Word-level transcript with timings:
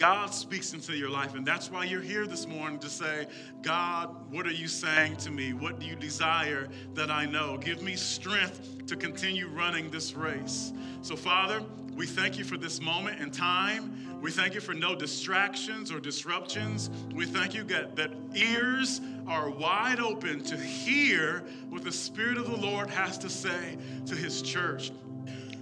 God 0.00 0.32
speaks 0.32 0.72
into 0.72 0.96
your 0.96 1.10
life, 1.10 1.34
and 1.34 1.46
that's 1.46 1.70
why 1.70 1.84
you're 1.84 2.00
here 2.00 2.26
this 2.26 2.46
morning 2.46 2.78
to 2.78 2.88
say, 2.88 3.26
God, 3.60 4.32
what 4.32 4.46
are 4.46 4.52
you 4.52 4.66
saying 4.66 5.16
to 5.18 5.30
me? 5.30 5.52
What 5.52 5.78
do 5.78 5.84
you 5.84 5.94
desire 5.94 6.68
that 6.94 7.10
I 7.10 7.26
know? 7.26 7.58
Give 7.58 7.82
me 7.82 7.96
strength 7.96 8.86
to 8.86 8.96
continue 8.96 9.46
running 9.46 9.90
this 9.90 10.14
race. 10.14 10.72
So, 11.02 11.16
Father, 11.16 11.62
we 11.94 12.06
thank 12.06 12.38
you 12.38 12.44
for 12.44 12.56
this 12.56 12.80
moment 12.80 13.20
in 13.20 13.30
time. 13.30 14.18
We 14.22 14.30
thank 14.30 14.54
you 14.54 14.60
for 14.60 14.72
no 14.72 14.94
distractions 14.94 15.92
or 15.92 16.00
disruptions. 16.00 16.88
We 17.14 17.26
thank 17.26 17.52
you 17.52 17.62
that, 17.64 17.94
that 17.96 18.14
ears 18.34 19.02
are 19.28 19.50
wide 19.50 20.00
open 20.00 20.42
to 20.44 20.56
hear 20.56 21.44
what 21.68 21.84
the 21.84 21.92
Spirit 21.92 22.38
of 22.38 22.46
the 22.50 22.56
Lord 22.56 22.88
has 22.88 23.18
to 23.18 23.28
say 23.28 23.76
to 24.06 24.14
his 24.14 24.40
church. 24.40 24.92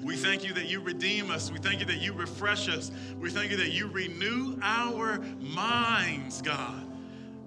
We 0.02 0.16
thank 0.16 0.44
you 0.44 0.52
that 0.54 0.66
you 0.66 0.80
redeem 0.80 1.30
us. 1.30 1.50
We 1.50 1.58
thank 1.58 1.80
you 1.80 1.86
that 1.86 2.00
you 2.00 2.12
refresh 2.12 2.68
us. 2.68 2.90
We 3.20 3.30
thank 3.30 3.50
you 3.50 3.56
that 3.58 3.72
you 3.72 3.88
renew 3.88 4.58
our 4.62 5.18
minds, 5.40 6.40
God. 6.40 6.84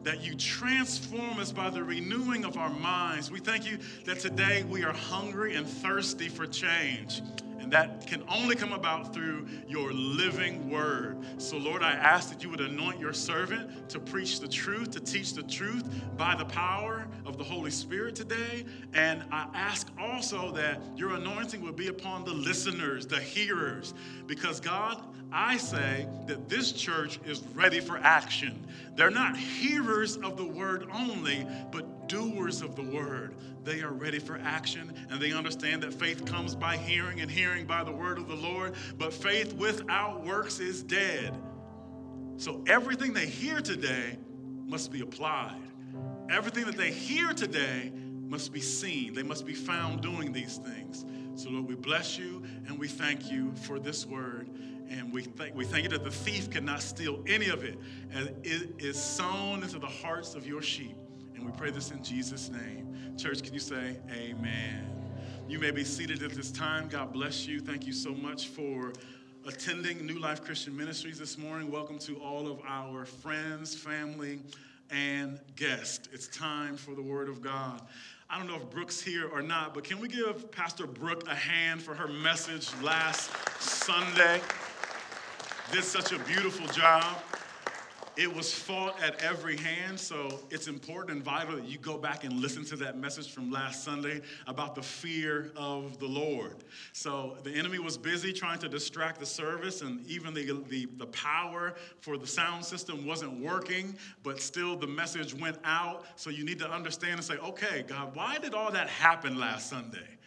That 0.03 0.23
you 0.23 0.35
transform 0.35 1.39
us 1.39 1.51
by 1.51 1.69
the 1.69 1.83
renewing 1.83 2.43
of 2.43 2.57
our 2.57 2.71
minds. 2.71 3.31
We 3.31 3.39
thank 3.39 3.69
you 3.69 3.77
that 4.05 4.19
today 4.19 4.63
we 4.63 4.83
are 4.83 4.93
hungry 4.93 5.55
and 5.55 5.67
thirsty 5.67 6.27
for 6.27 6.45
change. 6.45 7.21
And 7.61 7.71
that 7.73 8.07
can 8.07 8.23
only 8.27 8.55
come 8.55 8.73
about 8.73 9.13
through 9.13 9.47
your 9.67 9.93
living 9.93 10.69
word. 10.69 11.17
So, 11.37 11.57
Lord, 11.57 11.83
I 11.83 11.91
ask 11.91 12.29
that 12.29 12.43
you 12.43 12.49
would 12.49 12.59
anoint 12.59 12.99
your 12.99 13.13
servant 13.13 13.89
to 13.89 13.99
preach 13.99 14.39
the 14.39 14.47
truth, 14.47 14.91
to 14.91 14.99
teach 14.99 15.33
the 15.33 15.43
truth 15.43 15.83
by 16.17 16.35
the 16.35 16.45
power 16.45 17.07
of 17.25 17.37
the 17.37 17.43
Holy 17.43 17.71
Spirit 17.71 18.15
today. 18.15 18.65
And 18.93 19.23
I 19.31 19.47
ask 19.53 19.89
also 19.99 20.51
that 20.53 20.81
your 20.95 21.13
anointing 21.13 21.61
would 21.61 21.75
be 21.75 21.87
upon 21.87 22.25
the 22.25 22.33
listeners, 22.33 23.05
the 23.05 23.19
hearers, 23.19 23.93
because 24.25 24.59
God, 24.59 25.03
I 25.31 25.57
say 25.57 26.07
that 26.27 26.49
this 26.49 26.71
church 26.73 27.19
is 27.25 27.41
ready 27.55 27.79
for 27.79 27.97
action. 27.97 28.67
They're 28.95 29.09
not 29.09 29.37
hearers 29.37 30.17
of 30.17 30.35
the 30.35 30.45
word 30.45 30.87
only, 30.93 31.47
but 31.71 32.09
doers 32.09 32.61
of 32.61 32.75
the 32.75 32.83
word. 32.83 33.35
They 33.63 33.81
are 33.81 33.91
ready 33.91 34.19
for 34.19 34.37
action 34.43 34.93
and 35.09 35.21
they 35.21 35.31
understand 35.31 35.83
that 35.83 35.93
faith 35.93 36.25
comes 36.25 36.55
by 36.55 36.75
hearing 36.75 37.21
and 37.21 37.31
hearing 37.31 37.65
by 37.65 37.83
the 37.83 37.91
word 37.91 38.17
of 38.17 38.27
the 38.27 38.35
Lord. 38.35 38.73
But 38.97 39.13
faith 39.13 39.53
without 39.53 40.25
works 40.25 40.59
is 40.59 40.83
dead. 40.83 41.37
So 42.37 42.63
everything 42.67 43.13
they 43.13 43.27
hear 43.27 43.61
today 43.61 44.17
must 44.65 44.91
be 44.91 45.01
applied. 45.01 45.61
Everything 46.29 46.65
that 46.65 46.77
they 46.77 46.91
hear 46.91 47.33
today 47.33 47.91
must 48.27 48.51
be 48.51 48.61
seen. 48.61 49.13
They 49.13 49.23
must 49.23 49.45
be 49.45 49.53
found 49.53 50.01
doing 50.01 50.31
these 50.31 50.57
things. 50.57 51.05
So, 51.35 51.49
Lord, 51.49 51.67
we 51.67 51.75
bless 51.75 52.17
you 52.17 52.43
and 52.67 52.77
we 52.79 52.87
thank 52.87 53.31
you 53.31 53.53
for 53.55 53.79
this 53.79 54.05
word. 54.05 54.49
And 54.91 55.13
we, 55.13 55.23
th- 55.23 55.53
we 55.53 55.63
thank 55.63 55.83
you 55.83 55.89
that 55.89 56.03
the 56.03 56.11
thief 56.11 56.49
cannot 56.49 56.81
steal 56.81 57.23
any 57.25 57.47
of 57.47 57.63
it, 57.63 57.77
as 58.13 58.27
it 58.43 58.71
is 58.77 59.01
sown 59.01 59.63
into 59.63 59.79
the 59.79 59.87
hearts 59.87 60.35
of 60.35 60.45
your 60.45 60.61
sheep. 60.61 60.97
And 61.33 61.45
we 61.45 61.51
pray 61.53 61.71
this 61.71 61.91
in 61.91 62.03
Jesus' 62.03 62.49
name. 62.49 63.15
Church, 63.17 63.41
can 63.41 63.53
you 63.53 63.59
say 63.61 63.95
amen? 64.11 64.89
You 65.47 65.59
may 65.59 65.71
be 65.71 65.85
seated 65.85 66.21
at 66.23 66.31
this 66.31 66.51
time. 66.51 66.89
God 66.89 67.13
bless 67.13 67.47
you. 67.47 67.61
Thank 67.61 67.87
you 67.87 67.93
so 67.93 68.13
much 68.13 68.47
for 68.49 68.91
attending 69.47 70.05
New 70.05 70.19
Life 70.19 70.43
Christian 70.43 70.75
Ministries 70.75 71.17
this 71.17 71.37
morning. 71.37 71.71
Welcome 71.71 71.97
to 71.99 72.17
all 72.17 72.47
of 72.47 72.59
our 72.67 73.05
friends, 73.05 73.73
family, 73.73 74.39
and 74.89 75.39
guests. 75.55 76.09
It's 76.11 76.27
time 76.27 76.75
for 76.75 76.95
the 76.95 77.01
Word 77.01 77.29
of 77.29 77.41
God. 77.41 77.81
I 78.29 78.37
don't 78.37 78.47
know 78.47 78.55
if 78.55 78.69
Brooke's 78.69 79.01
here 79.01 79.29
or 79.29 79.41
not, 79.41 79.73
but 79.73 79.85
can 79.85 79.99
we 79.99 80.09
give 80.09 80.51
Pastor 80.51 80.85
Brooke 80.85 81.27
a 81.27 81.35
hand 81.35 81.81
for 81.81 81.93
her 81.93 82.07
message 82.07 82.69
last 82.81 83.31
Sunday? 83.61 84.41
Did 85.71 85.85
such 85.85 86.11
a 86.11 86.19
beautiful 86.19 86.67
job. 86.67 87.17
It 88.17 88.35
was 88.35 88.53
fought 88.53 89.01
at 89.01 89.23
every 89.23 89.55
hand, 89.55 89.97
so 89.97 90.41
it's 90.49 90.67
important 90.67 91.15
and 91.15 91.23
vital 91.23 91.55
that 91.55 91.63
you 91.63 91.77
go 91.77 91.97
back 91.97 92.25
and 92.25 92.41
listen 92.41 92.65
to 92.65 92.75
that 92.77 92.97
message 92.97 93.31
from 93.31 93.49
last 93.51 93.85
Sunday 93.85 94.19
about 94.47 94.75
the 94.75 94.81
fear 94.81 95.53
of 95.55 95.97
the 95.97 96.07
Lord. 96.07 96.65
So 96.91 97.37
the 97.43 97.51
enemy 97.51 97.79
was 97.79 97.97
busy 97.97 98.33
trying 98.33 98.59
to 98.59 98.67
distract 98.67 99.21
the 99.21 99.25
service, 99.25 99.81
and 99.81 100.05
even 100.07 100.33
the, 100.33 100.61
the, 100.67 100.87
the 100.97 101.07
power 101.07 101.73
for 102.01 102.17
the 102.17 102.27
sound 102.27 102.65
system 102.65 103.05
wasn't 103.07 103.39
working, 103.39 103.95
but 104.23 104.41
still 104.41 104.75
the 104.75 104.87
message 104.87 105.33
went 105.33 105.57
out. 105.63 106.03
So 106.17 106.29
you 106.29 106.43
need 106.43 106.59
to 106.59 106.69
understand 106.69 107.13
and 107.13 107.23
say, 107.23 107.37
okay, 107.37 107.85
God, 107.87 108.13
why 108.13 108.39
did 108.39 108.53
all 108.53 108.73
that 108.73 108.89
happen 108.89 109.39
last 109.39 109.69
Sunday? 109.69 110.17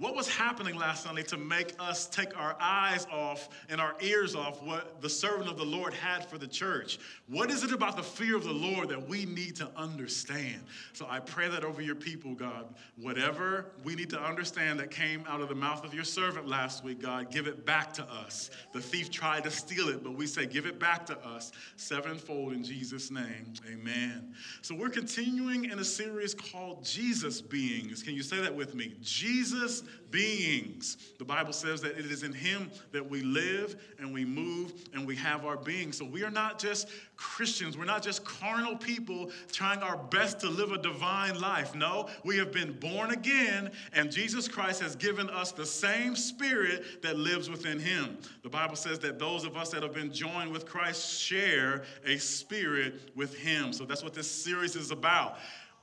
What 0.00 0.16
was 0.16 0.34
happening 0.34 0.76
last 0.76 1.04
Sunday 1.04 1.24
to 1.24 1.36
make 1.36 1.74
us 1.78 2.06
take 2.06 2.34
our 2.34 2.56
eyes 2.58 3.06
off 3.12 3.50
and 3.68 3.78
our 3.78 3.94
ears 4.00 4.34
off 4.34 4.62
what 4.62 5.02
the 5.02 5.10
servant 5.10 5.50
of 5.50 5.58
the 5.58 5.64
Lord 5.64 5.92
had 5.92 6.24
for 6.24 6.38
the 6.38 6.46
church? 6.46 6.98
What 7.28 7.50
is 7.50 7.64
it 7.64 7.72
about 7.72 7.98
the 7.98 8.02
fear 8.02 8.34
of 8.34 8.44
the 8.44 8.50
Lord 8.50 8.88
that 8.88 9.08
we 9.10 9.26
need 9.26 9.56
to 9.56 9.68
understand? 9.76 10.62
So 10.94 11.06
I 11.06 11.20
pray 11.20 11.50
that 11.50 11.64
over 11.64 11.82
your 11.82 11.96
people, 11.96 12.34
God. 12.34 12.64
Whatever 12.96 13.66
we 13.84 13.94
need 13.94 14.08
to 14.08 14.18
understand 14.18 14.80
that 14.80 14.90
came 14.90 15.22
out 15.28 15.42
of 15.42 15.50
the 15.50 15.54
mouth 15.54 15.84
of 15.84 15.92
your 15.92 16.04
servant 16.04 16.48
last 16.48 16.82
week, 16.82 17.02
God, 17.02 17.30
give 17.30 17.46
it 17.46 17.66
back 17.66 17.92
to 17.94 18.04
us. 18.04 18.50
The 18.72 18.80
thief 18.80 19.10
tried 19.10 19.44
to 19.44 19.50
steal 19.50 19.90
it, 19.90 20.02
but 20.02 20.14
we 20.14 20.26
say, 20.26 20.46
give 20.46 20.64
it 20.64 20.80
back 20.80 21.04
to 21.06 21.18
us 21.18 21.52
sevenfold 21.76 22.54
in 22.54 22.64
Jesus' 22.64 23.10
name. 23.10 23.52
Amen. 23.70 24.32
So 24.62 24.74
we're 24.74 24.88
continuing 24.88 25.66
in 25.66 25.78
a 25.78 25.84
series 25.84 26.32
called 26.32 26.86
Jesus 26.86 27.42
Beings. 27.42 28.02
Can 28.02 28.14
you 28.14 28.22
say 28.22 28.40
that 28.40 28.54
with 28.54 28.74
me? 28.74 28.94
Jesus 29.02 29.82
beings. 30.10 30.96
The 31.18 31.24
Bible 31.24 31.52
says 31.52 31.80
that 31.82 31.98
it 31.98 32.06
is 32.06 32.22
in 32.22 32.32
Him 32.32 32.70
that 32.92 33.08
we 33.08 33.22
live 33.22 33.76
and 33.98 34.12
we 34.12 34.24
move 34.24 34.72
and 34.92 35.06
we 35.06 35.16
have 35.16 35.44
our 35.44 35.56
being. 35.56 35.92
So 35.92 36.04
we 36.04 36.24
are 36.24 36.30
not 36.30 36.58
just 36.58 36.88
Christians, 37.16 37.76
we're 37.76 37.84
not 37.84 38.02
just 38.02 38.24
carnal 38.24 38.76
people 38.76 39.30
trying 39.52 39.80
our 39.80 39.96
best 39.96 40.40
to 40.40 40.48
live 40.48 40.72
a 40.72 40.78
divine 40.78 41.38
life. 41.38 41.74
No, 41.74 42.08
we 42.24 42.36
have 42.38 42.50
been 42.50 42.72
born 42.72 43.10
again, 43.10 43.70
and 43.92 44.10
Jesus 44.10 44.48
Christ 44.48 44.80
has 44.80 44.96
given 44.96 45.28
us 45.28 45.52
the 45.52 45.66
same 45.66 46.16
spirit 46.16 47.02
that 47.02 47.18
lives 47.18 47.50
within 47.50 47.78
Him. 47.78 48.18
The 48.42 48.48
Bible 48.48 48.76
says 48.76 48.98
that 49.00 49.18
those 49.18 49.44
of 49.44 49.56
us 49.56 49.70
that 49.70 49.82
have 49.82 49.94
been 49.94 50.12
joined 50.12 50.50
with 50.50 50.66
Christ 50.66 51.20
share 51.20 51.82
a 52.06 52.16
spirit 52.16 53.10
with 53.14 53.36
Him. 53.36 53.72
So 53.72 53.84
that's 53.84 54.02
what 54.02 54.14
this 54.14 54.30
series 54.30 54.76
is 54.76 54.90
about 54.90 55.38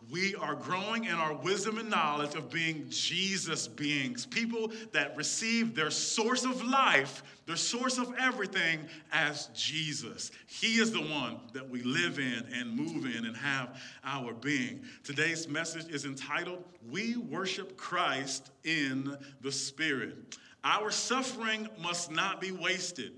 we 0.10 0.36
are 0.36 0.56
growing 0.56 1.06
in 1.06 1.16
our 1.16 1.34
wisdom 1.34 1.78
and 1.78 1.90
knowledge 1.90 2.36
of 2.36 2.50
being 2.50 2.86
Jesus 2.90 3.68
beings, 3.68 4.26
people 4.26 4.72
that 4.94 5.18
receive 5.18 5.76
their 5.76 5.92
source 5.92 6.46
of 6.46 6.64
life, 6.64 7.24
their 7.46 7.58
source 7.58 7.98
of 7.98 8.14
everything 8.18 8.88
as 9.12 9.48
Jesus. 9.54 10.32
He 10.46 10.80
is 10.80 10.92
the 10.92 11.02
one 11.02 11.40
that 11.54 11.70
we 11.70 11.82
live 11.82 12.20
in 12.20 12.46
and 12.54 12.76
move 12.76 13.06
in 13.06 13.26
and 13.26 13.36
have 13.36 13.82
our 14.04 14.34
being. 14.34 14.82
Today's 15.04 15.48
message 15.48 15.90
is 15.90 16.06
entitled, 16.06 16.64
We 16.90 17.18
Worship 17.18 17.76
Christ 17.76 18.52
in 18.64 19.18
the 19.42 19.52
Spirit. 19.52 20.38
Our 20.64 20.90
suffering 20.90 21.68
must 21.82 22.12
not 22.12 22.40
be 22.40 22.52
wasted. 22.52 23.14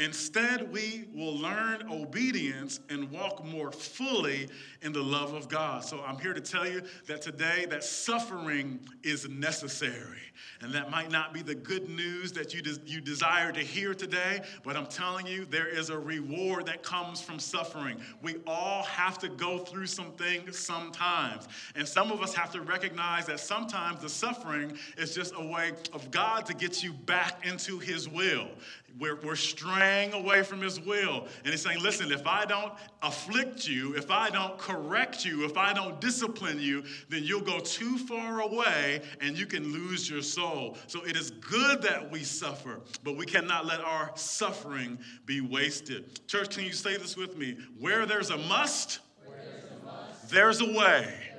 Instead, 0.00 0.72
we 0.72 1.04
will 1.14 1.36
learn 1.36 1.86
obedience 1.90 2.80
and 2.88 3.10
walk 3.10 3.44
more 3.44 3.70
fully 3.70 4.48
in 4.80 4.92
the 4.94 5.02
love 5.02 5.34
of 5.34 5.46
God. 5.46 5.84
So 5.84 6.02
I'm 6.02 6.18
here 6.18 6.32
to 6.32 6.40
tell 6.40 6.66
you 6.66 6.80
that 7.06 7.20
today 7.20 7.66
that 7.68 7.84
suffering 7.84 8.80
is 9.02 9.28
necessary. 9.28 10.16
And 10.62 10.72
that 10.72 10.90
might 10.90 11.10
not 11.10 11.34
be 11.34 11.42
the 11.42 11.54
good 11.54 11.90
news 11.90 12.32
that 12.32 12.54
you, 12.54 12.62
you 12.86 13.02
desire 13.02 13.52
to 13.52 13.60
hear 13.60 13.92
today, 13.92 14.40
but 14.62 14.74
I'm 14.74 14.86
telling 14.86 15.26
you, 15.26 15.44
there 15.44 15.68
is 15.68 15.90
a 15.90 15.98
reward 15.98 16.64
that 16.66 16.82
comes 16.82 17.20
from 17.20 17.38
suffering. 17.38 18.00
We 18.22 18.36
all 18.46 18.84
have 18.84 19.18
to 19.18 19.28
go 19.28 19.58
through 19.58 19.86
some 19.86 20.12
things 20.12 20.58
sometimes. 20.58 21.46
And 21.74 21.86
some 21.86 22.10
of 22.10 22.22
us 22.22 22.34
have 22.34 22.50
to 22.52 22.62
recognize 22.62 23.26
that 23.26 23.40
sometimes 23.40 24.00
the 24.00 24.08
suffering 24.08 24.78
is 24.96 25.14
just 25.14 25.34
a 25.36 25.44
way 25.44 25.72
of 25.92 26.10
God 26.10 26.46
to 26.46 26.54
get 26.54 26.82
you 26.82 26.94
back 26.94 27.46
into 27.46 27.78
His 27.78 28.08
will. 28.08 28.48
We're, 28.98 29.16
we're 29.16 29.36
straying 29.36 30.12
away 30.12 30.42
from 30.42 30.60
his 30.60 30.80
will. 30.80 31.26
And 31.44 31.52
he's 31.52 31.62
saying, 31.62 31.80
listen, 31.80 32.12
if 32.12 32.26
I 32.26 32.44
don't 32.44 32.72
afflict 33.02 33.66
you, 33.68 33.94
if 33.96 34.10
I 34.10 34.30
don't 34.30 34.58
correct 34.58 35.24
you, 35.24 35.44
if 35.44 35.56
I 35.56 35.72
don't 35.72 36.00
discipline 36.00 36.60
you, 36.60 36.82
then 37.08 37.24
you'll 37.24 37.40
go 37.40 37.60
too 37.60 37.98
far 37.98 38.40
away 38.40 39.02
and 39.20 39.38
you 39.38 39.46
can 39.46 39.72
lose 39.72 40.08
your 40.08 40.22
soul. 40.22 40.76
So 40.86 41.04
it 41.04 41.16
is 41.16 41.30
good 41.30 41.82
that 41.82 42.10
we 42.10 42.24
suffer, 42.24 42.80
but 43.02 43.16
we 43.16 43.26
cannot 43.26 43.66
let 43.66 43.80
our 43.80 44.10
suffering 44.14 44.98
be 45.26 45.40
wasted. 45.40 46.26
Church, 46.26 46.56
can 46.56 46.64
you 46.64 46.72
say 46.72 46.96
this 46.96 47.16
with 47.16 47.36
me? 47.36 47.56
Where 47.78 48.06
there's 48.06 48.30
a 48.30 48.38
must, 48.38 49.00
there's 49.24 49.64
a, 49.64 49.84
must. 49.84 50.30
There's 50.30 50.60
a 50.60 50.78
way. 50.78 51.29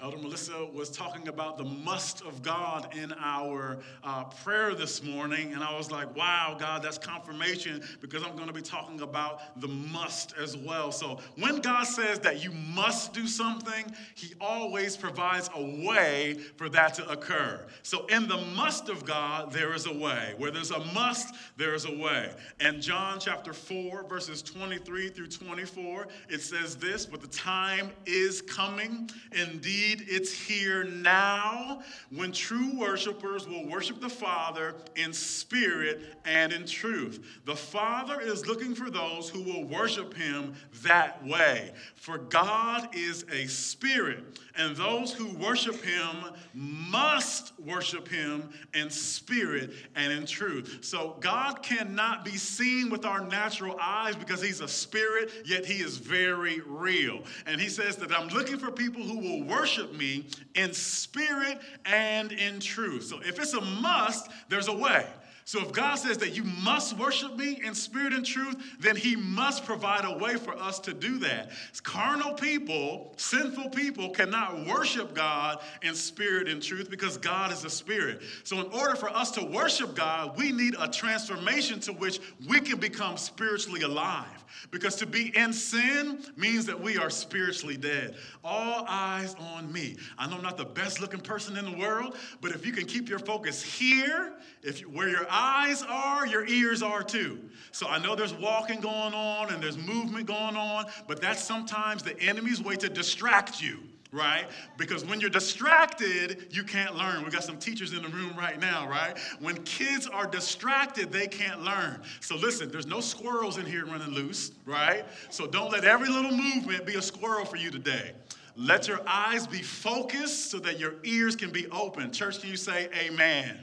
Elder 0.00 0.18
Melissa 0.18 0.66
was 0.72 0.90
talking 0.90 1.28
about 1.28 1.58
the 1.58 1.64
must 1.64 2.22
of 2.22 2.42
God 2.42 2.94
in 2.96 3.12
our 3.20 3.78
uh, 4.04 4.24
prayer 4.24 4.74
this 4.74 5.02
morning, 5.02 5.54
and 5.54 5.62
I 5.62 5.76
was 5.76 5.90
like, 5.90 6.14
wow, 6.14 6.56
God, 6.58 6.82
that's 6.82 6.98
confirmation 6.98 7.82
because 8.00 8.22
I'm 8.22 8.34
going 8.36 8.46
to 8.46 8.52
be 8.52 8.62
talking 8.62 9.00
about 9.00 9.60
the 9.60 9.68
must 9.68 10.34
as 10.36 10.56
well. 10.56 10.92
So 10.92 11.18
when 11.36 11.60
God 11.60 11.84
says 11.84 12.20
that 12.20 12.44
you 12.44 12.52
must 12.52 13.12
do 13.12 13.26
something, 13.26 13.92
He 14.14 14.34
always 14.40 14.96
provides 14.96 15.50
a 15.54 15.86
way 15.86 16.34
for 16.56 16.68
that 16.68 16.94
to 16.94 17.08
occur. 17.08 17.66
So 17.82 18.06
in 18.06 18.28
the 18.28 18.38
must 18.54 18.88
of 18.88 19.04
God, 19.04 19.52
there 19.52 19.74
is 19.74 19.86
a 19.86 19.92
way. 19.92 20.34
Where 20.36 20.50
there's 20.50 20.70
a 20.70 20.84
must, 20.92 21.34
there 21.56 21.74
is 21.74 21.86
a 21.86 21.96
way. 21.96 22.32
And 22.60 22.80
John 22.80 23.18
chapter 23.18 23.52
4, 23.52 24.04
verses 24.04 24.42
23 24.42 25.08
through 25.08 25.28
24, 25.28 26.06
it 26.28 26.40
says 26.40 26.76
this, 26.76 27.04
but 27.04 27.20
the 27.20 27.26
time 27.28 27.90
is 28.06 28.42
coming. 28.42 29.10
Indeed, 29.32 29.87
It's 30.06 30.32
here 30.32 30.84
now 30.84 31.82
when 32.10 32.32
true 32.32 32.78
worshipers 32.78 33.48
will 33.48 33.66
worship 33.66 34.00
the 34.00 34.08
Father 34.08 34.74
in 34.96 35.12
spirit 35.12 36.16
and 36.24 36.52
in 36.52 36.66
truth. 36.66 37.40
The 37.44 37.56
Father 37.56 38.20
is 38.20 38.46
looking 38.46 38.74
for 38.74 38.90
those 38.90 39.28
who 39.30 39.42
will 39.42 39.64
worship 39.64 40.14
him 40.14 40.54
that 40.82 41.24
way. 41.24 41.72
For 41.94 42.18
God 42.18 42.94
is 42.94 43.24
a 43.32 43.46
spirit, 43.46 44.38
and 44.58 44.76
those 44.76 45.12
who 45.12 45.28
worship 45.36 45.82
him 45.82 46.16
must 46.52 47.52
worship 47.60 48.08
him 48.08 48.50
in 48.74 48.90
spirit 48.90 49.70
and 49.94 50.12
in 50.12 50.26
truth. 50.26 50.80
So 50.82 51.16
God 51.20 51.62
cannot 51.62 52.24
be 52.24 52.36
seen 52.36 52.90
with 52.90 53.06
our 53.06 53.24
natural 53.24 53.76
eyes 53.80 54.16
because 54.16 54.42
he's 54.42 54.60
a 54.60 54.68
spirit, 54.68 55.30
yet 55.44 55.64
he 55.64 55.82
is 55.82 55.96
very 55.96 56.60
real. 56.66 57.22
And 57.46 57.60
he 57.60 57.68
says 57.68 57.96
that 57.96 58.12
I'm 58.12 58.28
looking 58.28 58.58
for 58.58 58.70
people 58.70 59.02
who 59.02 59.18
will 59.18 59.44
worship 59.44 59.94
me 59.94 60.26
in 60.54 60.72
spirit 60.72 61.58
and 61.86 62.32
in 62.32 62.58
truth. 62.60 63.04
So 63.04 63.20
if 63.20 63.38
it's 63.38 63.54
a 63.54 63.60
must, 63.60 64.28
there's 64.48 64.68
a 64.68 64.76
way. 64.76 65.06
So 65.48 65.62
if 65.62 65.72
God 65.72 65.94
says 65.94 66.18
that 66.18 66.36
you 66.36 66.44
must 66.44 66.98
worship 66.98 67.34
me 67.34 67.58
in 67.64 67.74
spirit 67.74 68.12
and 68.12 68.22
truth, 68.22 68.54
then 68.80 68.94
he 68.96 69.16
must 69.16 69.64
provide 69.64 70.04
a 70.04 70.18
way 70.18 70.34
for 70.34 70.54
us 70.54 70.78
to 70.80 70.92
do 70.92 71.16
that. 71.20 71.52
Carnal 71.82 72.34
people, 72.34 73.14
sinful 73.16 73.70
people 73.70 74.10
cannot 74.10 74.66
worship 74.66 75.14
God 75.14 75.60
in 75.80 75.94
spirit 75.94 76.48
and 76.48 76.62
truth 76.62 76.90
because 76.90 77.16
God 77.16 77.50
is 77.50 77.64
a 77.64 77.70
spirit. 77.70 78.20
So 78.44 78.60
in 78.60 78.70
order 78.72 78.94
for 78.94 79.08
us 79.08 79.30
to 79.32 79.44
worship 79.46 79.94
God, 79.94 80.36
we 80.36 80.52
need 80.52 80.76
a 80.78 80.86
transformation 80.86 81.80
to 81.80 81.94
which 81.94 82.20
we 82.46 82.60
can 82.60 82.78
become 82.78 83.16
spiritually 83.16 83.80
alive. 83.80 84.44
Because 84.70 84.96
to 84.96 85.06
be 85.06 85.34
in 85.36 85.52
sin 85.52 86.24
means 86.36 86.66
that 86.66 86.78
we 86.78 86.98
are 86.98 87.10
spiritually 87.10 87.76
dead. 87.76 88.16
All 88.44 88.84
eyes 88.88 89.34
on 89.54 89.72
me. 89.72 89.96
I 90.18 90.28
know 90.28 90.36
I'm 90.36 90.42
not 90.42 90.56
the 90.58 90.64
best 90.64 91.00
looking 91.00 91.20
person 91.20 91.56
in 91.56 91.64
the 91.64 91.78
world, 91.78 92.16
but 92.40 92.52
if 92.52 92.66
you 92.66 92.72
can 92.72 92.84
keep 92.84 93.08
your 93.08 93.18
focus 93.18 93.62
here, 93.62 94.34
if 94.62 94.80
you, 94.80 94.88
where 94.88 95.08
your 95.08 95.26
eyes 95.30 95.37
are, 95.82 96.26
your 96.26 96.46
ears 96.46 96.82
are 96.82 97.02
too. 97.02 97.38
So 97.72 97.86
I 97.86 97.98
know 97.98 98.16
there's 98.16 98.34
walking 98.34 98.80
going 98.80 99.14
on 99.14 99.52
and 99.52 99.62
there's 99.62 99.78
movement 99.78 100.26
going 100.26 100.56
on, 100.56 100.86
but 101.06 101.20
that's 101.20 101.42
sometimes 101.42 102.02
the 102.02 102.18
enemy's 102.20 102.62
way 102.62 102.76
to 102.76 102.88
distract 102.88 103.62
you 103.62 103.78
right? 104.12 104.46
Because 104.76 105.04
when 105.04 105.20
you're 105.20 105.30
distracted, 105.30 106.46
you 106.50 106.64
can't 106.64 106.96
learn. 106.96 107.22
We've 107.22 107.32
got 107.32 107.44
some 107.44 107.58
teachers 107.58 107.92
in 107.92 108.02
the 108.02 108.08
room 108.08 108.34
right 108.38 108.58
now, 108.58 108.88
right? 108.88 109.18
When 109.40 109.62
kids 109.64 110.06
are 110.06 110.26
distracted, 110.26 111.12
they 111.12 111.26
can't 111.26 111.62
learn. 111.62 112.00
So 112.20 112.36
listen, 112.36 112.70
there's 112.70 112.86
no 112.86 113.00
squirrels 113.00 113.58
in 113.58 113.66
here 113.66 113.84
running 113.84 114.10
loose, 114.14 114.52
right? 114.64 115.04
So 115.30 115.46
don't 115.46 115.70
let 115.70 115.84
every 115.84 116.08
little 116.08 116.32
movement 116.32 116.86
be 116.86 116.94
a 116.94 117.02
squirrel 117.02 117.44
for 117.44 117.56
you 117.56 117.70
today. 117.70 118.12
Let 118.56 118.88
your 118.88 119.00
eyes 119.06 119.46
be 119.46 119.62
focused 119.62 120.50
so 120.50 120.58
that 120.60 120.80
your 120.80 120.94
ears 121.04 121.36
can 121.36 121.50
be 121.50 121.68
open. 121.68 122.10
Church, 122.10 122.40
can 122.40 122.50
you 122.50 122.56
say 122.56 122.88
amen? 122.98 123.56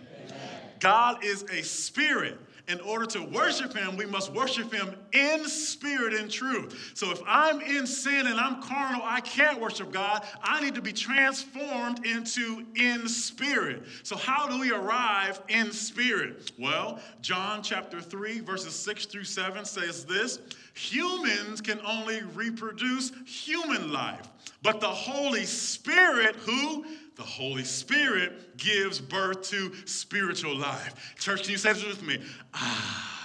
God 0.79 1.23
is 1.23 1.43
a 1.43 1.61
spirit 1.63 2.39
in 2.67 2.79
order 2.81 3.05
to 3.05 3.21
worship 3.21 3.75
him, 3.75 3.95
we 3.95 4.05
must 4.05 4.33
worship 4.33 4.73
him 4.73 4.95
in 5.13 5.47
spirit 5.47 6.13
and 6.13 6.29
truth. 6.31 6.93
So 6.95 7.11
if 7.11 7.21
I'm 7.27 7.61
in 7.61 7.85
sin 7.85 8.27
and 8.27 8.39
I'm 8.39 8.61
carnal, 8.61 9.01
I 9.03 9.21
can't 9.21 9.59
worship 9.59 9.91
God. 9.91 10.25
I 10.41 10.61
need 10.61 10.75
to 10.75 10.81
be 10.81 10.91
transformed 10.91 12.05
into 12.05 12.65
in 12.75 13.07
spirit. 13.07 13.83
So 14.03 14.15
how 14.15 14.47
do 14.47 14.59
we 14.59 14.71
arrive 14.71 15.41
in 15.47 15.71
spirit? 15.71 16.51
Well, 16.57 16.99
John 17.21 17.61
chapter 17.61 18.01
3, 18.01 18.39
verses 18.39 18.73
6 18.73 19.05
through 19.05 19.25
7 19.25 19.63
says 19.65 20.05
this 20.05 20.39
humans 20.73 21.61
can 21.61 21.79
only 21.85 22.21
reproduce 22.33 23.11
human 23.25 23.93
life, 23.93 24.27
but 24.61 24.81
the 24.81 24.87
Holy 24.87 25.45
Spirit, 25.45 26.35
who 26.35 26.85
the 27.15 27.23
Holy 27.23 27.63
Spirit 27.63 28.57
gives 28.57 28.99
birth 28.99 29.43
to 29.49 29.73
spiritual 29.85 30.55
life. 30.55 31.15
Church, 31.17 31.43
can 31.43 31.51
you 31.51 31.57
say 31.57 31.73
this 31.73 31.85
with 31.85 32.03
me? 32.03 32.21
Ah. 32.53 33.15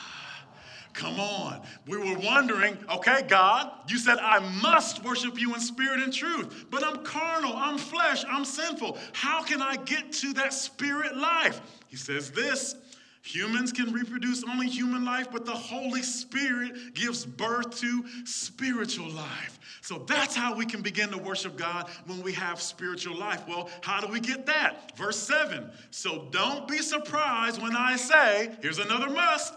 Come 0.93 1.19
on. 1.19 1.63
We 1.87 1.97
were 1.97 2.19
wondering, 2.19 2.77
okay, 2.93 3.23
God, 3.27 3.71
you 3.89 3.97
said 3.97 4.19
I 4.19 4.39
must 4.61 5.03
worship 5.03 5.41
you 5.41 5.55
in 5.55 5.61
spirit 5.61 6.03
and 6.03 6.13
truth, 6.13 6.67
but 6.69 6.85
I'm 6.85 7.05
carnal, 7.05 7.55
I'm 7.57 7.79
flesh, 7.79 8.25
I'm 8.29 8.45
sinful. 8.45 8.99
How 9.13 9.43
can 9.43 9.63
I 9.63 9.77
get 9.77 10.13
to 10.13 10.33
that 10.35 10.53
spirit 10.53 11.17
life? 11.17 11.61
He 11.89 11.97
says 11.97 12.31
this 12.31 12.75
Humans 13.23 13.73
can 13.73 13.93
reproduce 13.93 14.43
only 14.45 14.67
human 14.67 15.05
life, 15.05 15.29
but 15.31 15.45
the 15.45 15.53
Holy 15.53 16.03
Spirit 16.03 16.95
gives 16.95 17.27
birth 17.27 17.79
to 17.81 18.05
spiritual 18.25 19.11
life. 19.11 19.59
So 19.83 19.99
that's 20.07 20.35
how 20.35 20.55
we 20.55 20.65
can 20.65 20.83
begin 20.83 21.11
to 21.11 21.19
worship 21.19 21.57
God 21.57 21.89
when 22.07 22.23
we 22.23 22.33
have 22.33 22.61
spiritual 22.61 23.17
life. 23.17 23.47
Well, 23.47 23.69
how 23.83 24.01
do 24.01 24.07
we 24.07 24.21
get 24.21 24.47
that? 24.47 24.97
Verse 24.97 25.19
7. 25.19 25.71
So 25.91 26.29
don't 26.31 26.67
be 26.67 26.79
surprised 26.79 27.61
when 27.61 27.77
I 27.77 27.97
say, 27.97 28.57
here's 28.63 28.79
another 28.79 29.11
must, 29.11 29.55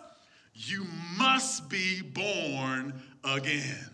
you 0.53 0.85
must 1.17 1.69
be 1.69 2.01
born 2.01 2.93
again. 3.23 3.89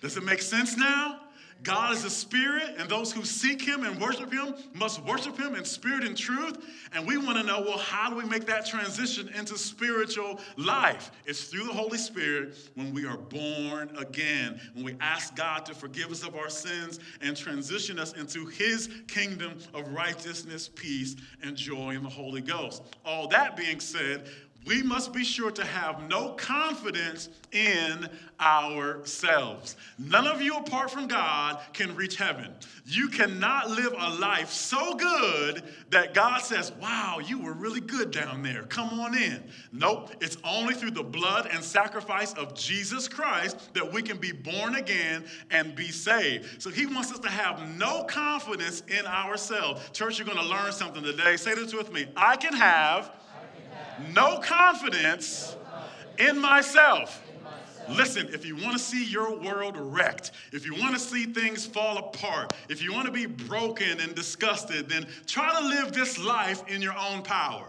Does 0.00 0.16
it 0.16 0.24
make 0.24 0.40
sense 0.40 0.76
now? 0.76 1.19
God 1.62 1.92
is 1.92 2.04
a 2.04 2.10
spirit, 2.10 2.76
and 2.78 2.88
those 2.88 3.12
who 3.12 3.24
seek 3.24 3.60
him 3.60 3.84
and 3.84 4.00
worship 4.00 4.32
him 4.32 4.54
must 4.72 5.02
worship 5.04 5.38
him 5.38 5.54
in 5.54 5.64
spirit 5.64 6.04
and 6.04 6.16
truth. 6.16 6.64
And 6.92 7.06
we 7.06 7.18
want 7.18 7.36
to 7.38 7.42
know 7.42 7.60
well, 7.60 7.78
how 7.78 8.08
do 8.08 8.16
we 8.16 8.24
make 8.24 8.46
that 8.46 8.66
transition 8.66 9.28
into 9.28 9.58
spiritual 9.58 10.40
life? 10.56 11.10
It's 11.26 11.44
through 11.44 11.64
the 11.64 11.72
Holy 11.72 11.98
Spirit 11.98 12.56
when 12.74 12.94
we 12.94 13.04
are 13.04 13.18
born 13.18 13.94
again, 13.98 14.60
when 14.74 14.84
we 14.84 14.96
ask 15.00 15.36
God 15.36 15.66
to 15.66 15.74
forgive 15.74 16.10
us 16.10 16.22
of 16.22 16.34
our 16.34 16.50
sins 16.50 16.98
and 17.20 17.36
transition 17.36 17.98
us 17.98 18.14
into 18.14 18.46
his 18.46 18.88
kingdom 19.08 19.58
of 19.74 19.88
righteousness, 19.92 20.70
peace, 20.74 21.16
and 21.42 21.56
joy 21.56 21.90
in 21.90 22.02
the 22.02 22.08
Holy 22.08 22.40
Ghost. 22.40 22.82
All 23.04 23.28
that 23.28 23.56
being 23.56 23.80
said, 23.80 24.28
we 24.66 24.82
must 24.82 25.12
be 25.12 25.24
sure 25.24 25.50
to 25.50 25.64
have 25.64 26.06
no 26.08 26.32
confidence 26.32 27.30
in 27.50 28.08
ourselves. 28.38 29.74
None 29.98 30.26
of 30.26 30.42
you, 30.42 30.54
apart 30.54 30.90
from 30.90 31.08
God, 31.08 31.58
can 31.72 31.96
reach 31.96 32.16
heaven. 32.16 32.52
You 32.84 33.08
cannot 33.08 33.70
live 33.70 33.94
a 33.96 34.10
life 34.10 34.50
so 34.50 34.94
good 34.94 35.62
that 35.90 36.12
God 36.12 36.42
says, 36.42 36.72
Wow, 36.80 37.20
you 37.24 37.38
were 37.38 37.54
really 37.54 37.80
good 37.80 38.10
down 38.10 38.42
there. 38.42 38.64
Come 38.64 39.00
on 39.00 39.16
in. 39.16 39.42
Nope, 39.72 40.10
it's 40.20 40.36
only 40.44 40.74
through 40.74 40.92
the 40.92 41.02
blood 41.02 41.48
and 41.50 41.64
sacrifice 41.64 42.34
of 42.34 42.54
Jesus 42.54 43.08
Christ 43.08 43.72
that 43.74 43.90
we 43.90 44.02
can 44.02 44.18
be 44.18 44.32
born 44.32 44.74
again 44.74 45.24
and 45.50 45.74
be 45.74 45.90
saved. 45.90 46.62
So 46.62 46.68
He 46.68 46.84
wants 46.84 47.10
us 47.10 47.18
to 47.20 47.30
have 47.30 47.66
no 47.76 48.04
confidence 48.04 48.82
in 48.88 49.06
ourselves. 49.06 49.88
Church, 49.92 50.18
you're 50.18 50.26
going 50.26 50.38
to 50.38 50.44
learn 50.44 50.72
something 50.72 51.02
today. 51.02 51.36
Say 51.36 51.54
this 51.54 51.72
with 51.72 51.92
me 51.92 52.06
I 52.14 52.36
can 52.36 52.52
have 52.52 53.19
no 54.14 54.38
confidence 54.38 55.56
in 56.18 56.38
myself. 56.38 57.22
Listen, 57.88 58.28
if 58.32 58.44
you 58.44 58.54
want 58.56 58.72
to 58.72 58.78
see 58.78 59.04
your 59.04 59.36
world 59.36 59.76
wrecked, 59.76 60.30
if 60.52 60.64
you 60.64 60.74
want 60.74 60.94
to 60.94 61.00
see 61.00 61.24
things 61.24 61.66
fall 61.66 61.98
apart, 61.98 62.52
if 62.68 62.82
you 62.82 62.92
want 62.92 63.06
to 63.06 63.12
be 63.12 63.26
broken 63.26 64.00
and 64.00 64.14
disgusted, 64.14 64.88
then 64.88 65.06
try 65.26 65.58
to 65.58 65.66
live 65.66 65.92
this 65.92 66.18
life 66.18 66.62
in 66.68 66.80
your 66.80 66.96
own 66.96 67.22
power. 67.22 67.66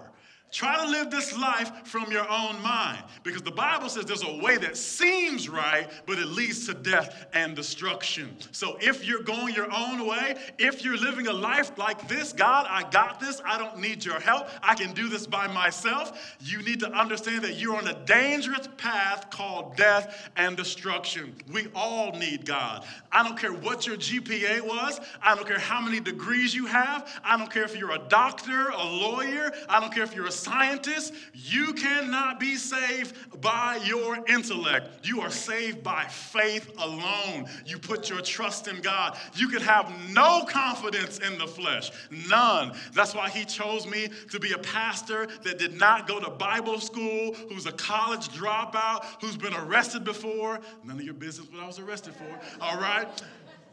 Try 0.52 0.84
to 0.84 0.92
live 0.92 1.10
this 1.10 1.38
life 1.38 1.72
from 1.86 2.12
your 2.12 2.30
own 2.30 2.62
mind 2.62 3.02
because 3.24 3.42
the 3.42 3.52
Bible 3.52 3.88
says 3.88 4.04
there's 4.04 4.24
a 4.24 4.38
way 4.44 4.58
that 4.58 4.76
seems 4.76 5.48
right, 5.48 5.90
but 6.06 6.20
it 6.20 6.28
leads 6.28 6.66
to 6.68 6.74
death 6.74 7.26
and 7.34 7.56
destruction. 7.56 8.36
So 8.52 8.78
if 8.82 9.06
you're 9.06 9.24
going 9.24 9.56
your 9.56 9.72
own 9.74 10.06
way, 10.06 10.36
if 10.60 10.84
you're 10.84 10.98
living 10.98 11.28
a 11.28 11.34
life 11.34 11.78
like 11.78 12.06
this, 12.10 12.34
God, 12.34 12.68
I 12.70 12.90
got 12.90 13.22
this, 13.22 13.42
I 13.46 13.58
don't 13.58 13.80
need 13.80 14.04
your 14.04 14.20
help, 14.20 14.50
I 14.62 14.76
can 14.76 14.92
do 14.92 15.08
this 15.08 15.26
by 15.26 15.48
myself, 15.48 16.36
you 16.42 16.62
need 16.64 16.82
to 16.82 16.92
understand 16.92 17.46
that 17.46 17.56
you're 17.56 17.78
on 17.78 17.88
a 17.88 17.94
dangerous 18.04 18.68
path 18.76 19.30
called 19.30 19.78
death 19.78 20.30
and 20.36 20.58
destruction. 20.58 21.34
We 21.54 21.68
all 21.74 22.12
need 22.12 22.46
God. 22.46 22.86
I 23.10 23.24
don't 23.24 23.40
care 23.40 23.54
what 23.54 23.88
your 23.88 23.96
GPA 23.96 24.68
was, 24.68 25.00
I 25.22 25.34
don't 25.34 25.48
care 25.48 25.60
how 25.60 25.80
many 25.80 26.02
degrees 26.02 26.54
you 26.54 26.66
have, 26.66 27.10
I 27.24 27.38
don't 27.38 27.50
care 27.50 27.64
if 27.64 27.78
you're 27.78 27.92
a 27.92 28.06
doctor, 28.10 28.70
a 28.70 28.84
lawyer, 28.84 29.54
I 29.70 29.80
don't 29.80 29.94
care 29.94 30.04
if 30.04 30.14
you're 30.14 30.28
a 30.28 30.41
scientist, 30.42 31.14
you 31.34 31.74
cannot 31.74 32.40
be 32.40 32.56
saved 32.56 33.42
by 33.42 33.80
your 33.84 34.18
intellect. 34.28 35.06
You 35.06 35.22
are 35.22 35.30
saved 35.30 35.84
by 35.84 36.06
faith 36.06 36.70
alone. 36.78 37.48
You 37.66 37.78
put 37.78 38.10
your 38.10 38.22
trust 38.22 38.68
in 38.68 38.82
God. 38.82 39.18
You 39.36 39.48
could 39.48 39.62
have 39.62 39.92
no 40.12 40.46
confidence 40.48 41.20
in 41.20 41.38
the 41.38 41.48
flesh, 41.48 41.92
none. 42.30 42.74
That's 42.94 43.14
why 43.16 43.30
He 43.30 43.46
chose 43.46 43.86
me 43.88 44.10
to 44.30 44.40
be 44.40 44.54
a 44.54 44.58
pastor 44.58 45.28
that 45.44 45.58
did 45.58 45.80
not 45.80 46.08
go 46.08 46.20
to 46.20 46.30
Bible 46.30 46.80
school, 46.80 47.34
who's 47.50 47.66
a 47.66 47.72
college 47.72 48.30
dropout, 48.30 49.06
who's 49.22 49.38
been 49.38 49.54
arrested 49.54 50.04
before. 50.04 50.60
None 50.84 50.98
of 50.98 51.04
your 51.04 51.14
business 51.14 51.50
what 51.52 51.64
I 51.64 51.68
was 51.68 51.80
arrested 51.80 52.14
for, 52.16 52.40
all 52.60 52.80
right? 52.80 53.08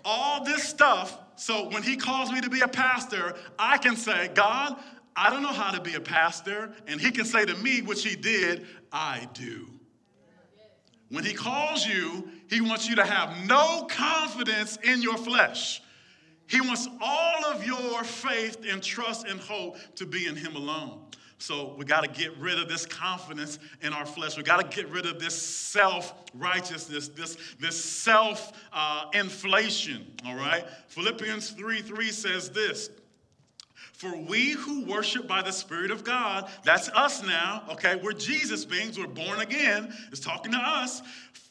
All 0.04 0.44
this 0.44 0.62
stuff. 0.64 1.18
So 1.37 1.68
when 1.70 1.82
He 1.82 1.96
calls 1.96 2.32
me 2.32 2.40
to 2.40 2.50
be 2.50 2.60
a 2.60 2.68
pastor, 2.68 3.34
I 3.58 3.78
can 3.78 3.96
say, 3.96 4.30
God, 4.34 4.76
I 5.18 5.30
don't 5.30 5.42
know 5.42 5.48
how 5.48 5.72
to 5.72 5.80
be 5.80 5.94
a 5.94 6.00
pastor. 6.00 6.72
And 6.87 7.00
He 7.00 7.10
can 7.10 7.25
say 7.25 7.44
to 7.44 7.54
me, 7.56 7.82
which 7.82 8.04
He 8.04 8.14
did, 8.14 8.66
I 8.92 9.28
do. 9.34 9.68
When 11.10 11.25
He 11.25 11.34
calls 11.34 11.84
you, 11.84 12.28
He 12.48 12.60
wants 12.60 12.88
you 12.88 12.94
to 12.96 13.04
have 13.04 13.46
no 13.46 13.88
confidence 13.90 14.78
in 14.84 15.02
your 15.02 15.16
flesh. 15.16 15.82
He 16.46 16.60
wants 16.60 16.88
all 17.02 17.44
of 17.46 17.66
your 17.66 18.04
faith 18.04 18.64
and 18.70 18.80
trust 18.80 19.26
and 19.26 19.40
hope 19.40 19.76
to 19.96 20.06
be 20.06 20.28
in 20.28 20.37
Him 20.37 20.54
alone. 20.54 21.00
So 21.38 21.75
we 21.76 21.84
got 21.84 22.02
to 22.02 22.08
get 22.08 22.37
rid 22.38 22.58
of 22.58 22.68
this 22.68 22.87
confidence 22.87 23.58
in 23.82 23.92
our 23.92 24.06
flesh. 24.06 24.37
We 24.37 24.44
got 24.44 24.60
to 24.60 24.76
get 24.76 24.90
rid 24.90 25.06
of 25.06 25.18
this 25.18 25.40
self 25.40 26.14
righteousness, 26.34 27.08
this, 27.08 27.37
this 27.60 27.82
self 27.82 28.52
uh, 28.72 29.06
inflation. 29.14 30.06
All 30.26 30.37
right? 30.37 30.64
Philippians 30.88 31.50
3 31.50 31.82
3 31.82 32.10
says 32.10 32.50
this. 32.50 32.90
For 33.98 34.16
we 34.16 34.52
who 34.52 34.84
worship 34.84 35.26
by 35.26 35.42
the 35.42 35.50
Spirit 35.50 35.90
of 35.90 36.04
God, 36.04 36.48
that's 36.62 36.88
us 36.90 37.20
now, 37.24 37.64
okay? 37.68 37.96
We're 38.00 38.12
Jesus 38.12 38.64
beings, 38.64 38.96
we're 38.96 39.08
born 39.08 39.40
again, 39.40 39.92
is 40.12 40.20
talking 40.20 40.52
to 40.52 40.58
us. 40.58 41.02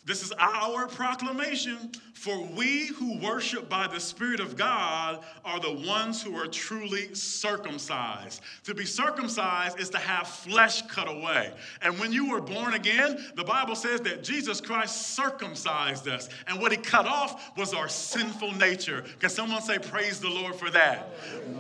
This 0.08 0.24
is 0.24 0.32
our 0.40 0.88
proclamation. 0.88 1.92
For 2.18 2.42
we 2.58 2.88
who 2.88 3.20
worship 3.20 3.70
by 3.70 3.86
the 3.86 4.00
Spirit 4.00 4.40
of 4.40 4.58
God 4.58 5.24
are 5.46 5.60
the 5.60 5.72
ones 5.88 6.20
who 6.22 6.36
are 6.36 6.48
truly 6.48 7.14
circumcised. 7.14 8.42
To 8.64 8.74
be 8.74 8.86
circumcised 8.86 9.80
is 9.80 9.92
to 9.92 10.00
have 10.00 10.28
flesh 10.28 10.82
cut 10.88 11.08
away. 11.08 11.54
And 11.84 12.00
when 12.00 12.12
you 12.12 12.32
were 12.32 12.42
born 12.42 12.74
again, 12.74 13.24
the 13.36 13.44
Bible 13.44 13.76
says 13.76 14.02
that 14.02 14.24
Jesus 14.24 14.60
Christ 14.60 15.16
circumcised 15.16 16.08
us. 16.08 16.28
And 16.48 16.60
what 16.60 16.72
he 16.72 16.80
cut 16.80 17.06
off 17.06 17.56
was 17.56 17.76
our 17.76 17.88
sinful 17.88 18.54
nature. 18.54 19.04
Can 19.20 19.30
someone 19.30 19.62
say, 19.62 19.78
Praise 19.78 20.20
the 20.20 20.30
Lord 20.30 20.56
for 20.56 20.72
that? 20.72 21.10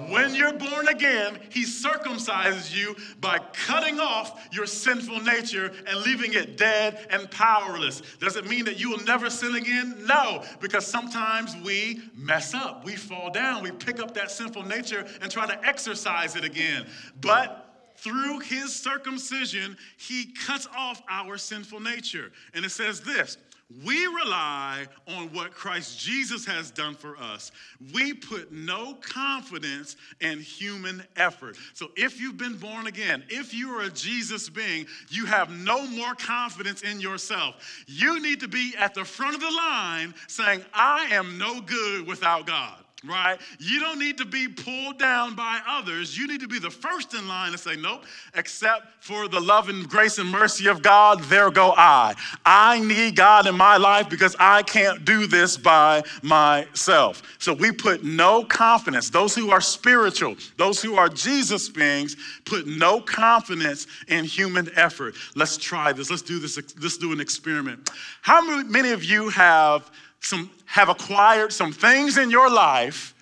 When 0.10 0.34
you're 0.34 0.54
born 0.54 0.88
again, 0.88 1.38
he 1.50 1.66
circumcises 1.66 2.75
you 2.75 2.96
by 3.22 3.38
cutting 3.54 4.00
off 4.00 4.48
your 4.51 4.66
sinful 4.66 5.22
nature 5.22 5.72
and 5.86 6.01
leaving 6.01 6.34
it 6.34 6.58
dead 6.58 7.06
and 7.12 7.30
powerless. 7.30 8.01
Does 8.20 8.37
it 8.38 8.48
mean 8.48 8.65
that 8.65 8.79
you 8.79 8.89
will 8.89 9.03
never 9.03 9.29
sin 9.29 9.56
again? 9.56 9.96
No, 10.06 10.44
because 10.60 10.86
sometimes 10.86 11.56
we 11.63 12.01
mess 12.15 12.53
up, 12.53 12.86
we 12.86 12.96
fall 12.96 13.32
down, 13.32 13.63
we 13.63 13.72
pick 13.72 14.00
up 14.00 14.13
that 14.13 14.32
sinful 14.32 14.63
nature 14.63 15.06
and 15.22 15.32
try 15.32 15.48
to 15.48 15.65
exercise 15.65 16.36
it 16.36 16.44
again. 16.44 16.86
But 17.22 17.63
through 17.98 18.39
his 18.39 18.74
circumcision, 18.74 19.75
he 19.98 20.32
cuts 20.46 20.67
off 20.75 21.01
our 21.10 21.38
sinful 21.38 21.79
nature. 21.79 22.32
And 22.53 22.63
it 22.63 22.70
says 22.70 23.01
this 23.01 23.38
we 23.84 24.06
rely 24.08 24.86
on 25.10 25.34
what 25.34 25.52
Christ 25.52 26.00
Jesus 26.00 26.46
has 26.46 26.72
done 26.72 26.96
for 26.96 27.18
us. 27.18 27.52
We 27.94 28.14
put 28.14 28.52
no 28.52 28.94
confidence 28.96 29.98
in 30.22 30.40
human 30.40 31.04
effort. 31.18 31.58
So 31.74 31.92
if 31.98 32.22
you've 32.22 32.38
been 32.38 32.56
born 32.56 32.88
again, 32.88 33.24
if 33.28 33.54
you 33.54 33.78
are 33.78 33.84
a 33.84 33.90
Jesus 33.90 34.48
being, 34.50 34.88
you 35.10 35.26
have 35.26 35.50
no 35.50 35.86
more 35.86 36.16
confidence 36.16 36.82
in 36.82 37.02
yourself. 37.02 37.84
You 37.88 38.22
need 38.22 38.40
to 38.40 38.48
be 38.48 38.74
at 38.78 38.94
the 38.94 39.04
front 39.04 39.36
of 39.36 39.42
the 39.42 39.52
line 39.52 40.14
saying, 40.28 40.64
I 40.74 41.08
am 41.12 41.38
no 41.38 41.60
good 41.60 42.08
without 42.08 42.46
God 42.46 42.84
right? 43.08 43.40
You 43.60 43.80
don't 43.80 44.00
need 44.00 44.18
to 44.18 44.26
be 44.26 44.48
pulled 44.48 45.00
down 45.00 45.36
by 45.36 45.60
others. 45.68 46.18
You 46.18 46.28
need 46.28 46.42
to 46.42 46.48
be 46.48 46.60
the 46.60 46.70
first 46.70 47.14
in 47.14 47.28
line 47.28 47.52
and 47.52 47.60
say, 47.60 47.76
Nope, 47.76 48.04
except 48.36 48.86
for 49.00 49.28
the 49.28 49.40
love 49.40 49.70
and 49.70 49.88
grace 49.88 50.18
and 50.18 50.30
mercy 50.30 50.68
of 50.68 50.82
God, 50.82 51.22
there 51.24 51.50
go 51.50 51.74
I. 51.78 52.16
I 52.46 52.80
need 52.80 53.16
God 53.16 53.48
in 53.48 53.56
my 53.56 53.78
life 53.78 54.10
because 54.10 54.36
I 54.40 54.64
can't 54.64 55.06
do 55.06 55.28
this 55.28 55.58
by 55.58 56.04
myself. 56.22 57.24
So 57.40 57.54
we 57.54 57.72
put 57.72 58.04
no 58.04 58.44
confidence. 58.44 59.10
Those 59.10 59.36
who 59.36 59.52
are 59.52 59.62
spiritual, 59.62 60.36
those 60.58 60.82
who 60.82 60.96
are 60.96 61.10
Jesus 61.10 61.70
beings, 61.70 62.16
put 62.46 62.68
no 62.68 63.00
confidence 63.00 63.88
in 64.08 64.26
human 64.26 64.70
effort. 64.76 65.16
Let's 65.36 65.58
try 65.58 65.94
this. 65.94 66.10
Let's 66.10 66.22
do 66.22 66.40
this. 66.40 66.58
Let's 66.58 66.98
do 66.98 67.12
an 67.12 67.20
experiment. 67.20 67.90
How 68.22 68.42
many 68.64 68.92
of 68.92 69.04
you 69.04 69.30
have 69.30 69.90
some 70.22 70.50
have 70.66 70.90
acquired 70.90 71.54
some 71.54 71.72
things 71.72 72.18
in 72.18 72.30
your 72.30 72.50
life 72.50 73.14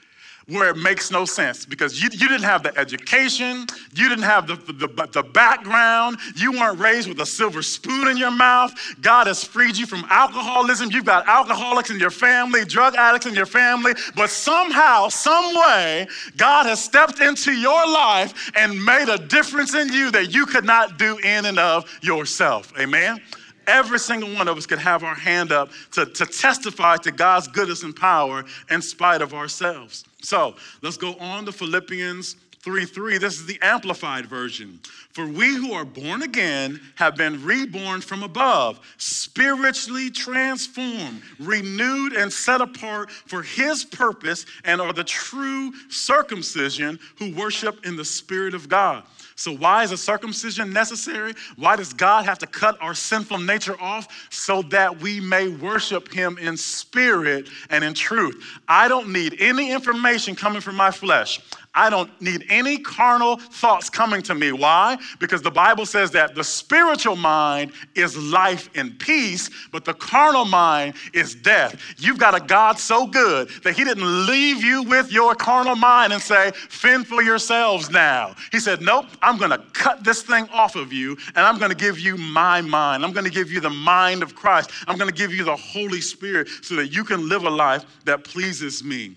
where 0.47 0.69
it 0.69 0.77
makes 0.77 1.09
no 1.09 1.25
sense 1.25 1.65
because 1.65 2.01
you, 2.01 2.07
you 2.11 2.27
didn't 2.27 2.43
have 2.43 2.61
the 2.61 2.77
education, 2.77 3.65
you 3.95 4.07
didn't 4.07 4.23
have 4.23 4.45
the, 4.45 4.55
the, 4.55 5.07
the, 5.11 5.23
background, 5.23 6.17
you 6.35 6.51
weren't 6.51 6.79
raised 6.79 7.09
with 7.09 7.19
a 7.19 7.25
silver 7.25 7.63
spoon 7.63 8.07
in 8.07 8.15
your 8.15 8.31
mouth. 8.31 8.73
God 9.01 9.25
has 9.25 9.43
freed 9.43 9.75
you 9.75 9.87
from 9.87 10.05
alcoholism. 10.09 10.91
You've 10.91 11.05
got 11.05 11.27
alcoholics 11.27 11.89
in 11.89 11.99
your 11.99 12.11
family, 12.11 12.63
drug 12.63 12.95
addicts 12.95 13.25
in 13.25 13.33
your 13.33 13.47
family, 13.47 13.93
but 14.15 14.29
somehow, 14.29 15.09
some 15.09 15.55
way, 15.55 16.07
God 16.37 16.67
has 16.67 16.83
stepped 16.83 17.19
into 17.19 17.51
your 17.51 17.87
life 17.87 18.51
and 18.55 18.83
made 18.83 19.09
a 19.09 19.17
difference 19.17 19.73
in 19.73 19.91
you 19.91 20.11
that 20.11 20.31
you 20.31 20.45
could 20.45 20.65
not 20.65 20.99
do 20.99 21.17
in 21.17 21.45
and 21.45 21.57
of 21.57 21.91
yourself. 22.03 22.71
Amen? 22.79 23.19
Every 23.67 23.99
single 23.99 24.33
one 24.33 24.47
of 24.47 24.57
us 24.57 24.65
could 24.65 24.79
have 24.79 25.03
our 25.03 25.15
hand 25.15 25.51
up 25.51 25.69
to, 25.91 26.05
to 26.05 26.25
testify 26.25 26.97
to 26.97 27.11
God's 27.11 27.47
goodness 27.47 27.83
and 27.83 27.95
power 27.95 28.43
in 28.69 28.81
spite 28.81 29.21
of 29.21 29.33
ourselves. 29.33 30.05
So 30.21 30.55
let's 30.81 30.97
go 30.97 31.15
on 31.15 31.45
to 31.45 31.51
Philippians 31.51 32.35
3 32.65 32.85
3. 32.85 33.19
This 33.19 33.39
is 33.39 33.45
the 33.45 33.59
amplified 33.61 34.25
version. 34.25 34.79
For 35.13 35.27
we 35.27 35.53
who 35.55 35.73
are 35.73 35.85
born 35.85 36.23
again 36.23 36.81
have 36.95 37.15
been 37.15 37.45
reborn 37.45 38.01
from 38.01 38.23
above, 38.23 38.79
spiritually 38.97 40.09
transformed, 40.09 41.21
renewed, 41.39 42.13
and 42.13 42.33
set 42.33 42.61
apart 42.61 43.11
for 43.11 43.43
his 43.43 43.85
purpose, 43.85 44.47
and 44.63 44.81
are 44.81 44.93
the 44.93 45.03
true 45.03 45.73
circumcision 45.89 46.99
who 47.17 47.35
worship 47.35 47.85
in 47.85 47.95
the 47.95 48.03
Spirit 48.03 48.55
of 48.55 48.67
God. 48.67 49.03
So, 49.37 49.53
why 49.53 49.83
is 49.83 49.91
a 49.91 49.97
circumcision 49.97 50.71
necessary? 50.71 51.33
Why 51.57 51.75
does 51.75 51.91
God 51.91 52.25
have 52.25 52.39
to 52.39 52.47
cut 52.47 52.81
our 52.81 52.93
sinful 52.93 53.39
nature 53.39 53.79
off? 53.81 54.29
So 54.29 54.61
that 54.63 55.01
we 55.01 55.19
may 55.19 55.49
worship 55.49 56.11
Him 56.11 56.37
in 56.37 56.55
spirit 56.55 57.49
and 57.69 57.83
in 57.83 57.93
truth. 57.93 58.41
I 58.67 58.87
don't 58.87 59.11
need 59.11 59.41
any 59.41 59.71
information 59.71 60.35
coming 60.35 60.61
from 60.61 60.75
my 60.75 60.89
flesh. 60.89 61.41
I 61.75 61.89
don't 61.89 62.09
need 62.21 62.45
any 62.49 62.77
carnal 62.77 63.37
thoughts 63.37 63.89
coming 63.89 64.21
to 64.23 64.33
me. 64.33 64.51
Why? 64.53 64.97
Because 65.19 65.41
the 65.41 65.51
Bible 65.51 65.85
says 65.85 66.11
that 66.11 66.33
the 66.33 66.43
spiritual 66.43 67.17
mind 67.17 67.73
is 67.93 68.17
life 68.17 68.69
and 68.75 68.97
peace, 68.97 69.49
but 69.71 69.83
the 69.83 69.93
carnal 69.93 70.45
mind 70.45 70.95
is 71.13 71.35
death. 71.35 71.79
You've 71.97 72.17
got 72.17 72.33
a 72.33 72.39
God 72.45 72.79
so 72.79 73.05
good 73.05 73.49
that 73.63 73.75
He 73.75 73.83
didn't 73.83 74.25
leave 74.25 74.63
you 74.63 74.83
with 74.83 75.11
your 75.11 75.35
carnal 75.35 75.75
mind 75.75 76.13
and 76.13 76.21
say, 76.21 76.51
fend 76.51 77.07
for 77.07 77.21
yourselves 77.21 77.89
now. 77.89 78.35
He 78.51 78.59
said, 78.59 78.81
Nope, 78.81 79.07
I'm 79.21 79.37
going 79.37 79.51
to 79.51 79.63
cut 79.73 80.03
this 80.03 80.21
thing 80.21 80.47
off 80.53 80.75
of 80.75 80.93
you 80.93 81.17
and 81.35 81.45
I'm 81.45 81.57
going 81.57 81.71
to 81.71 81.77
give 81.77 81.99
you 81.99 82.15
my 82.17 82.61
mind. 82.61 83.03
I'm 83.03 83.11
going 83.11 83.25
to 83.25 83.31
give 83.31 83.51
you 83.51 83.59
the 83.59 83.69
mind 83.69 84.23
of 84.23 84.35
Christ. 84.35 84.71
I'm 84.87 84.97
going 84.97 85.09
to 85.09 85.15
give 85.15 85.33
you 85.33 85.43
the 85.43 85.55
Holy 85.55 86.01
Spirit 86.01 86.47
so 86.61 86.75
that 86.75 86.87
you 86.87 87.03
can 87.03 87.27
live 87.27 87.43
a 87.43 87.49
life 87.49 87.85
that 88.05 88.23
pleases 88.23 88.83
me. 88.83 89.15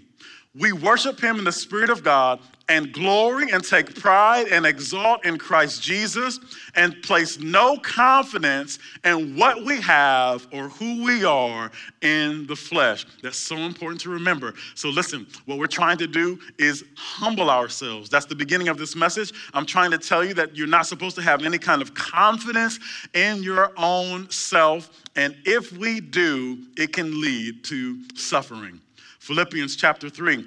We 0.59 0.73
worship 0.73 1.21
him 1.21 1.39
in 1.39 1.45
the 1.45 1.53
Spirit 1.53 1.89
of 1.89 2.03
God 2.03 2.41
and 2.69 2.93
glory 2.93 3.51
and 3.51 3.65
take 3.65 3.95
pride 3.95 4.49
and 4.49 4.67
exalt 4.67 5.25
in 5.25 5.39
Christ 5.39 5.83
Jesus 5.83 6.39
and 6.75 7.01
place 7.03 7.39
no 7.39 7.79
confidence 7.79 8.79
in 9.05 9.37
what 9.37 9.65
we 9.65 9.81
have 9.81 10.47
or 10.53 10.69
who 10.69 11.03
we 11.05 11.25
are 11.25 11.71
in 12.03 12.47
the 12.47 12.57
flesh. 12.57 13.07
That's 13.23 13.39
so 13.39 13.57
important 13.57 14.01
to 14.03 14.11
remember. 14.11 14.55
So, 14.75 14.89
listen, 14.89 15.27
what 15.47 15.59
we're 15.59 15.67
trying 15.67 15.99
to 15.99 16.07
do 16.07 16.39
is 16.59 16.85
humble 16.97 17.51
ourselves. 17.51 18.11
That's 18.11 18.27
the 18.27 18.35
beginning 18.35 18.69
of 18.69 18.77
this 18.77 18.95
message. 18.95 19.33
I'm 19.55 19.67
trying 19.67 19.91
to 19.93 19.99
tell 19.99 20.25
you 20.25 20.35
that 20.35 20.57
you're 20.57 20.67
not 20.67 20.87
supposed 20.87 21.17
to 21.17 21.23
have 21.23 21.43
any 21.43 21.59
kind 21.59 21.81
of 21.81 21.95
confidence 21.95 22.79
in 23.15 23.43
your 23.43 23.73
own 23.77 24.29
self. 24.31 24.91
And 25.17 25.37
if 25.45 25.73
we 25.73 26.01
do, 26.01 26.59
it 26.77 26.93
can 26.93 27.21
lead 27.21 27.65
to 27.65 27.99
suffering. 28.15 28.81
Philippians 29.29 29.77
chapter 29.77 30.09
3 30.09 30.43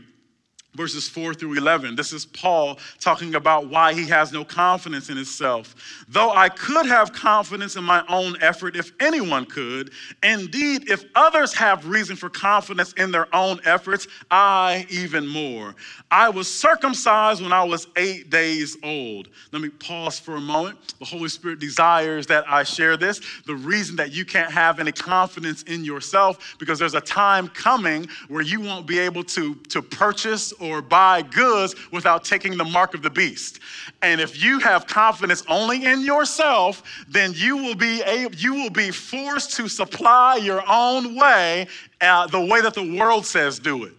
verses 0.76 1.10
4 1.10 1.34
through 1.34 1.54
11. 1.54 1.96
This 1.96 2.14
is 2.14 2.26
Paul 2.26 2.80
talking 3.00 3.36
about 3.36 3.68
why 3.68 3.94
he 3.94 4.08
has 4.08 4.32
no 4.32 4.46
confidence 4.46 5.10
in 5.10 5.18
himself. 5.18 5.76
Though 6.08 6.32
I 6.32 6.50
could 6.50 6.86
have 6.86 7.12
confidence 7.12 7.76
in 7.76 7.84
my 7.84 8.04
own 8.08 8.38
effort 8.42 8.76
if 8.76 8.92
anyone 9.00 9.46
could, 9.46 9.92
indeed, 10.24 10.90
if 10.90 11.04
others 11.16 11.54
have 11.54 11.88
reason 11.88 12.16
for 12.16 12.30
confidence 12.30 12.94
in 12.94 13.12
their 13.12 13.34
own 13.36 13.60
efforts, 13.66 14.08
I 14.30 14.88
even 14.90 15.28
more. 15.28 15.76
I 16.10 16.30
was 16.30 16.52
circumcised 16.52 17.42
when 17.42 17.52
I 17.52 17.64
was 17.64 17.88
eight 17.98 18.30
days 18.30 18.78
old. 18.84 19.28
Let 19.52 19.62
me 19.62 19.70
pause 19.70 20.20
for 20.20 20.36
a 20.36 20.42
moment. 20.42 20.94
The 21.00 21.06
Holy 21.06 21.30
Spirit 21.30 21.60
desires 21.60 22.28
that 22.28 22.50
I 22.50 22.64
share 22.64 22.96
this. 22.96 23.20
The 23.46 23.56
reason 23.56 23.96
that 23.98 24.12
you 24.14 24.24
can't 24.26 24.52
have 24.52 24.80
any 24.80 24.92
confidence 24.92 25.64
in 25.64 25.84
yourself, 25.84 26.56
because 26.60 26.80
there's 26.80 26.94
a 26.94 27.02
time 27.02 27.48
coming 27.50 28.08
where 28.30 28.42
you 28.42 28.62
won't 28.62 28.88
be 28.88 29.00
able 29.00 29.24
to, 29.26 29.56
to 29.56 29.82
purchase 29.82 30.54
or 30.62 30.82
buy 30.82 31.22
goods 31.22 31.76
without 31.92 32.24
taking 32.24 32.58
the 32.58 32.64
mark 32.64 32.94
of 32.94 33.02
the 33.02 33.10
beast. 33.10 33.60
And 34.02 34.22
if 34.22 34.42
you 34.42 34.60
have 34.60 34.88
confidence 34.88 35.44
only 35.48 35.86
in 35.86 36.02
yourself, 36.02 36.84
then 37.08 37.34
you 37.36 37.58
will 37.58 37.76
be 37.76 38.02
able, 38.04 38.36
you 38.36 38.54
will 38.54 38.70
be 38.70 38.92
forced 38.92 39.54
to 39.58 39.68
supply 39.68 40.38
your 40.38 40.64
own 40.70 41.16
way 41.16 41.68
uh, 42.00 42.28
the 42.28 42.40
way 42.42 42.62
that 42.62 42.74
the 42.74 42.98
world 42.98 43.26
says 43.26 43.60
do 43.60 43.84
it. 43.86 43.94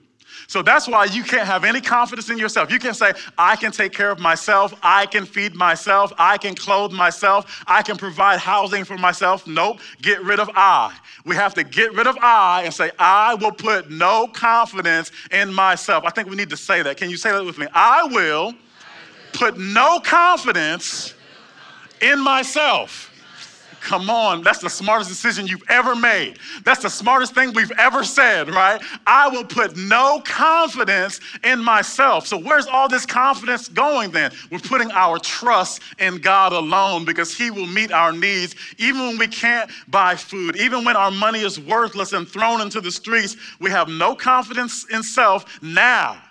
So 0.53 0.61
that's 0.61 0.87
why 0.87 1.07
you 1.07 1.25
can't 1.25 1.47
have 1.47 1.65
any 1.65 1.81
confidence 1.81 2.29
in 2.29 2.37
yourself. 2.37 2.71
You 2.71 2.79
can 2.79 2.93
say, 2.93 3.15
I 3.39 3.57
can 3.57 3.73
take 3.73 3.95
care 3.95 4.11
of 4.11 4.19
myself, 4.19 4.75
I 4.83 5.07
can 5.07 5.25
feed 5.25 5.55
myself, 5.55 6.13
I 6.19 6.37
can 6.37 6.55
clothe 6.55 6.93
myself, 6.93 7.65
I 7.67 7.81
can 7.81 7.97
provide 7.97 8.39
housing 8.39 8.85
for 8.85 8.99
myself. 8.99 9.47
Nope, 9.47 9.79
get 10.03 10.23
rid 10.23 10.39
of 10.39 10.51
I. 10.55 10.95
We 11.25 11.37
have 11.37 11.55
to 11.55 11.65
get 11.65 11.95
rid 11.95 12.07
of 12.07 12.19
I 12.19 12.65
and 12.65 12.75
say, 12.75 12.91
I 12.99 13.35
will 13.37 13.53
put 13.53 13.91
no 13.91 14.27
confidence 14.27 15.11
in 15.31 15.55
myself. 15.55 16.05
I 16.05 16.11
think 16.11 16.29
we 16.29 16.37
need 16.37 16.51
to 16.51 16.57
say 16.59 16.83
that. 16.83 16.99
Can 16.99 17.09
you 17.09 17.17
say 17.17 17.33
that 17.33 17.43
with 17.43 17.57
me? 17.57 17.67
I 17.73 18.05
will 18.05 18.53
put 19.33 19.59
no 19.59 20.01
confidence 20.01 21.15
in 22.03 22.21
myself. 22.21 23.11
Come 23.83 24.09
on, 24.11 24.43
that's 24.43 24.61
the 24.61 24.71
smartest 24.71 25.11
decision 25.11 25.49
you've 25.49 25.69
ever 25.69 25.97
made. 25.97 26.39
That's 26.63 26.83
the 26.83 26.89
smartest 26.89 27.35
thing 27.35 27.53
we've 27.53 27.73
ever 27.73 28.05
said, 28.05 28.49
right? 28.49 28.81
I 29.09 29.27
will 29.27 29.45
put 29.45 29.77
no 29.77 30.23
confidence 30.25 31.19
in 31.43 31.63
myself. 31.63 32.29
So, 32.29 32.39
where's 32.39 32.69
all 32.69 32.89
this 32.89 33.05
confidence 33.05 33.69
going 33.69 34.13
then? 34.13 34.31
We're 34.53 34.61
putting 34.61 34.93
our 34.93 35.19
trust 35.19 35.83
in 35.99 36.19
God 36.19 36.53
alone 36.53 37.05
because 37.05 37.37
He 37.37 37.51
will 37.51 37.67
meet 37.67 37.91
our 37.91 38.13
needs 38.13 38.55
even 38.79 39.01
when 39.01 39.19
we 39.19 39.27
can't 39.27 39.69
buy 39.89 40.15
food, 40.15 40.55
even 40.57 40.85
when 40.85 40.95
our 40.95 41.11
money 41.11 41.41
is 41.41 41.59
worthless 41.59 42.13
and 42.13 42.29
thrown 42.29 42.61
into 42.61 42.81
the 42.81 42.93
streets. 42.93 43.37
We 43.59 43.71
have 43.71 43.89
no 43.89 44.15
confidence 44.15 44.87
in 44.93 45.03
self 45.03 45.61
now. 45.61 46.22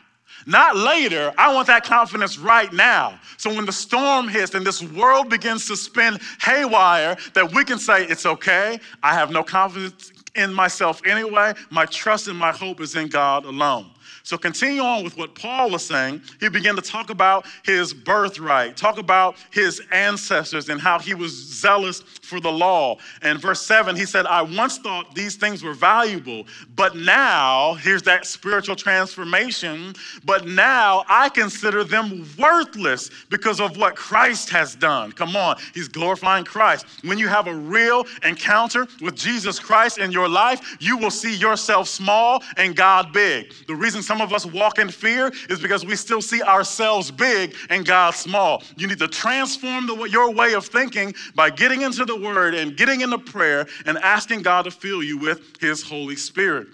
Not 0.46 0.76
later. 0.76 1.34
I 1.38 1.54
want 1.54 1.68
that 1.68 1.84
confidence 1.84 2.38
right 2.38 2.72
now. 2.74 3.20
So 3.38 3.54
when 3.54 3.66
the 3.66 3.72
storm 3.72 4.28
hits 4.28 4.54
and 4.54 4.66
this 4.66 4.82
world 4.84 5.30
begins 5.30 5.68
to 5.68 5.76
spin 5.76 6.20
haywire, 6.42 7.18
that 7.34 7.54
we 7.54 7.64
can 7.64 7.80
say, 7.80 8.06
it's 8.06 8.26
okay. 8.26 8.80
I 9.04 9.14
have 9.14 9.32
no 9.32 9.44
confidence 9.44 10.12
in 10.36 10.54
myself 10.54 11.02
anyway. 11.06 11.54
My 11.70 11.86
trust 11.86 12.28
and 12.28 12.38
my 12.38 12.52
hope 12.52 12.82
is 12.82 12.96
in 12.96 13.08
God 13.08 13.46
alone. 13.46 13.92
So 14.32 14.38
continue 14.38 14.82
on 14.82 15.04
with 15.04 15.18
what 15.18 15.36
Paul 15.36 15.72
was 15.72 15.86
saying. 15.86 16.22
He 16.40 16.48
began 16.48 16.78
to 16.78 16.82
talk 16.82 17.10
about 17.10 17.46
his 17.64 17.94
birthright, 17.94 18.78
talk 18.78 18.98
about 18.98 19.36
his 19.52 19.82
ancestors 19.92 20.70
and 20.70 20.80
how 20.80 21.00
he 21.00 21.14
was 21.14 21.34
zealous 21.34 22.00
for 22.00 22.40
the 22.40 22.50
law. 22.50 22.96
And 23.22 23.42
verse 23.42 23.62
7, 23.66 23.94
he 23.94 24.06
said, 24.06 24.26
I 24.26 24.42
once 24.42 24.78
thought 24.78 25.14
these 25.14 25.36
things 25.36 25.64
were 25.64 25.74
valuable, 25.74 26.46
but 26.78 26.96
now, 26.96 27.74
here's 27.74 28.04
that 28.04 28.26
spiritual 28.26 28.78
transformation, 28.78 29.96
but 30.24 30.48
now 30.48 31.04
I 31.10 31.28
consider 31.28 31.84
them 31.84 32.26
worthless 32.40 33.10
because 33.30 33.60
of 33.60 33.76
what 33.76 33.98
Christ 33.98 34.50
has 34.52 34.76
done. 34.76 35.12
Come 35.12 35.36
on, 35.36 35.58
he's 35.74 35.90
glorifying 35.90 36.46
Christ. 36.46 36.86
When 37.04 37.18
you 37.18 37.28
have 37.28 37.48
a 37.48 37.54
real 37.54 38.06
encounter 38.24 38.88
with 39.02 39.18
Jesus 39.18 39.60
Christ 39.60 39.98
in 39.98 40.10
your 40.10 40.30
life, 40.30 40.78
you 40.80 40.96
will 40.96 41.12
see 41.12 41.36
yourself 41.36 41.90
small 41.90 42.42
and 42.56 42.78
God 42.78 43.12
big. 43.12 43.54
The 43.68 43.76
reason 43.76 44.02
some 44.02 44.21
of 44.22 44.34
us 44.34 44.46
walk 44.46 44.80
in 44.80 44.90
fear 44.90 45.32
is 45.50 45.60
because 45.60 45.86
we 45.86 45.96
still 45.96 46.22
see 46.22 46.42
ourselves 46.42 47.12
big 47.12 47.56
and 47.70 47.86
God 47.86 48.12
small. 48.12 48.64
You 48.78 48.88
need 48.88 49.00
to 49.00 49.08
transform 49.08 49.88
the, 49.88 50.04
your 50.04 50.32
way 50.32 50.54
of 50.54 50.66
thinking 50.66 51.14
by 51.36 51.50
getting 51.50 51.82
into 51.82 52.06
the 52.06 52.16
Word 52.16 52.56
and 52.56 52.76
getting 52.76 53.02
into 53.02 53.18
prayer 53.18 53.68
and 53.86 53.98
asking 54.00 54.42
God 54.42 54.64
to 54.64 54.72
fill 54.72 55.04
you 55.04 55.18
with 55.18 55.60
His 55.60 55.82
Holy 55.84 56.16
Spirit. 56.16 56.68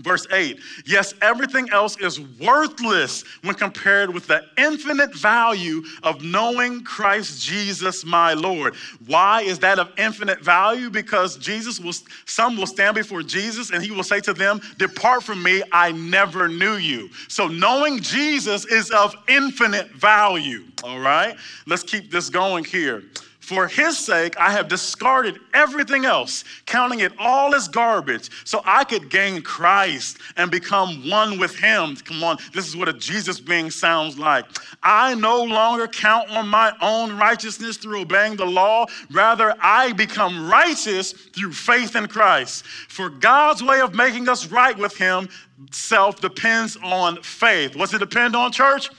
Verse 0.00 0.26
8, 0.32 0.58
yes, 0.86 1.14
everything 1.20 1.68
else 1.70 1.98
is 1.98 2.20
worthless 2.40 3.22
when 3.42 3.54
compared 3.54 4.12
with 4.12 4.26
the 4.26 4.42
infinite 4.56 5.14
value 5.14 5.82
of 6.02 6.24
knowing 6.24 6.82
Christ 6.82 7.42
Jesus 7.42 8.04
my 8.04 8.32
Lord. 8.32 8.74
Why 9.06 9.42
is 9.42 9.58
that 9.58 9.78
of 9.78 9.90
infinite 9.98 10.40
value? 10.40 10.88
Because 10.88 11.36
Jesus 11.36 11.78
will, 11.78 11.92
some 12.24 12.56
will 12.56 12.66
stand 12.66 12.94
before 12.94 13.22
Jesus 13.22 13.70
and 13.70 13.82
he 13.82 13.90
will 13.90 14.02
say 14.02 14.20
to 14.20 14.32
them, 14.32 14.60
Depart 14.78 15.22
from 15.22 15.42
me, 15.42 15.62
I 15.70 15.92
never 15.92 16.48
knew 16.48 16.76
you. 16.76 17.10
So 17.28 17.46
knowing 17.46 18.00
Jesus 18.00 18.64
is 18.64 18.90
of 18.90 19.14
infinite 19.28 19.90
value. 19.90 20.64
All 20.82 21.00
right, 21.00 21.36
let's 21.66 21.82
keep 21.82 22.10
this 22.10 22.30
going 22.30 22.64
here. 22.64 23.02
For 23.50 23.66
his 23.66 23.98
sake, 23.98 24.38
I 24.38 24.52
have 24.52 24.68
discarded 24.68 25.40
everything 25.52 26.04
else, 26.04 26.44
counting 26.66 27.00
it 27.00 27.10
all 27.18 27.52
as 27.52 27.66
garbage, 27.66 28.30
so 28.46 28.62
I 28.64 28.84
could 28.84 29.10
gain 29.10 29.42
Christ 29.42 30.18
and 30.36 30.52
become 30.52 31.10
one 31.10 31.36
with 31.36 31.56
him. 31.56 31.96
Come 31.96 32.22
on, 32.22 32.38
this 32.54 32.68
is 32.68 32.76
what 32.76 32.88
a 32.88 32.92
Jesus 32.92 33.40
being 33.40 33.68
sounds 33.68 34.16
like. 34.20 34.44
I 34.84 35.16
no 35.16 35.42
longer 35.42 35.88
count 35.88 36.30
on 36.30 36.46
my 36.46 36.72
own 36.80 37.18
righteousness 37.18 37.76
through 37.76 38.02
obeying 38.02 38.36
the 38.36 38.46
law. 38.46 38.86
Rather, 39.10 39.56
I 39.60 39.94
become 39.94 40.48
righteous 40.48 41.10
through 41.10 41.52
faith 41.52 41.96
in 41.96 42.06
Christ. 42.06 42.64
For 42.64 43.10
God's 43.10 43.64
way 43.64 43.80
of 43.80 43.96
making 43.96 44.28
us 44.28 44.46
right 44.46 44.78
with 44.78 44.96
him 44.96 45.28
self 45.72 46.20
depends 46.20 46.76
on 46.84 47.20
faith. 47.22 47.74
What's 47.74 47.92
it 47.92 47.98
depend 47.98 48.36
on, 48.36 48.52
church? 48.52 48.90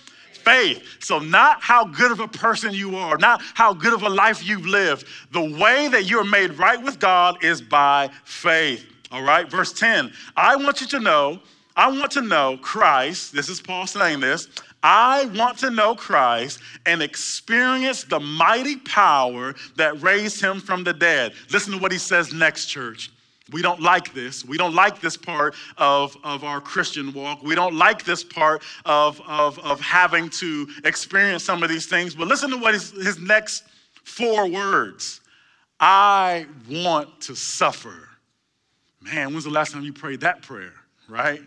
Faith. 0.44 0.84
So, 1.00 1.20
not 1.20 1.62
how 1.62 1.86
good 1.86 2.12
of 2.12 2.20
a 2.20 2.28
person 2.28 2.74
you 2.74 2.96
are, 2.96 3.18
not 3.18 3.42
how 3.54 3.74
good 3.74 3.94
of 3.94 4.04
a 4.04 4.10
life 4.10 4.46
you've 4.46 4.66
lived. 4.66 5.06
The 5.32 5.58
way 5.60 5.88
that 5.88 6.06
you're 6.06 6.24
made 6.24 6.52
right 6.58 6.82
with 6.82 7.00
God 7.00 7.44
is 7.44 7.62
by 7.62 8.10
faith. 8.24 8.86
All 9.12 9.24
right, 9.24 9.50
verse 9.50 9.74
10. 9.74 10.12
I 10.38 10.56
want 10.56 10.82
you 10.82 10.88
to 10.88 11.00
know, 11.00 11.40
I 11.76 11.90
want 11.90 12.12
to 12.12 12.22
know 12.22 12.58
Christ. 12.62 13.34
This 13.34 13.50
is 13.50 13.62
Paul 13.62 13.88
saying 13.88 14.20
this. 14.22 14.48
I 14.84 15.26
want 15.36 15.60
to 15.60 15.70
know 15.70 15.96
Christ 15.96 16.60
and 16.86 17.02
experience 17.02 18.04
the 18.04 18.20
mighty 18.20 18.78
power 18.78 19.54
that 19.76 20.02
raised 20.02 20.42
him 20.42 20.60
from 20.60 20.84
the 20.84 20.94
dead. 20.94 21.34
Listen 21.52 21.74
to 21.74 21.80
what 21.80 21.92
he 21.92 21.98
says 21.98 22.34
next, 22.34 22.66
church. 22.66 23.12
We 23.52 23.62
don't 23.62 23.82
like 23.82 24.14
this. 24.14 24.46
We 24.46 24.58
don't 24.58 24.74
like 24.74 25.02
this 25.02 25.18
part 25.18 25.56
of, 25.78 26.16
of 26.24 26.44
our 26.44 26.62
Christian 26.62 27.14
walk. 27.14 27.44
We 27.44 27.56
don't 27.56 27.76
like 27.76 28.04
this 28.04 28.24
part 28.24 28.64
of, 28.86 29.22
of, 29.28 29.60
of 29.60 29.80
having 29.82 30.30
to 30.32 30.68
experience 30.86 31.44
some 31.44 31.64
of 31.64 31.70
these 31.70 31.86
things. 31.86 32.16
But 32.16 32.28
listen 32.28 32.50
to 32.52 32.58
what 32.58 32.74
his, 32.74 32.92
his 32.92 33.20
next 33.20 33.64
four 34.04 34.48
words 34.48 35.22
I 35.80 36.46
want 36.70 37.22
to 37.22 37.36
suffer. 37.36 38.08
Man, 39.02 39.32
when's 39.32 39.46
the 39.46 39.50
last 39.50 39.74
time 39.74 39.84
you 39.84 39.94
prayed 39.94 40.22
that 40.22 40.44
prayer, 40.44 40.74
right? 41.10 41.42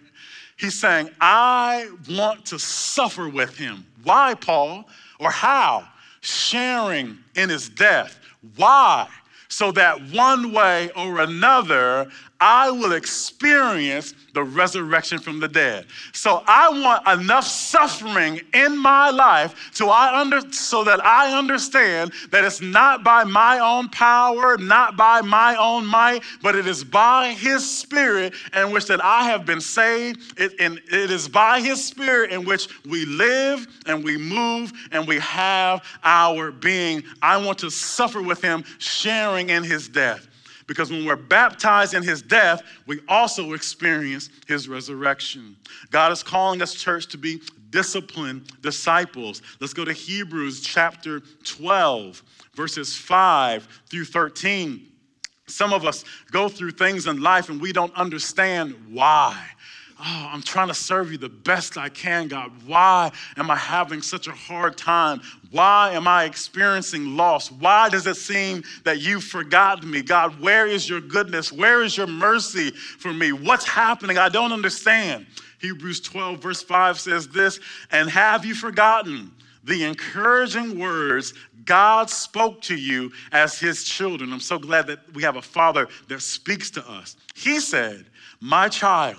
He's 0.57 0.79
saying, 0.79 1.11
I 1.21 1.91
want 2.11 2.47
to 2.47 2.59
suffer 2.59 3.29
with 3.29 3.57
him. 3.57 3.87
Why, 4.03 4.35
Paul? 4.35 4.85
Or 5.21 5.31
how? 5.31 5.89
Sharing 6.21 7.19
in 7.37 7.49
his 7.49 7.69
death. 7.69 8.19
Why? 8.57 9.09
So 9.55 9.71
that 9.71 10.03
one 10.11 10.51
way 10.51 10.91
or 10.97 11.21
another 11.21 12.11
I 12.41 12.71
will 12.71 12.93
experience 12.93 14.13
the 14.35 14.43
resurrection 14.43 15.19
from 15.19 15.39
the 15.41 15.49
dead. 15.49 15.87
So 16.13 16.43
I 16.47 16.69
want 16.69 17.21
enough 17.21 17.47
suffering 17.47 18.41
in 18.53 18.77
my 18.77 19.11
life 19.11 19.71
so 19.73 19.89
I 19.89 20.21
under 20.21 20.41
so 20.53 20.85
that 20.85 21.05
I 21.05 21.39
understand 21.39 22.13
that 22.31 22.45
it's 22.45 22.61
not 22.61 23.05
by 23.05 23.25
my 23.25 23.61
own 23.61 23.89
power, 23.89 24.59
not 24.59 24.97
by 24.97 25.21
my 25.23 25.57
own 25.57 25.87
might, 25.87 26.23
but 26.43 26.57
it 26.57 26.67
is 26.67 26.83
by 26.83 27.33
his 27.33 27.69
spirit 27.69 28.35
in 28.55 28.73
which 28.73 28.87
that 28.87 29.03
I 29.03 29.25
have 29.25 29.47
been 29.47 29.61
saved. 29.61 30.39
It, 30.39 30.55
and 30.59 30.81
it 30.91 31.11
is 31.11 31.29
by 31.29 31.61
his 31.61 31.83
spirit 31.83 32.31
in 32.31 32.45
which 32.45 32.69
we 32.85 33.07
live 33.07 33.67
and 33.87 34.05
we 34.05 34.19
move 34.19 34.73
and 34.91 35.07
we 35.07 35.19
have 35.21 35.83
our 36.03 36.51
being. 36.51 37.05
I 37.23 37.37
want 37.37 37.59
to 37.61 37.71
suffer 37.71 38.21
with 38.21 38.43
him, 38.43 38.65
sharing 38.79 39.44
in 39.51 39.63
his 39.63 39.89
death. 39.89 40.29
Because 40.67 40.91
when 40.91 41.05
we're 41.05 41.17
baptized 41.17 41.95
in 41.95 42.03
his 42.03 42.23
death, 42.23 42.63
we 42.87 43.01
also 43.09 43.53
experience 43.53 44.31
his 44.47 44.69
resurrection. 44.69 45.57
God 45.91 46.11
is 46.11 46.23
calling 46.23 46.63
us, 46.63 46.75
church, 46.75 47.09
to 47.09 47.19
be 47.19 47.43
disciplined 47.71 48.51
disciples. 48.63 49.43
Let's 49.61 49.75
go 49.75 49.85
to 49.85 49.93
Hebrews 49.93 50.61
chapter 50.61 51.21
12, 51.45 52.23
verses 52.55 52.97
5 52.97 53.69
through 53.91 54.05
13. 54.07 54.91
Some 55.47 55.73
of 55.73 55.85
us 55.85 56.05
go 56.31 56.49
through 56.49 56.71
things 56.71 57.07
in 57.07 57.21
life 57.21 57.51
and 57.51 57.61
we 57.61 57.73
don't 57.73 57.95
understand 57.95 58.75
why. 58.91 59.37
Oh, 60.07 60.29
I'm 60.31 60.43
trying 60.43 60.69
to 60.69 60.75
serve 60.75 61.11
you 61.11 61.17
the 61.17 61.31
best 61.31 61.79
I 61.79 61.89
can, 61.89 62.29
God. 62.29 62.53
Why 62.67 63.11
am 63.39 63.51
I 63.51 63.57
having 63.57 64.03
such 64.03 64.27
a 64.27 64.33
hard 64.33 64.77
time? 64.77 65.23
Why 65.51 65.93
am 65.93 66.07
I 66.07 66.25
experiencing 66.25 67.17
loss? 67.17 67.51
Why 67.51 67.89
does 67.89 68.07
it 68.07 68.17
seem 68.17 68.65
that 68.85 69.01
you've 69.01 69.25
forgotten 69.25 69.91
me? 69.91 70.03
God, 70.03 70.39
where 70.41 70.67
is 70.67 70.87
your 70.87 71.01
goodness? 71.01 71.51
Where 71.51 71.83
is 71.83 71.97
your 71.97 72.07
mercy 72.07 72.71
for 72.71 73.15
me? 73.15 73.33
What's 73.33 73.67
happening? 73.67 74.19
I 74.19 74.29
don't 74.29 74.53
understand. 74.53 75.25
Hebrews 75.61 76.01
12, 76.01 76.39
verse 76.39 76.63
5 76.63 77.01
says 77.01 77.29
this 77.29 77.59
And 77.91 78.11
have 78.11 78.45
you 78.45 78.55
forgotten 78.55 79.33
the 79.63 79.85
encouraging 79.85 80.79
words 80.79 81.33
God 81.65 82.11
spoke 82.11 82.61
to 82.63 82.77
you 82.77 83.11
as 83.33 83.59
his 83.59 83.85
children? 83.85 84.35
I'm 84.35 84.41
so 84.41 84.59
glad 84.59 84.87
that 84.89 85.15
we 85.15 85.23
have 85.23 85.37
a 85.37 85.43
father 85.43 85.89
that 86.09 86.21
speaks 86.21 86.71
to 86.73 86.87
us. 86.87 87.17
He 87.35 87.59
said, 87.59 88.05
My 88.41 88.69
child, 88.69 89.17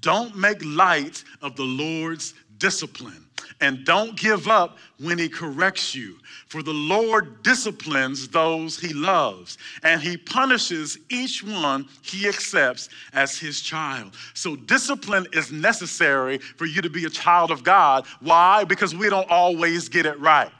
don't 0.00 0.36
make 0.36 0.64
light 0.64 1.24
of 1.42 1.56
the 1.56 1.64
Lord's 1.64 2.34
discipline. 2.58 3.22
And 3.60 3.84
don't 3.84 4.18
give 4.18 4.48
up 4.48 4.76
when 4.98 5.18
he 5.18 5.28
corrects 5.28 5.94
you. 5.94 6.16
For 6.48 6.62
the 6.62 6.74
Lord 6.74 7.42
disciplines 7.42 8.28
those 8.28 8.78
he 8.78 8.92
loves, 8.92 9.56
and 9.82 10.00
he 10.00 10.16
punishes 10.16 10.98
each 11.08 11.42
one 11.42 11.88
he 12.02 12.28
accepts 12.28 12.88
as 13.12 13.38
his 13.38 13.60
child. 13.60 14.14
So, 14.34 14.56
discipline 14.56 15.26
is 15.32 15.50
necessary 15.50 16.38
for 16.38 16.66
you 16.66 16.82
to 16.82 16.90
be 16.90 17.04
a 17.06 17.10
child 17.10 17.50
of 17.50 17.64
God. 17.64 18.06
Why? 18.20 18.64
Because 18.64 18.94
we 18.94 19.08
don't 19.08 19.30
always 19.30 19.88
get 19.88 20.06
it 20.06 20.18
right. 20.20 20.52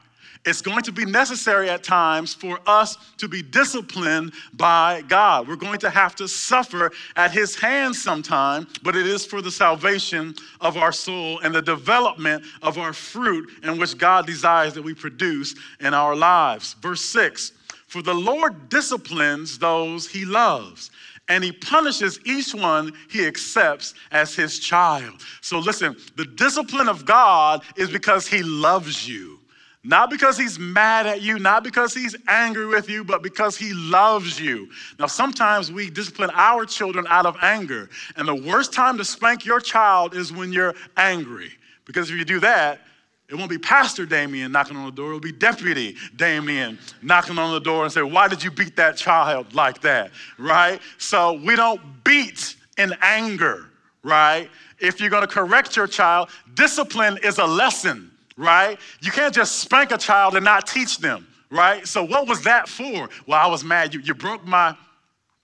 It's 0.46 0.62
going 0.62 0.82
to 0.84 0.92
be 0.92 1.04
necessary 1.04 1.68
at 1.68 1.82
times 1.82 2.32
for 2.32 2.60
us 2.66 2.96
to 3.18 3.26
be 3.26 3.42
disciplined 3.42 4.32
by 4.52 5.02
God. 5.08 5.48
We're 5.48 5.56
going 5.56 5.80
to 5.80 5.90
have 5.90 6.14
to 6.16 6.28
suffer 6.28 6.92
at 7.16 7.32
His 7.32 7.56
hands 7.56 8.00
sometime, 8.00 8.68
but 8.84 8.94
it 8.94 9.06
is 9.06 9.26
for 9.26 9.42
the 9.42 9.50
salvation 9.50 10.36
of 10.60 10.76
our 10.76 10.92
soul 10.92 11.40
and 11.40 11.52
the 11.52 11.62
development 11.62 12.44
of 12.62 12.78
our 12.78 12.92
fruit 12.92 13.50
in 13.64 13.76
which 13.76 13.98
God 13.98 14.24
desires 14.24 14.72
that 14.74 14.82
we 14.82 14.94
produce 14.94 15.56
in 15.80 15.92
our 15.92 16.14
lives. 16.14 16.74
Verse 16.74 17.02
6 17.02 17.50
For 17.88 18.00
the 18.00 18.14
Lord 18.14 18.68
disciplines 18.68 19.58
those 19.58 20.08
He 20.08 20.24
loves 20.24 20.92
and 21.28 21.42
he 21.42 21.50
punishes 21.50 22.20
each 22.24 22.54
one 22.54 22.92
he 23.08 23.26
accepts 23.26 23.94
as 24.12 24.36
his 24.36 24.60
child. 24.60 25.14
So 25.40 25.58
listen, 25.58 25.96
the 26.14 26.24
discipline 26.24 26.88
of 26.88 27.04
God 27.04 27.62
is 27.76 27.90
because 27.90 28.28
he 28.28 28.44
loves 28.44 29.08
you. 29.08 29.40
Not 29.86 30.10
because 30.10 30.36
he's 30.36 30.58
mad 30.58 31.06
at 31.06 31.22
you, 31.22 31.38
not 31.38 31.62
because 31.62 31.94
he's 31.94 32.16
angry 32.26 32.66
with 32.66 32.90
you, 32.90 33.04
but 33.04 33.22
because 33.22 33.56
he 33.56 33.72
loves 33.72 34.40
you. 34.40 34.68
Now, 34.98 35.06
sometimes 35.06 35.70
we 35.70 35.90
discipline 35.90 36.30
our 36.34 36.66
children 36.66 37.06
out 37.08 37.24
of 37.24 37.36
anger. 37.40 37.88
And 38.16 38.26
the 38.26 38.34
worst 38.34 38.72
time 38.72 38.98
to 38.98 39.04
spank 39.04 39.44
your 39.44 39.60
child 39.60 40.16
is 40.16 40.32
when 40.32 40.52
you're 40.52 40.74
angry. 40.96 41.52
Because 41.84 42.10
if 42.10 42.16
you 42.16 42.24
do 42.24 42.40
that, 42.40 42.80
it 43.28 43.36
won't 43.36 43.48
be 43.48 43.58
Pastor 43.58 44.06
Damien 44.06 44.50
knocking 44.50 44.76
on 44.76 44.86
the 44.86 44.92
door, 44.92 45.08
it'll 45.08 45.20
be 45.20 45.30
Deputy 45.30 45.94
Damien 46.16 46.80
knocking 47.00 47.38
on 47.38 47.52
the 47.52 47.60
door 47.60 47.84
and 47.84 47.92
say, 47.92 48.02
Why 48.02 48.26
did 48.26 48.42
you 48.42 48.50
beat 48.50 48.74
that 48.76 48.96
child 48.96 49.54
like 49.54 49.80
that? 49.82 50.10
Right? 50.36 50.80
So 50.98 51.34
we 51.44 51.54
don't 51.54 51.80
beat 52.02 52.56
in 52.76 52.92
anger, 53.02 53.66
right? 54.02 54.48
If 54.80 55.00
you're 55.00 55.10
gonna 55.10 55.26
correct 55.28 55.76
your 55.76 55.86
child, 55.86 56.30
discipline 56.54 57.18
is 57.22 57.38
a 57.38 57.46
lesson 57.46 58.10
right? 58.36 58.78
You 59.00 59.10
can't 59.10 59.34
just 59.34 59.56
spank 59.60 59.90
a 59.90 59.98
child 59.98 60.34
and 60.36 60.44
not 60.44 60.66
teach 60.66 60.98
them, 60.98 61.26
right? 61.50 61.86
So 61.86 62.04
what 62.04 62.28
was 62.28 62.42
that 62.42 62.68
for? 62.68 63.08
Well, 63.26 63.40
I 63.40 63.46
was 63.46 63.64
mad. 63.64 63.94
You, 63.94 64.00
you 64.00 64.14
broke 64.14 64.44
my 64.46 64.76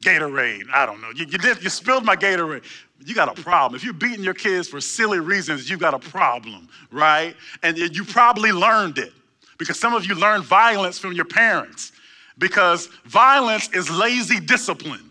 Gatorade. 0.05 0.65
I 0.73 0.85
don't 0.85 1.01
know. 1.01 1.11
You, 1.15 1.27
you, 1.27 1.39
did, 1.39 1.63
you 1.63 1.71
spilled 1.71 2.05
my 2.05 2.17
Gatorade. 2.17 2.65
You 3.05 3.15
got 3.15 3.37
a 3.37 3.43
problem. 3.43 3.77
If 3.77 3.85
you're 3.85 3.95
beating 3.95 4.25
your 4.25 4.35
kids 4.35 4.69
for 4.69 4.81
silly 4.81 5.21
reasons, 5.21 5.69
you 5.69 5.77
got 5.77 5.95
a 5.95 5.99
problem, 5.99 6.69
right? 6.91 7.35
And 7.63 7.77
you 7.77 8.05
probably 8.05 8.53
learned 8.53 8.99
it 8.99 9.13
because 9.59 9.79
some 9.79 9.95
of 9.95 10.07
you 10.07 10.15
learned 10.15 10.45
violence 10.45 10.99
from 10.99 11.13
your 11.13 11.25
parents 11.25 11.93
because 12.39 12.87
violence 13.05 13.69
is 13.73 13.91
lazy 13.91 14.41
discipline. 14.41 15.09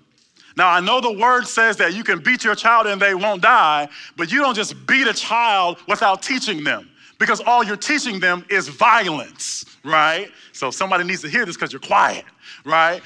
Now, 0.57 0.69
I 0.69 0.81
know 0.81 0.99
the 0.99 1.13
word 1.13 1.47
says 1.47 1.77
that 1.77 1.93
you 1.93 2.03
can 2.03 2.19
beat 2.19 2.43
your 2.43 2.55
child 2.55 2.85
and 2.85 3.01
they 3.01 3.15
won't 3.15 3.41
die, 3.41 3.87
but 4.17 4.31
you 4.31 4.39
don't 4.39 4.55
just 4.55 4.85
beat 4.85 5.07
a 5.07 5.13
child 5.13 5.77
without 5.87 6.21
teaching 6.21 6.63
them 6.63 6.90
because 7.21 7.39
all 7.39 7.63
you're 7.63 7.77
teaching 7.77 8.19
them 8.19 8.43
is 8.49 8.67
violence, 8.67 9.63
right? 9.84 10.27
So 10.53 10.71
somebody 10.71 11.03
needs 11.03 11.21
to 11.21 11.29
hear 11.29 11.45
this 11.45 11.55
because 11.55 11.71
you're 11.71 11.79
quiet, 11.79 12.25
right? 12.65 12.99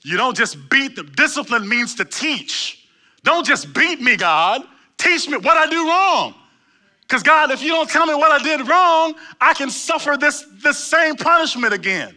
You 0.00 0.16
don't 0.16 0.34
just 0.34 0.56
beat 0.70 0.96
them. 0.96 1.12
Discipline 1.14 1.68
means 1.68 1.94
to 1.96 2.06
teach. 2.06 2.88
Don't 3.22 3.44
just 3.44 3.74
beat 3.74 4.00
me, 4.00 4.16
God. 4.16 4.62
Teach 4.96 5.28
me 5.28 5.36
what 5.36 5.58
I 5.58 5.68
do 5.68 5.86
wrong. 5.86 6.34
Because, 7.02 7.22
God, 7.22 7.50
if 7.50 7.60
you 7.62 7.68
don't 7.68 7.88
tell 7.90 8.06
me 8.06 8.14
what 8.14 8.32
I 8.32 8.42
did 8.42 8.66
wrong, 8.66 9.14
I 9.42 9.52
can 9.52 9.68
suffer 9.68 10.16
this, 10.18 10.46
this 10.62 10.78
same 10.78 11.16
punishment 11.16 11.74
again. 11.74 12.16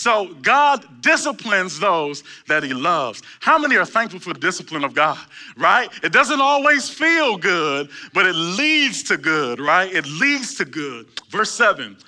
So 0.00 0.32
God 0.40 1.02
disciplines 1.02 1.78
those 1.78 2.24
that 2.48 2.62
he 2.62 2.72
loves. 2.72 3.20
How 3.40 3.58
many 3.58 3.76
are 3.76 3.84
thankful 3.84 4.18
for 4.18 4.32
the 4.32 4.40
discipline 4.40 4.82
of 4.82 4.94
God, 4.94 5.18
right? 5.58 5.90
It 6.02 6.10
doesn't 6.10 6.40
always 6.40 6.88
feel 6.88 7.36
good, 7.36 7.90
but 8.14 8.24
it 8.24 8.32
leads 8.32 9.02
to 9.02 9.18
good, 9.18 9.60
right? 9.60 9.92
It 9.92 10.06
leads 10.06 10.54
to 10.54 10.64
good. 10.64 11.06
Verse 11.28 11.50
7 11.50 11.98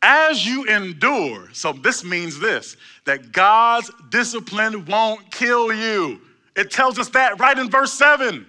As 0.00 0.46
you 0.46 0.64
endure, 0.64 1.50
so 1.52 1.74
this 1.74 2.02
means 2.02 2.40
this 2.40 2.78
that 3.04 3.32
God's 3.32 3.90
discipline 4.08 4.86
won't 4.86 5.30
kill 5.30 5.74
you. 5.74 6.22
It 6.56 6.70
tells 6.70 6.98
us 6.98 7.10
that 7.10 7.38
right 7.38 7.58
in 7.58 7.68
verse 7.68 7.92
7. 7.92 8.46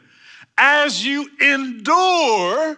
As 0.58 1.06
you 1.06 1.30
endure 1.42 2.78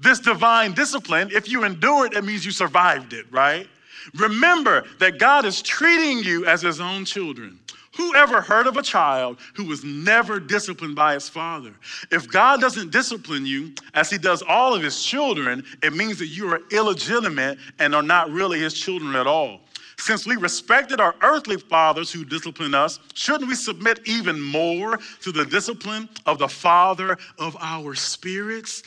this 0.00 0.20
divine 0.20 0.72
discipline, 0.72 1.28
if 1.34 1.50
you 1.50 1.64
endure 1.64 2.06
it, 2.06 2.14
it 2.14 2.24
means 2.24 2.46
you 2.46 2.50
survived 2.50 3.12
it, 3.12 3.30
right? 3.30 3.68
Remember 4.14 4.84
that 4.98 5.18
God 5.18 5.44
is 5.44 5.62
treating 5.62 6.18
you 6.18 6.46
as 6.46 6.62
his 6.62 6.80
own 6.80 7.04
children. 7.04 7.58
Who 7.96 8.14
ever 8.14 8.42
heard 8.42 8.66
of 8.66 8.76
a 8.76 8.82
child 8.82 9.38
who 9.54 9.64
was 9.64 9.82
never 9.82 10.38
disciplined 10.38 10.94
by 10.94 11.14
his 11.14 11.30
father? 11.30 11.72
If 12.10 12.28
God 12.30 12.60
doesn't 12.60 12.92
discipline 12.92 13.46
you 13.46 13.72
as 13.94 14.10
he 14.10 14.18
does 14.18 14.42
all 14.42 14.74
of 14.74 14.82
his 14.82 15.02
children, 15.02 15.64
it 15.82 15.94
means 15.94 16.18
that 16.18 16.26
you 16.26 16.52
are 16.52 16.60
illegitimate 16.70 17.58
and 17.78 17.94
are 17.94 18.02
not 18.02 18.30
really 18.30 18.60
his 18.60 18.74
children 18.74 19.16
at 19.16 19.26
all. 19.26 19.60
Since 19.98 20.26
we 20.26 20.36
respected 20.36 21.00
our 21.00 21.14
earthly 21.22 21.56
fathers 21.56 22.12
who 22.12 22.24
disciplined 22.24 22.74
us, 22.74 23.00
shouldn't 23.14 23.48
we 23.48 23.54
submit 23.54 24.00
even 24.04 24.38
more 24.38 24.98
to 25.22 25.32
the 25.32 25.46
discipline 25.46 26.08
of 26.26 26.38
the 26.38 26.48
Father 26.48 27.16
of 27.38 27.56
our 27.60 27.94
spirits? 27.94 28.82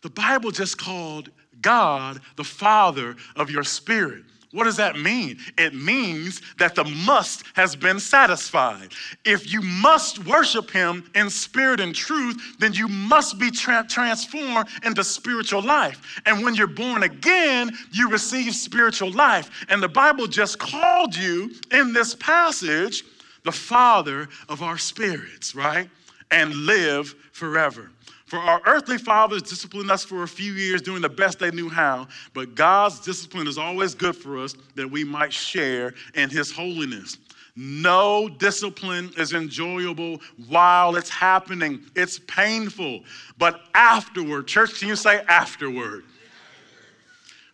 The 0.00 0.08
Bible 0.10 0.50
just 0.50 0.78
called 0.78 1.28
God 1.60 2.20
the 2.36 2.44
Father 2.44 3.14
of 3.36 3.50
your 3.50 3.62
spirit. 3.62 4.24
What 4.54 4.64
does 4.64 4.76
that 4.76 4.96
mean? 4.96 5.38
It 5.58 5.74
means 5.74 6.40
that 6.58 6.76
the 6.76 6.84
must 6.84 7.42
has 7.54 7.74
been 7.74 7.98
satisfied. 7.98 8.92
If 9.24 9.52
you 9.52 9.60
must 9.60 10.24
worship 10.26 10.70
him 10.70 11.10
in 11.16 11.28
spirit 11.28 11.80
and 11.80 11.92
truth, 11.92 12.40
then 12.60 12.72
you 12.72 12.86
must 12.86 13.36
be 13.36 13.50
tra- 13.50 13.84
transformed 13.88 14.68
into 14.84 15.02
spiritual 15.02 15.60
life. 15.60 16.20
And 16.24 16.44
when 16.44 16.54
you're 16.54 16.68
born 16.68 17.02
again, 17.02 17.72
you 17.90 18.08
receive 18.08 18.54
spiritual 18.54 19.10
life. 19.10 19.50
And 19.68 19.82
the 19.82 19.88
Bible 19.88 20.28
just 20.28 20.60
called 20.60 21.16
you 21.16 21.50
in 21.72 21.92
this 21.92 22.14
passage 22.14 23.02
the 23.42 23.50
father 23.50 24.28
of 24.48 24.62
our 24.62 24.78
spirits, 24.78 25.56
right? 25.56 25.90
And 26.30 26.54
live 26.54 27.12
forever. 27.32 27.90
For 28.26 28.38
our 28.38 28.60
earthly 28.66 28.98
fathers 28.98 29.42
disciplined 29.42 29.90
us 29.90 30.04
for 30.04 30.22
a 30.22 30.28
few 30.28 30.52
years 30.52 30.80
doing 30.80 31.02
the 31.02 31.08
best 31.08 31.38
they 31.38 31.50
knew 31.50 31.68
how, 31.68 32.08
but 32.32 32.54
God's 32.54 33.00
discipline 33.00 33.46
is 33.46 33.58
always 33.58 33.94
good 33.94 34.16
for 34.16 34.38
us 34.38 34.54
that 34.76 34.90
we 34.90 35.04
might 35.04 35.32
share 35.32 35.92
in 36.14 36.30
His 36.30 36.50
holiness. 36.50 37.18
No 37.56 38.28
discipline 38.28 39.12
is 39.16 39.32
enjoyable 39.32 40.20
while 40.48 40.96
it's 40.96 41.10
happening. 41.10 41.84
It's 41.94 42.18
painful. 42.18 43.00
But 43.38 43.60
afterward, 43.74 44.48
church, 44.48 44.80
can 44.80 44.88
you 44.88 44.96
say 44.96 45.22
afterward? 45.28 46.04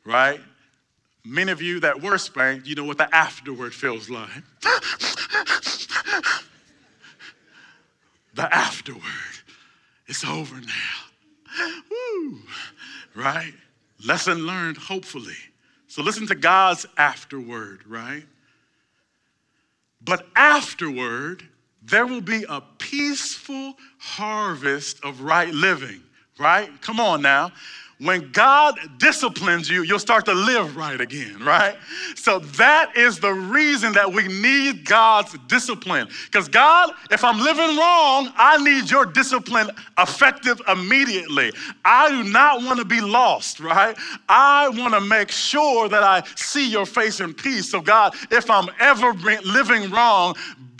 Right? 0.04 0.40
Many 1.24 1.52
of 1.52 1.60
you 1.60 1.80
that 1.80 2.00
were 2.00 2.16
spanked, 2.16 2.66
you 2.66 2.74
know 2.76 2.84
what 2.84 2.96
the 2.96 3.14
afterward 3.14 3.74
feels 3.74 4.08
like. 4.08 4.30
the 8.34 8.54
afterward. 8.54 9.02
It's 10.10 10.24
over 10.24 10.56
now. 10.56 11.70
Woo. 11.88 12.40
Right? 13.14 13.54
Lesson 14.04 14.44
learned, 14.44 14.76
hopefully. 14.76 15.36
So 15.86 16.02
listen 16.02 16.26
to 16.26 16.34
God's 16.34 16.84
afterword, 16.96 17.86
right? 17.86 18.24
But 20.02 20.26
afterward, 20.34 21.48
there 21.80 22.06
will 22.06 22.20
be 22.20 22.44
a 22.48 22.60
peaceful 22.78 23.74
harvest 23.98 24.98
of 25.04 25.20
right 25.20 25.54
living, 25.54 26.02
right? 26.40 26.68
Come 26.82 26.98
on 26.98 27.22
now. 27.22 27.52
When 28.00 28.32
God 28.32 28.78
disciplines 28.96 29.68
you, 29.68 29.82
you'll 29.82 29.98
start 29.98 30.24
to 30.24 30.32
live 30.32 30.74
right 30.76 30.98
again, 30.98 31.36
right? 31.44 31.76
So 32.14 32.38
that 32.38 32.96
is 32.96 33.20
the 33.20 33.32
reason 33.32 33.92
that 33.92 34.10
we 34.10 34.26
need 34.26 34.86
God's 34.86 35.36
discipline. 35.48 36.08
Because 36.24 36.48
God, 36.48 36.92
if 37.10 37.22
I'm 37.22 37.38
living 37.38 37.76
wrong, 37.76 38.32
I 38.36 38.56
need 38.62 38.90
your 38.90 39.04
discipline 39.04 39.70
effective 39.98 40.62
immediately. 40.66 41.52
I 41.84 42.08
do 42.08 42.24
not 42.24 42.62
want 42.62 42.78
to 42.78 42.86
be 42.86 43.02
lost, 43.02 43.60
right? 43.60 43.94
I 44.30 44.70
want 44.70 44.94
to 44.94 45.00
make 45.02 45.30
sure 45.30 45.88
that 45.90 46.02
I 46.02 46.22
see 46.36 46.70
your 46.70 46.86
face 46.86 47.20
in 47.20 47.34
peace. 47.34 47.70
So, 47.70 47.82
God, 47.82 48.14
if 48.30 48.48
I'm 48.48 48.68
ever 48.80 49.12
living 49.12 49.90
wrong, 49.90 50.36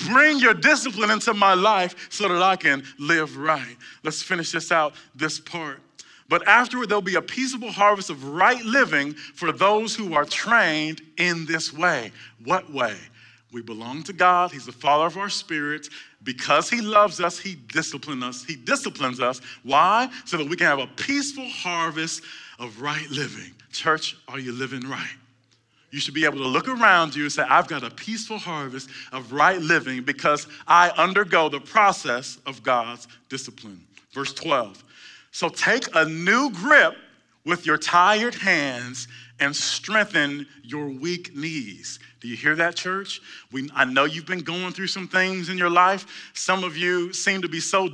bring 0.08 0.38
your 0.38 0.54
discipline 0.54 1.10
into 1.10 1.34
my 1.34 1.52
life 1.52 2.08
so 2.08 2.28
that 2.28 2.42
I 2.42 2.56
can 2.56 2.82
live 2.98 3.36
right. 3.36 3.76
Let's 4.02 4.22
finish 4.22 4.52
this 4.52 4.72
out, 4.72 4.94
this 5.14 5.38
part. 5.38 5.80
But 6.30 6.46
afterward, 6.46 6.88
there'll 6.88 7.02
be 7.02 7.16
a 7.16 7.22
peaceable 7.22 7.72
harvest 7.72 8.08
of 8.08 8.24
right 8.24 8.64
living 8.64 9.14
for 9.14 9.50
those 9.50 9.96
who 9.96 10.14
are 10.14 10.24
trained 10.24 11.02
in 11.18 11.44
this 11.44 11.72
way. 11.72 12.12
What 12.44 12.72
way? 12.72 12.96
We 13.52 13.62
belong 13.62 14.04
to 14.04 14.12
God. 14.12 14.52
He's 14.52 14.64
the 14.64 14.70
Father 14.70 15.06
of 15.06 15.16
our 15.16 15.28
spirits. 15.28 15.90
Because 16.22 16.70
He 16.70 16.80
loves 16.80 17.20
us, 17.20 17.36
He 17.36 17.56
disciplines 17.56 18.22
us. 18.22 18.44
He 18.44 18.54
disciplines 18.54 19.18
us. 19.18 19.40
Why? 19.64 20.08
So 20.24 20.36
that 20.36 20.48
we 20.48 20.54
can 20.54 20.68
have 20.68 20.78
a 20.78 20.86
peaceful 20.86 21.48
harvest 21.48 22.22
of 22.60 22.80
right 22.80 23.10
living. 23.10 23.52
Church, 23.72 24.16
are 24.28 24.38
you 24.38 24.52
living 24.52 24.88
right? 24.88 25.16
You 25.90 25.98
should 25.98 26.14
be 26.14 26.26
able 26.26 26.38
to 26.38 26.46
look 26.46 26.68
around 26.68 27.16
you 27.16 27.24
and 27.24 27.32
say, 27.32 27.42
I've 27.42 27.66
got 27.66 27.82
a 27.82 27.90
peaceful 27.90 28.38
harvest 28.38 28.88
of 29.10 29.32
right 29.32 29.60
living 29.60 30.04
because 30.04 30.46
I 30.68 30.90
undergo 30.90 31.48
the 31.48 31.58
process 31.58 32.38
of 32.46 32.62
God's 32.62 33.08
discipline. 33.28 33.84
Verse 34.12 34.32
12. 34.32 34.84
So 35.30 35.48
take 35.48 35.94
a 35.94 36.04
new 36.04 36.50
grip 36.50 36.96
with 37.44 37.66
your 37.66 37.78
tired 37.78 38.34
hands 38.34 39.08
and 39.38 39.54
strengthen 39.54 40.46
your 40.62 40.88
weak 40.88 41.34
knees. 41.34 41.98
Do 42.20 42.28
you 42.28 42.36
hear 42.36 42.54
that, 42.56 42.76
church? 42.76 43.20
We, 43.50 43.70
I 43.74 43.84
know 43.86 44.04
you've 44.04 44.26
been 44.26 44.40
going 44.40 44.72
through 44.72 44.88
some 44.88 45.08
things 45.08 45.48
in 45.48 45.56
your 45.56 45.70
life. 45.70 46.30
Some 46.34 46.64
of 46.64 46.76
you 46.76 47.12
seem 47.12 47.42
to 47.42 47.48
be 47.48 47.60
so, 47.60 47.88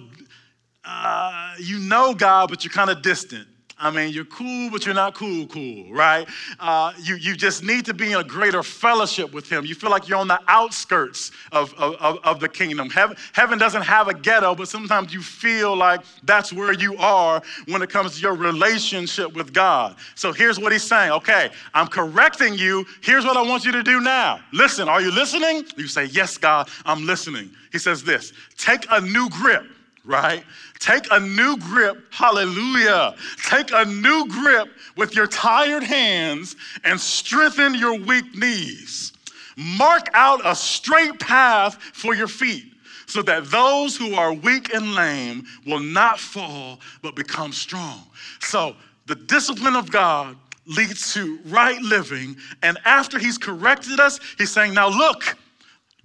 uh, 0.85 1.55
you 1.61 1.79
know 1.79 2.14
God, 2.14 2.51
but 2.51 2.64
you're 2.64 2.72
kind 2.72 2.90
of 2.90 3.03
distant. 3.03 3.46
I 3.78 3.90
mean, 3.90 4.10
you're 4.10 4.24
cool, 4.24 4.70
but 4.70 4.86
you're 4.86 4.94
not 4.94 5.14
cool, 5.14 5.46
cool, 5.48 5.92
right? 5.92 6.26
Uh, 6.58 6.94
you, 7.02 7.16
you 7.16 7.36
just 7.36 7.62
need 7.62 7.84
to 7.84 7.92
be 7.92 8.12
in 8.12 8.18
a 8.18 8.24
greater 8.24 8.62
fellowship 8.62 9.34
with 9.34 9.50
Him. 9.50 9.66
You 9.66 9.74
feel 9.74 9.90
like 9.90 10.08
you're 10.08 10.18
on 10.18 10.28
the 10.28 10.40
outskirts 10.48 11.30
of, 11.52 11.74
of, 11.74 12.18
of 12.24 12.40
the 12.40 12.48
kingdom. 12.48 12.88
Heaven, 12.88 13.18
heaven 13.32 13.58
doesn't 13.58 13.82
have 13.82 14.08
a 14.08 14.14
ghetto, 14.14 14.54
but 14.54 14.68
sometimes 14.68 15.12
you 15.12 15.20
feel 15.20 15.76
like 15.76 16.00
that's 16.22 16.54
where 16.54 16.72
you 16.72 16.96
are 16.96 17.42
when 17.68 17.82
it 17.82 17.90
comes 17.90 18.16
to 18.16 18.22
your 18.22 18.34
relationship 18.34 19.34
with 19.34 19.52
God. 19.52 19.96
So 20.14 20.32
here's 20.32 20.58
what 20.58 20.72
He's 20.72 20.82
saying 20.82 21.10
okay, 21.12 21.50
I'm 21.74 21.88
correcting 21.88 22.54
you. 22.54 22.86
Here's 23.02 23.26
what 23.26 23.36
I 23.36 23.42
want 23.42 23.66
you 23.66 23.72
to 23.72 23.82
do 23.82 24.00
now. 24.00 24.40
Listen, 24.54 24.88
are 24.88 25.02
you 25.02 25.12
listening? 25.12 25.66
You 25.76 25.86
say, 25.86 26.06
Yes, 26.06 26.38
God, 26.38 26.70
I'm 26.86 27.04
listening. 27.04 27.50
He 27.72 27.78
says 27.78 28.02
this 28.02 28.32
take 28.56 28.86
a 28.90 29.02
new 29.02 29.28
grip 29.28 29.66
right? 30.06 30.44
Take 30.78 31.06
a 31.10 31.20
new 31.20 31.56
grip, 31.58 32.12
hallelujah. 32.12 33.14
Take 33.44 33.70
a 33.72 33.84
new 33.84 34.26
grip 34.28 34.68
with 34.96 35.14
your 35.14 35.26
tired 35.26 35.82
hands 35.82 36.56
and 36.84 37.00
strengthen 37.00 37.74
your 37.74 37.98
weak 37.98 38.34
knees. 38.34 39.12
Mark 39.56 40.08
out 40.12 40.40
a 40.44 40.54
straight 40.54 41.18
path 41.18 41.76
for 41.76 42.14
your 42.14 42.28
feet 42.28 42.72
so 43.06 43.22
that 43.22 43.50
those 43.50 43.96
who 43.96 44.14
are 44.14 44.32
weak 44.32 44.74
and 44.74 44.94
lame 44.94 45.44
will 45.64 45.80
not 45.80 46.20
fall 46.20 46.80
but 47.02 47.16
become 47.16 47.52
strong. 47.52 48.02
So, 48.40 48.76
the 49.06 49.14
discipline 49.14 49.76
of 49.76 49.90
God 49.90 50.36
leads 50.66 51.14
to 51.14 51.38
right 51.46 51.80
living. 51.80 52.36
And 52.62 52.76
after 52.84 53.18
He's 53.18 53.38
corrected 53.38 54.00
us, 54.00 54.18
He's 54.36 54.50
saying, 54.50 54.74
Now 54.74 54.88
look, 54.88 55.36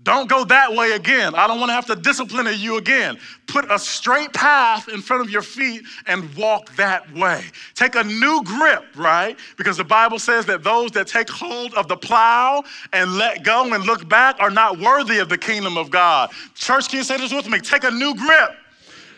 don't 0.03 0.27
go 0.27 0.43
that 0.45 0.73
way 0.73 0.93
again. 0.93 1.35
I 1.35 1.45
don't 1.47 1.59
want 1.59 1.69
to 1.69 1.73
have 1.73 1.85
to 1.87 1.95
discipline 1.95 2.47
you 2.57 2.77
again. 2.77 3.19
Put 3.45 3.71
a 3.71 3.77
straight 3.77 4.33
path 4.33 4.87
in 4.87 4.99
front 4.99 5.21
of 5.21 5.29
your 5.29 5.43
feet 5.43 5.83
and 6.07 6.33
walk 6.35 6.75
that 6.75 7.11
way. 7.13 7.43
Take 7.75 7.93
a 7.95 8.03
new 8.03 8.41
grip, 8.43 8.83
right? 8.95 9.37
Because 9.57 9.77
the 9.77 9.83
Bible 9.83 10.17
says 10.17 10.45
that 10.47 10.63
those 10.63 10.89
that 10.91 11.07
take 11.07 11.29
hold 11.29 11.75
of 11.75 11.87
the 11.87 11.97
plow 11.97 12.63
and 12.93 13.15
let 13.17 13.43
go 13.43 13.71
and 13.73 13.83
look 13.83 14.09
back 14.09 14.37
are 14.39 14.49
not 14.49 14.79
worthy 14.79 15.19
of 15.19 15.29
the 15.29 15.37
kingdom 15.37 15.77
of 15.77 15.91
God. 15.91 16.31
Church, 16.55 16.89
can 16.89 16.97
you 16.97 17.03
say 17.03 17.17
this 17.17 17.31
with 17.31 17.47
me? 17.47 17.59
Take 17.59 17.83
a 17.83 17.91
new 17.91 18.15
grip. 18.15 18.51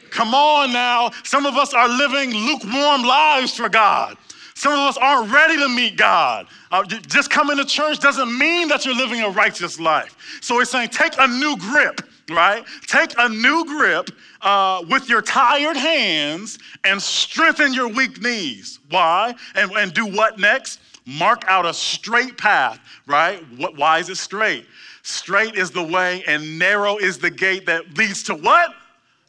Come 0.09 0.35
on 0.35 0.73
now. 0.73 1.11
Some 1.23 1.45
of 1.45 1.55
us 1.55 1.73
are 1.73 1.87
living 1.87 2.31
lukewarm 2.31 3.03
lives 3.03 3.55
for 3.55 3.69
God. 3.69 4.17
Some 4.55 4.73
of 4.73 4.79
us 4.79 4.97
aren't 4.97 5.31
ready 5.31 5.57
to 5.57 5.69
meet 5.69 5.97
God. 5.97 6.47
Uh, 6.71 6.83
just 6.83 7.29
coming 7.29 7.57
to 7.57 7.65
church 7.65 7.99
doesn't 7.99 8.37
mean 8.37 8.67
that 8.67 8.85
you're 8.85 8.95
living 8.95 9.21
a 9.21 9.29
righteous 9.29 9.79
life. 9.79 10.15
So 10.41 10.59
he's 10.59 10.69
saying, 10.69 10.89
take 10.89 11.13
a 11.17 11.27
new 11.27 11.57
grip, 11.57 12.01
right? 12.29 12.63
Take 12.85 13.13
a 13.17 13.29
new 13.29 13.65
grip 13.65 14.09
uh, 14.41 14.83
with 14.89 15.09
your 15.09 15.21
tired 15.21 15.77
hands 15.77 16.59
and 16.83 17.01
strengthen 17.01 17.73
your 17.73 17.87
weak 17.87 18.21
knees. 18.21 18.79
Why? 18.89 19.33
And, 19.55 19.71
and 19.71 19.93
do 19.93 20.05
what 20.05 20.39
next? 20.39 20.79
Mark 21.05 21.43
out 21.47 21.65
a 21.65 21.73
straight 21.73 22.37
path, 22.37 22.79
right? 23.07 23.43
What, 23.57 23.75
why 23.75 23.99
is 23.99 24.09
it 24.09 24.17
straight? 24.17 24.65
Straight 25.01 25.55
is 25.55 25.69
the 25.71 25.83
way, 25.83 26.23
and 26.27 26.57
narrow 26.57 26.97
is 26.97 27.17
the 27.17 27.29
gate 27.29 27.65
that 27.65 27.97
leads 27.97 28.23
to 28.23 28.35
what? 28.35 28.73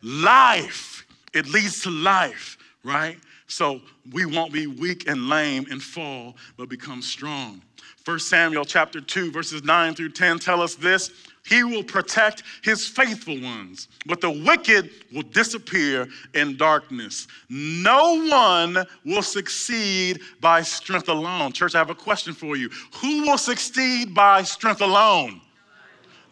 Life. 0.02 1.04
It 1.32 1.48
leads 1.48 1.82
to 1.82 1.90
life, 1.90 2.58
right? 2.84 3.18
So 3.54 3.80
we 4.10 4.26
won't 4.26 4.52
be 4.52 4.66
weak 4.66 5.06
and 5.06 5.28
lame 5.28 5.66
and 5.70 5.80
fall, 5.80 6.34
but 6.56 6.68
become 6.68 7.00
strong. 7.00 7.62
1 8.04 8.18
Samuel 8.18 8.64
chapter 8.64 9.00
2, 9.00 9.30
verses 9.30 9.62
9 9.62 9.94
through 9.94 10.08
10 10.08 10.40
tell 10.40 10.60
us 10.60 10.74
this. 10.74 11.12
He 11.46 11.62
will 11.62 11.84
protect 11.84 12.42
his 12.64 12.88
faithful 12.88 13.40
ones, 13.40 13.86
but 14.06 14.20
the 14.20 14.30
wicked 14.44 14.90
will 15.12 15.22
disappear 15.22 16.08
in 16.34 16.56
darkness. 16.56 17.28
No 17.48 18.26
one 18.28 18.84
will 19.04 19.22
succeed 19.22 20.20
by 20.40 20.62
strength 20.62 21.08
alone. 21.08 21.52
Church, 21.52 21.76
I 21.76 21.78
have 21.78 21.90
a 21.90 21.94
question 21.94 22.34
for 22.34 22.56
you. 22.56 22.70
Who 22.96 23.22
will 23.22 23.38
succeed 23.38 24.12
by 24.12 24.42
strength 24.42 24.80
alone? 24.80 25.40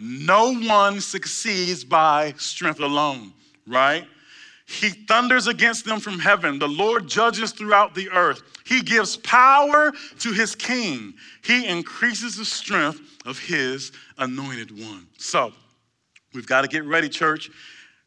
No 0.00 0.54
one 0.54 1.00
succeeds 1.00 1.85
by 1.85 2.35
strength 2.37 2.80
alone, 2.80 3.32
right? 3.64 4.08
He 4.72 4.88
thunders 4.88 5.46
against 5.46 5.85
them 5.85 6.00
from 6.00 6.18
heaven. 6.18 6.58
The 6.58 6.68
Lord 6.68 7.06
judges 7.06 7.52
throughout 7.52 7.94
the 7.94 8.08
earth. 8.11 8.42
He 8.64 8.80
gives 8.80 9.16
power 9.18 9.92
to 10.20 10.32
his 10.32 10.54
king. 10.54 11.14
He 11.44 11.66
increases 11.66 12.37
the 12.37 12.44
strength 12.44 13.00
of 13.26 13.38
his 13.38 13.92
anointed 14.18 14.70
one. 14.70 15.06
So, 15.18 15.52
we've 16.32 16.46
got 16.46 16.62
to 16.62 16.68
get 16.68 16.85
ready, 16.85 17.08
church. 17.08 17.50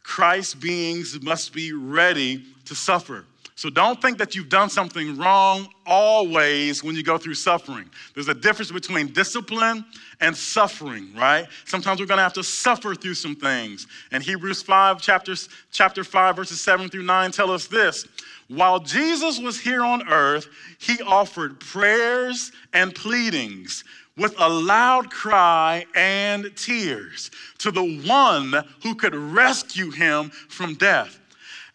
Christ 0.02 0.60
beings 0.60 1.22
must 1.22 1.54
be 1.54 1.72
ready 1.72 2.44
to 2.66 2.76
suffer. 2.76 3.26
So 3.58 3.70
don't 3.70 4.02
think 4.02 4.18
that 4.18 4.36
you've 4.36 4.50
done 4.50 4.70
something 4.70 5.18
wrong 5.18 5.70
always 5.86 6.84
when 6.84 6.94
you 6.94 7.04
go 7.04 7.18
through 7.18 7.36
suffering. 7.36 7.90
There's 8.14 8.28
a 8.28 8.34
difference 8.34 8.70
between 8.70 9.14
discipline 9.14 9.86
and 10.20 10.36
suffering, 10.36 11.14
right? 11.16 11.48
Sometimes 11.64 12.02
we're 12.02 12.06
going 12.06 12.18
to 12.18 12.24
have 12.24 12.34
to 12.34 12.44
suffer 12.44 12.96
through 12.96 13.14
some 13.14 13.34
things. 13.34 13.88
And 14.12 14.22
Hebrews 14.22 14.62
5 14.62 15.02
chapters 15.02 15.48
chapter 15.72 16.04
5 16.04 16.36
verses 16.36 16.60
7 16.60 16.90
through 16.90 17.04
9 17.04 17.32
tell 17.32 17.50
us 17.50 17.68
this. 17.68 18.06
While 18.50 18.80
Jesus 18.82 19.40
was 19.40 19.58
here 19.58 19.84
on 19.84 20.06
earth, 20.10 20.48
he 20.78 21.02
offered 21.02 21.60
prayers 21.62 22.52
and 22.74 22.94
pleadings 22.94 23.86
with 24.18 24.36
a 24.38 24.50
loud 24.50 25.10
cry 25.10 25.86
and 25.96 26.54
tears 26.58 27.32
to 27.60 27.72
the 27.72 28.02
one 28.06 28.54
who 28.84 28.96
could 28.96 29.16
rescue 29.16 29.92
him 29.92 30.30
from 30.30 30.76
death. 30.76 31.20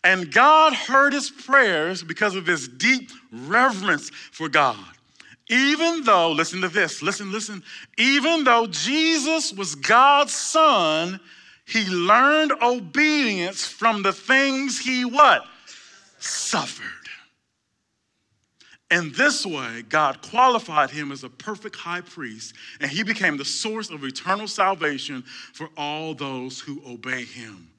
And 0.02 0.32
God 0.32 0.72
heard 0.72 1.12
his 1.12 1.30
prayers 1.30 2.02
because 2.02 2.34
of 2.34 2.46
his 2.46 2.68
deep 2.68 3.10
reverence 3.32 4.10
for 4.10 4.48
God. 4.48 4.78
Even 5.48 6.04
though, 6.04 6.30
listen 6.30 6.60
to 6.60 6.68
this, 6.68 7.02
listen, 7.02 7.32
listen, 7.32 7.62
even 7.98 8.44
though 8.44 8.66
Jesus 8.68 9.52
was 9.52 9.74
God's 9.74 10.32
son, 10.32 11.20
he 11.66 11.86
learned 11.86 12.52
obedience 12.62 13.66
from 13.66 14.02
the 14.02 14.12
things 14.12 14.78
he 14.78 15.04
what? 15.04 15.44
Suffered. 16.18 16.86
In 18.90 19.12
this 19.12 19.46
way, 19.46 19.82
God 19.88 20.20
qualified 20.22 20.90
him 20.90 21.12
as 21.12 21.22
a 21.22 21.28
perfect 21.28 21.76
high 21.76 22.00
priest, 22.00 22.54
and 22.80 22.90
he 22.90 23.04
became 23.04 23.36
the 23.36 23.44
source 23.44 23.90
of 23.90 24.02
eternal 24.02 24.48
salvation 24.48 25.22
for 25.52 25.68
all 25.76 26.14
those 26.14 26.58
who 26.58 26.82
obey 26.86 27.24
him. 27.24 27.69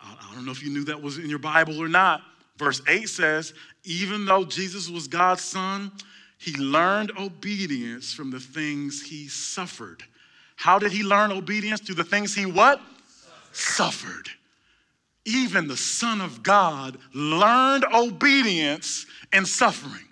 I 0.00 0.34
don't 0.34 0.44
know 0.44 0.52
if 0.52 0.62
you 0.62 0.70
knew 0.70 0.84
that 0.84 1.00
was 1.00 1.18
in 1.18 1.28
your 1.28 1.38
Bible 1.38 1.82
or 1.82 1.88
not. 1.88 2.22
Verse 2.56 2.82
8 2.88 3.08
says, 3.08 3.54
even 3.84 4.24
though 4.24 4.44
Jesus 4.44 4.88
was 4.88 5.08
God's 5.08 5.42
son, 5.42 5.92
he 6.38 6.52
learned 6.56 7.12
obedience 7.18 8.12
from 8.12 8.30
the 8.30 8.40
things 8.40 9.02
he 9.02 9.28
suffered. 9.28 10.02
How 10.56 10.78
did 10.78 10.92
he 10.92 11.02
learn 11.02 11.32
obedience? 11.32 11.80
Through 11.80 11.96
the 11.96 12.04
things 12.04 12.34
he 12.34 12.46
what? 12.46 12.80
Suffered. 13.52 13.98
suffered. 14.06 14.28
Even 15.24 15.68
the 15.68 15.76
Son 15.76 16.20
of 16.20 16.42
God 16.42 16.98
learned 17.12 17.84
obedience 17.92 19.06
in 19.32 19.44
suffering. 19.44 20.04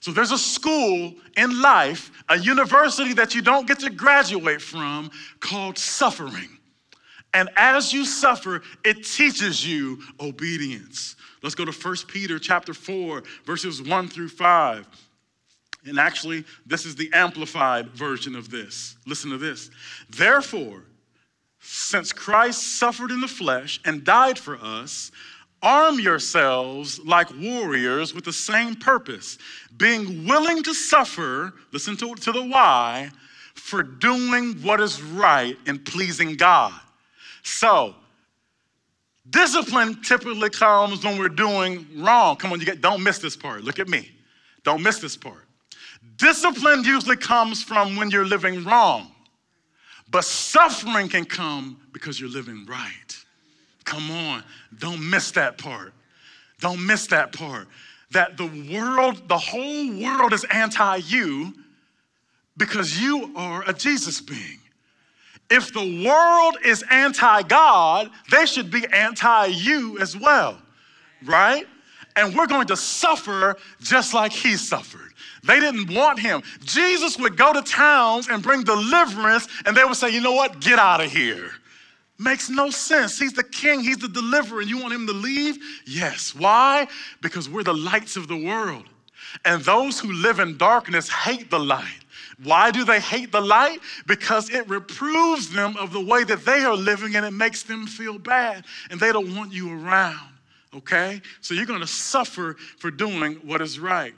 So 0.00 0.12
there's 0.12 0.32
a 0.32 0.38
school 0.38 1.14
in 1.36 1.60
life, 1.60 2.10
a 2.28 2.38
university 2.38 3.12
that 3.14 3.34
you 3.34 3.42
don't 3.42 3.68
get 3.68 3.80
to 3.80 3.90
graduate 3.90 4.62
from 4.62 5.10
called 5.40 5.78
suffering. 5.78 6.58
And 7.32 7.48
as 7.56 7.92
you 7.92 8.04
suffer, 8.04 8.62
it 8.84 9.04
teaches 9.04 9.66
you 9.66 10.00
obedience. 10.18 11.16
Let's 11.42 11.54
go 11.54 11.64
to 11.64 11.72
1 11.72 11.96
Peter 12.08 12.38
chapter 12.38 12.74
4, 12.74 13.22
verses 13.44 13.82
1 13.82 14.08
through 14.08 14.28
5. 14.28 14.86
And 15.86 15.98
actually, 15.98 16.44
this 16.66 16.84
is 16.84 16.96
the 16.96 17.10
amplified 17.14 17.88
version 17.90 18.34
of 18.34 18.50
this. 18.50 18.96
Listen 19.06 19.30
to 19.30 19.38
this. 19.38 19.70
Therefore, 20.10 20.82
since 21.60 22.12
Christ 22.12 22.78
suffered 22.78 23.10
in 23.10 23.20
the 23.20 23.28
flesh 23.28 23.80
and 23.84 24.04
died 24.04 24.38
for 24.38 24.58
us, 24.60 25.10
arm 25.62 26.00
yourselves 26.00 26.98
like 27.00 27.28
warriors 27.38 28.14
with 28.14 28.24
the 28.24 28.32
same 28.32 28.74
purpose, 28.74 29.38
being 29.76 30.26
willing 30.26 30.62
to 30.62 30.74
suffer, 30.74 31.54
listen 31.72 31.96
to, 31.98 32.14
to 32.16 32.32
the 32.32 32.44
why, 32.44 33.10
for 33.54 33.82
doing 33.82 34.54
what 34.62 34.80
is 34.80 35.02
right 35.02 35.56
and 35.66 35.84
pleasing 35.84 36.34
God. 36.34 36.78
So, 37.42 37.94
discipline 39.28 40.02
typically 40.02 40.50
comes 40.50 41.04
when 41.04 41.18
we're 41.18 41.28
doing 41.28 41.86
wrong. 41.96 42.36
Come 42.36 42.52
on, 42.52 42.60
you 42.60 42.66
get, 42.66 42.80
don't 42.80 43.02
miss 43.02 43.18
this 43.18 43.36
part. 43.36 43.64
Look 43.64 43.78
at 43.78 43.88
me. 43.88 44.10
Don't 44.64 44.82
miss 44.82 44.98
this 44.98 45.16
part. 45.16 45.46
Discipline 46.16 46.84
usually 46.84 47.16
comes 47.16 47.62
from 47.62 47.96
when 47.96 48.10
you're 48.10 48.26
living 48.26 48.64
wrong, 48.64 49.10
but 50.10 50.24
suffering 50.24 51.08
can 51.08 51.24
come 51.24 51.80
because 51.92 52.20
you're 52.20 52.30
living 52.30 52.66
right. 52.66 53.16
Come 53.84 54.10
on, 54.10 54.44
don't 54.78 55.10
miss 55.10 55.30
that 55.32 55.58
part. 55.58 55.92
Don't 56.60 56.84
miss 56.84 57.06
that 57.08 57.32
part. 57.32 57.68
That 58.12 58.36
the 58.36 58.46
world, 58.72 59.28
the 59.28 59.38
whole 59.38 60.00
world 60.00 60.32
is 60.32 60.44
anti 60.44 60.96
you 60.96 61.54
because 62.56 63.00
you 63.00 63.32
are 63.36 63.64
a 63.66 63.72
Jesus 63.72 64.20
being. 64.20 64.59
If 65.50 65.72
the 65.72 66.04
world 66.06 66.58
is 66.64 66.84
anti 66.90 67.42
God, 67.42 68.10
they 68.30 68.46
should 68.46 68.70
be 68.70 68.86
anti 68.92 69.46
you 69.46 69.98
as 69.98 70.16
well, 70.16 70.58
right? 71.24 71.66
And 72.16 72.34
we're 72.36 72.46
going 72.46 72.66
to 72.68 72.76
suffer 72.76 73.56
just 73.80 74.14
like 74.14 74.32
he 74.32 74.56
suffered. 74.56 75.12
They 75.42 75.58
didn't 75.58 75.94
want 75.94 76.18
him. 76.18 76.42
Jesus 76.62 77.18
would 77.18 77.36
go 77.36 77.52
to 77.52 77.62
towns 77.62 78.28
and 78.28 78.42
bring 78.42 78.62
deliverance, 78.62 79.48
and 79.64 79.76
they 79.76 79.84
would 79.84 79.96
say, 79.96 80.10
You 80.10 80.20
know 80.20 80.32
what? 80.32 80.60
Get 80.60 80.78
out 80.78 81.02
of 81.02 81.10
here. 81.10 81.50
Makes 82.18 82.50
no 82.50 82.68
sense. 82.68 83.18
He's 83.18 83.32
the 83.32 83.44
king, 83.44 83.80
he's 83.80 83.96
the 83.96 84.08
deliverer, 84.08 84.60
and 84.60 84.68
you 84.68 84.78
want 84.78 84.92
him 84.92 85.06
to 85.06 85.12
leave? 85.12 85.56
Yes. 85.86 86.34
Why? 86.34 86.86
Because 87.22 87.48
we're 87.48 87.62
the 87.62 87.74
lights 87.74 88.16
of 88.16 88.28
the 88.28 88.36
world. 88.36 88.84
And 89.44 89.62
those 89.62 89.98
who 89.98 90.12
live 90.12 90.38
in 90.38 90.58
darkness 90.58 91.08
hate 91.08 91.50
the 91.50 91.58
light. 91.58 91.99
Why 92.42 92.70
do 92.70 92.84
they 92.84 93.00
hate 93.00 93.32
the 93.32 93.40
light? 93.40 93.80
Because 94.06 94.48
it 94.50 94.68
reproves 94.68 95.50
them 95.50 95.76
of 95.76 95.92
the 95.92 96.00
way 96.00 96.24
that 96.24 96.44
they 96.44 96.64
are 96.64 96.76
living 96.76 97.16
and 97.16 97.26
it 97.26 97.32
makes 97.32 97.62
them 97.62 97.86
feel 97.86 98.18
bad 98.18 98.64
and 98.90 98.98
they 98.98 99.12
don't 99.12 99.34
want 99.36 99.52
you 99.52 99.70
around. 99.72 100.34
Okay? 100.74 101.20
So 101.40 101.54
you're 101.54 101.66
to 101.80 101.86
suffer 101.86 102.54
for 102.78 102.90
doing 102.90 103.34
what 103.44 103.60
is 103.60 103.78
right. 103.78 104.14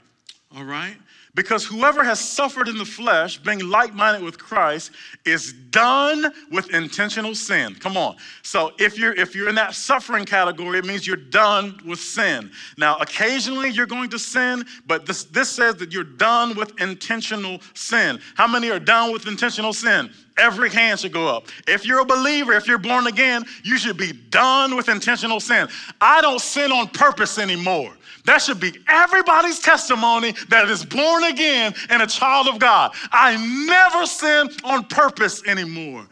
All 0.55 0.63
right? 0.63 0.95
Because 1.35 1.65
whoever 1.65 2.03
has 2.03 2.19
suffered 2.19 2.67
in 2.67 2.77
the 2.77 2.85
flesh, 2.85 3.39
being 3.39 3.67
like 3.67 3.95
minded 3.95 4.23
with 4.23 4.37
Christ, 4.37 4.91
is 5.25 5.51
done 5.51 6.31
with 6.51 6.71
intentional 6.71 7.33
sin. 7.33 7.73
Come 7.73 7.97
on. 7.97 8.17
So 8.43 8.71
if 8.77 8.99
you're 8.99 9.13
if 9.13 9.33
you're 9.33 9.49
in 9.49 9.55
that 9.55 9.73
suffering 9.73 10.25
category, 10.25 10.77
it 10.77 10.85
means 10.85 11.07
you're 11.07 11.15
done 11.15 11.79
with 11.85 11.99
sin. 11.99 12.51
Now, 12.77 12.97
occasionally 12.97 13.71
you're 13.71 13.87
going 13.87 14.11
to 14.11 14.19
sin, 14.19 14.63
but 14.85 15.07
this, 15.07 15.23
this 15.23 15.49
says 15.49 15.75
that 15.77 15.91
you're 15.91 16.03
done 16.03 16.55
with 16.55 16.79
intentional 16.79 17.61
sin. 17.73 18.19
How 18.35 18.47
many 18.47 18.69
are 18.69 18.79
done 18.79 19.11
with 19.11 19.25
intentional 19.25 19.73
sin? 19.73 20.11
Every 20.37 20.69
hand 20.69 20.99
should 20.99 21.13
go 21.13 21.27
up. 21.27 21.47
If 21.67 21.85
you're 21.85 21.99
a 21.99 22.05
believer, 22.05 22.53
if 22.53 22.67
you're 22.67 22.79
born 22.79 23.07
again, 23.07 23.43
you 23.63 23.77
should 23.77 23.97
be 23.97 24.13
done 24.13 24.75
with 24.75 24.89
intentional 24.89 25.39
sin. 25.39 25.67
I 26.01 26.21
don't 26.21 26.41
sin 26.41 26.71
on 26.71 26.87
purpose 26.87 27.37
anymore. 27.37 27.93
That 28.25 28.41
should 28.41 28.59
be 28.59 28.73
everybody's 28.87 29.59
testimony 29.59 30.33
that 30.49 30.69
is 30.69 30.85
born 30.85 31.25
again 31.25 31.73
and 31.89 32.01
a 32.01 32.07
child 32.07 32.47
of 32.47 32.57
God. 32.57 32.93
I 33.11 33.35
never 33.67 34.05
sin 34.05 34.49
on 34.63 34.85
purpose 34.85 35.45
anymore. 35.45 36.07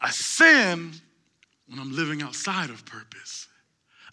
I 0.00 0.10
sin 0.10 0.92
when 1.68 1.78
I'm 1.78 1.94
living 1.94 2.22
outside 2.22 2.70
of 2.70 2.84
purpose. 2.86 3.48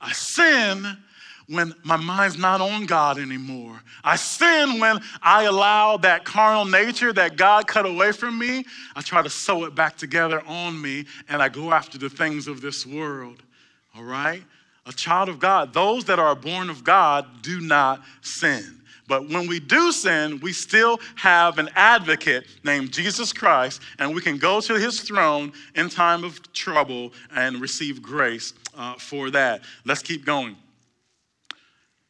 I 0.01 0.11
sin 0.11 0.97
when 1.47 1.73
my 1.83 1.97
mind's 1.97 2.37
not 2.37 2.61
on 2.61 2.85
God 2.85 3.17
anymore. 3.17 3.81
I 4.03 4.15
sin 4.15 4.79
when 4.79 4.99
I 5.21 5.43
allow 5.43 5.97
that 5.97 6.23
carnal 6.25 6.65
nature 6.65 7.11
that 7.13 7.35
God 7.35 7.67
cut 7.67 7.85
away 7.85 8.11
from 8.11 8.39
me, 8.39 8.65
I 8.95 9.01
try 9.01 9.21
to 9.21 9.29
sew 9.29 9.65
it 9.65 9.75
back 9.75 9.97
together 9.97 10.41
on 10.47 10.81
me 10.81 11.05
and 11.29 11.41
I 11.41 11.49
go 11.49 11.73
after 11.73 11.97
the 11.97 12.09
things 12.09 12.47
of 12.47 12.61
this 12.61 12.85
world. 12.85 13.43
All 13.95 14.03
right? 14.03 14.43
a 14.85 14.91
child 14.91 15.29
of 15.29 15.39
God, 15.39 15.73
those 15.73 16.05
that 16.05 16.19
are 16.19 16.35
born 16.35 16.69
of 16.69 16.83
God 16.83 17.41
do 17.41 17.61
not 17.61 18.01
sin. 18.21 18.81
But 19.07 19.29
when 19.29 19.47
we 19.47 19.59
do 19.59 19.91
sin, 19.91 20.39
we 20.41 20.53
still 20.53 20.99
have 21.15 21.57
an 21.57 21.69
advocate 21.75 22.45
named 22.63 22.91
Jesus 22.91 23.33
Christ, 23.33 23.81
and 23.99 24.15
we 24.15 24.21
can 24.21 24.37
go 24.37 24.61
to 24.61 24.75
his 24.75 25.01
throne 25.01 25.51
in 25.75 25.89
time 25.89 26.23
of 26.23 26.53
trouble 26.53 27.11
and 27.35 27.61
receive 27.61 28.01
grace 28.01 28.53
uh, 28.75 28.95
for 28.95 29.29
that. 29.31 29.61
Let's 29.85 30.01
keep 30.01 30.25
going. 30.25 30.55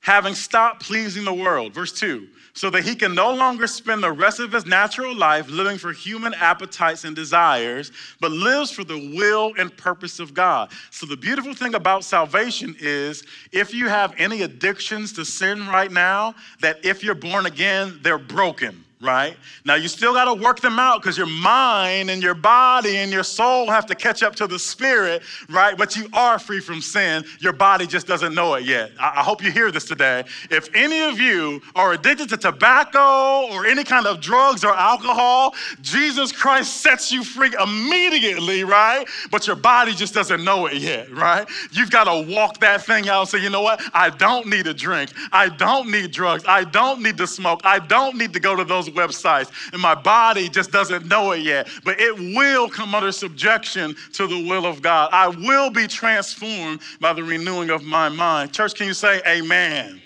Having 0.04 0.36
stopped 0.36 0.84
pleasing 0.84 1.26
the 1.26 1.34
world, 1.34 1.74
verse 1.74 1.92
2 1.92 2.28
so 2.54 2.70
that 2.70 2.84
he 2.84 2.96
can 2.96 3.16
no 3.16 3.34
longer 3.34 3.66
spend 3.68 4.04
the 4.04 4.12
rest 4.12 4.40
of 4.40 4.52
his 4.52 4.66
natural 4.66 5.16
life 5.16 5.50
living 5.50 5.78
for 5.78 5.92
human 5.92 6.34
appetites 6.36 7.04
and 7.04 7.16
desires, 7.16 7.92
but 8.22 8.32
lives 8.32 8.72
for 8.72 8.84
the 8.84 9.16
will 9.18 9.54
and 9.58 9.76
purpose 9.76 10.20
of 10.20 10.34
God. 10.34 10.72
So, 10.92 11.06
the 11.06 11.18
beautiful 11.18 11.54
thing 11.54 11.74
about 11.74 12.04
salvation 12.04 12.76
is 12.80 13.24
if 13.52 13.74
you 13.74 13.90
have 13.90 14.14
any 14.18 14.44
addictions 14.44 15.14
to 15.14 15.26
sin 15.26 15.68
right 15.68 15.92
now, 15.92 16.36
that 16.62 16.86
if 16.86 17.04
you're 17.04 17.16
born 17.16 17.48
again, 17.48 18.00
they're 18.04 18.20
broken 18.20 18.86
right? 19.04 19.36
Now 19.66 19.76
you 19.76 19.88
still 19.88 20.14
got 20.14 20.26
to 20.26 20.34
work 20.34 20.62
them 20.62 20.80
out 20.80 21.02
because 21.02 21.18
your 21.18 21.28
mind 21.28 22.10
and 22.10 22.24
your 22.24 22.34
body 22.34 22.98
and 22.98 23.12
your 23.12 23.24
soul 23.24 23.70
have 23.70 23.86
to 23.88 23.96
catch 23.96 24.24
up 24.24 24.36
to 24.38 24.48
the 24.48 24.58
spirit, 24.58 25.24
right? 25.50 25.78
But 25.78 25.96
you 25.96 26.08
are 26.14 26.40
free 26.40 26.60
from 26.62 26.82
sin. 26.82 27.26
Your 27.40 27.54
body 27.54 27.86
just 27.86 28.08
doesn't 28.08 28.34
know 28.34 28.54
it 28.56 28.64
yet. 28.64 28.92
I, 29.00 29.14
I 29.18 29.24
hope 29.24 29.44
you 29.44 29.52
hear 29.52 29.72
this 29.72 29.86
today. 29.86 30.24
If 30.50 30.70
any 30.74 31.02
of 31.04 31.20
you 31.20 31.62
are 31.76 31.94
addicted 31.94 32.30
to 32.30 32.38
tobacco 32.38 33.52
or 33.52 33.66
any 33.66 33.84
kind 33.84 34.08
of 34.08 34.22
drugs 34.22 34.64
or 34.64 34.74
alcohol, 34.74 35.54
Jesus 35.82 36.32
Christ 36.32 36.78
sets 36.78 37.12
you 37.12 37.24
free 37.24 37.54
immediately, 37.62 38.64
right? 38.64 39.06
But 39.32 39.48
your 39.48 39.56
body 39.58 39.94
just 39.94 40.14
doesn't 40.14 40.44
know 40.44 40.68
it 40.68 40.76
yet, 40.76 41.12
right? 41.12 41.48
You've 41.72 41.92
got 41.92 42.06
to 42.06 42.34
walk 42.34 42.60
that 42.60 42.86
thing 42.86 43.10
out 43.10 43.22
and 43.22 43.30
say, 43.30 43.40
you 43.40 43.50
know 43.50 43.62
what? 43.62 43.82
I 43.94 44.10
don't 44.10 44.48
need 44.48 44.68
a 44.68 44.74
drink. 44.74 45.12
I 45.32 45.50
don't 45.50 45.92
need 45.92 46.12
drugs. 46.12 46.44
I 46.48 46.64
don't 46.64 47.02
need 47.02 47.18
to 47.18 47.28
smoke. 47.28 47.62
I 47.64 47.80
don't 47.80 48.18
need 48.18 48.34
to 48.34 48.40
go 48.40 48.56
to 48.56 48.64
those 48.64 48.93
websites, 48.94 49.52
and 49.74 49.82
my 49.82 49.96
body 49.96 50.50
just 50.50 50.72
doesn't 50.72 51.06
know 51.06 51.32
it 51.32 51.42
yet. 51.42 51.68
But 51.84 52.00
it 52.00 52.16
will 52.36 52.70
come 52.70 52.96
under 52.96 53.12
subjection 53.12 53.96
to 54.14 54.28
the 54.28 54.48
will 54.48 54.66
of 54.66 54.82
God. 54.82 55.10
I 55.12 55.28
will 55.28 55.70
be 55.70 55.88
transformed 55.88 56.82
by 57.00 57.14
the 57.14 57.24
renewing 57.24 57.70
of 57.70 57.84
my 57.84 58.10
mind. 58.10 58.54
Church, 58.54 58.76
can 58.76 58.88
you 58.88 58.94
say 58.94 59.22
amen? 59.28 60.02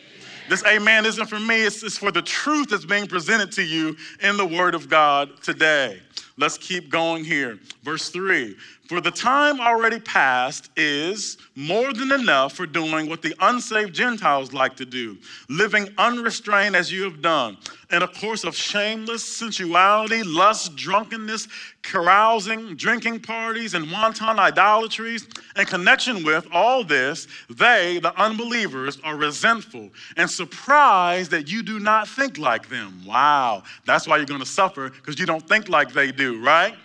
This 0.50 0.64
amen 0.66 1.06
isn't 1.06 1.28
for 1.28 1.40
me, 1.40 1.66
it's, 1.66 1.84
it's 1.84 1.98
for 1.98 2.12
the 2.12 2.22
truth 2.22 2.70
that's 2.70 2.86
being 2.86 3.08
presented 3.08 3.52
to 3.54 3.64
you 3.64 3.98
in 4.22 4.38
the 4.38 4.46
Word 4.46 4.76
of 4.76 4.90
God 4.90 5.30
today. 5.44 6.00
Let's 6.40 6.58
keep 6.58 6.90
going 6.90 7.26
here. 7.26 7.58
Verse 7.84 8.10
3 8.10 8.56
For 8.88 9.02
the 9.02 9.10
time 9.10 9.60
already 9.60 10.00
past 10.00 10.70
is 10.78 11.38
more 11.56 11.92
than 11.94 12.12
enough 12.12 12.54
for 12.54 12.68
doing 12.68 13.10
what 13.10 13.24
the 13.24 13.34
unsaved 13.40 13.94
Gentiles 13.94 14.54
like 14.54 14.76
to 14.76 14.86
do, 14.86 15.18
living 15.50 15.90
unrestrained 15.98 16.76
as 16.76 16.92
you 16.92 17.04
have 17.04 17.22
done, 17.24 17.58
in 17.92 18.04
a 18.04 18.08
course 18.08 18.44
of 18.44 18.56
shameless 18.56 19.24
sensuality, 19.24 20.22
lust, 20.22 20.76
drunkenness, 20.76 21.48
carousing, 21.82 22.76
drinking 22.76 23.22
parties, 23.22 23.74
and 23.74 23.90
wanton 23.92 24.38
idolatries. 24.40 25.28
In 25.56 25.66
connection 25.66 26.24
with 26.24 26.46
all 26.52 26.84
this, 26.84 27.28
they, 27.50 28.00
the 28.00 28.14
unbelievers, 28.22 29.00
are 29.04 29.16
resentful 29.16 29.90
and 30.18 30.30
surprised 30.30 31.32
that 31.32 31.50
you 31.50 31.64
do 31.64 31.80
not 31.80 32.08
think 32.08 32.38
like 32.38 32.68
them. 32.70 33.02
Wow, 33.06 33.64
that's 33.86 34.08
why 34.08 34.18
you're 34.18 34.26
going 34.26 34.42
to 34.42 34.46
suffer 34.46 34.90
because 34.90 35.18
you 35.18 35.26
don't 35.26 35.48
think 35.48 35.70
like 35.70 35.94
they 35.94 36.12
do, 36.12 36.27
right? 36.36 36.76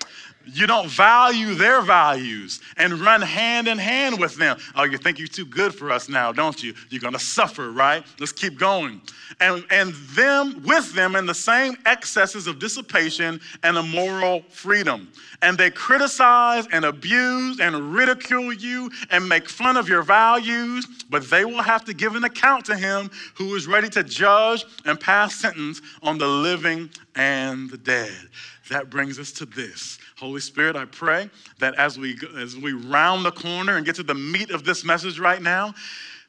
You 0.45 0.67
don't 0.67 0.89
value 0.89 1.55
their 1.55 1.83
values 1.83 2.61
and 2.77 2.95
run 2.95 3.23
hand 3.23 3.69
in 3.69 3.79
hand 3.79 4.19
with 4.19 4.37
them. 4.37 4.59
Oh, 4.75 4.85
you 4.85 4.99
think 4.99 5.19
you're 5.19 5.29
too 5.29 5.45
good 5.45 5.75
for 5.75 5.91
us 5.91 6.09
now, 6.09 6.33
don't 6.33 6.61
you? 6.63 6.75
You're 6.91 7.01
to 7.11 7.19
suffer, 7.19 7.71
right? 7.71 8.05
Let's 8.19 8.33
keep 8.33 8.59
going. 8.59 9.01
And, 9.41 9.65
and 9.71 9.93
them 10.15 10.63
with 10.65 10.93
them 10.95 11.17
in 11.17 11.27
the 11.27 11.35
same 11.35 11.77
excesses 11.87 12.47
of 12.47 12.59
dissipation 12.59 13.41
and 13.63 13.77
immoral 13.77 14.43
freedom. 14.51 15.11
And 15.43 15.57
they 15.57 15.71
criticize 15.71 16.67
and 16.73 16.85
abuse 16.85 17.61
and 17.61 17.95
ridicule 17.95 18.53
you 18.53 18.91
and 19.11 19.29
make 19.29 19.49
fun 19.49 19.77
of 19.77 19.89
your 19.89 20.03
values, 20.03 20.87
but 21.09 21.29
they 21.31 21.45
will 21.45 21.63
have 21.63 21.85
to 21.85 21.95
give 21.95 22.15
an 22.15 22.25
account 22.25 22.65
to 22.67 22.77
him 22.77 23.11
who 23.35 23.55
is 23.55 23.67
ready 23.67 23.89
to 23.91 24.03
judge 24.03 24.65
and 24.85 24.99
pass 24.99 25.35
sentence 25.37 25.81
on 26.03 26.19
the 26.19 26.27
living 26.27 26.91
and 27.15 27.71
the 27.71 27.79
dead. 27.79 28.29
That 28.73 28.89
brings 28.89 29.19
us 29.19 29.33
to 29.33 29.45
this 29.45 29.99
Holy 30.17 30.41
Spirit, 30.41 30.77
I 30.77 30.87
pray 30.87 31.29
that 31.59 31.75
as 31.75 31.99
we, 31.99 32.19
as 32.39 32.57
we 32.57 32.73
round 32.73 33.23
the 33.23 33.31
corner 33.31 33.77
and 33.77 33.85
get 33.85 33.97
to 33.97 34.03
the 34.03 34.15
meat 34.15 34.51
of 34.51 34.65
this 34.65 34.83
message 34.83 35.19
right 35.19 35.43
now, 35.43 35.75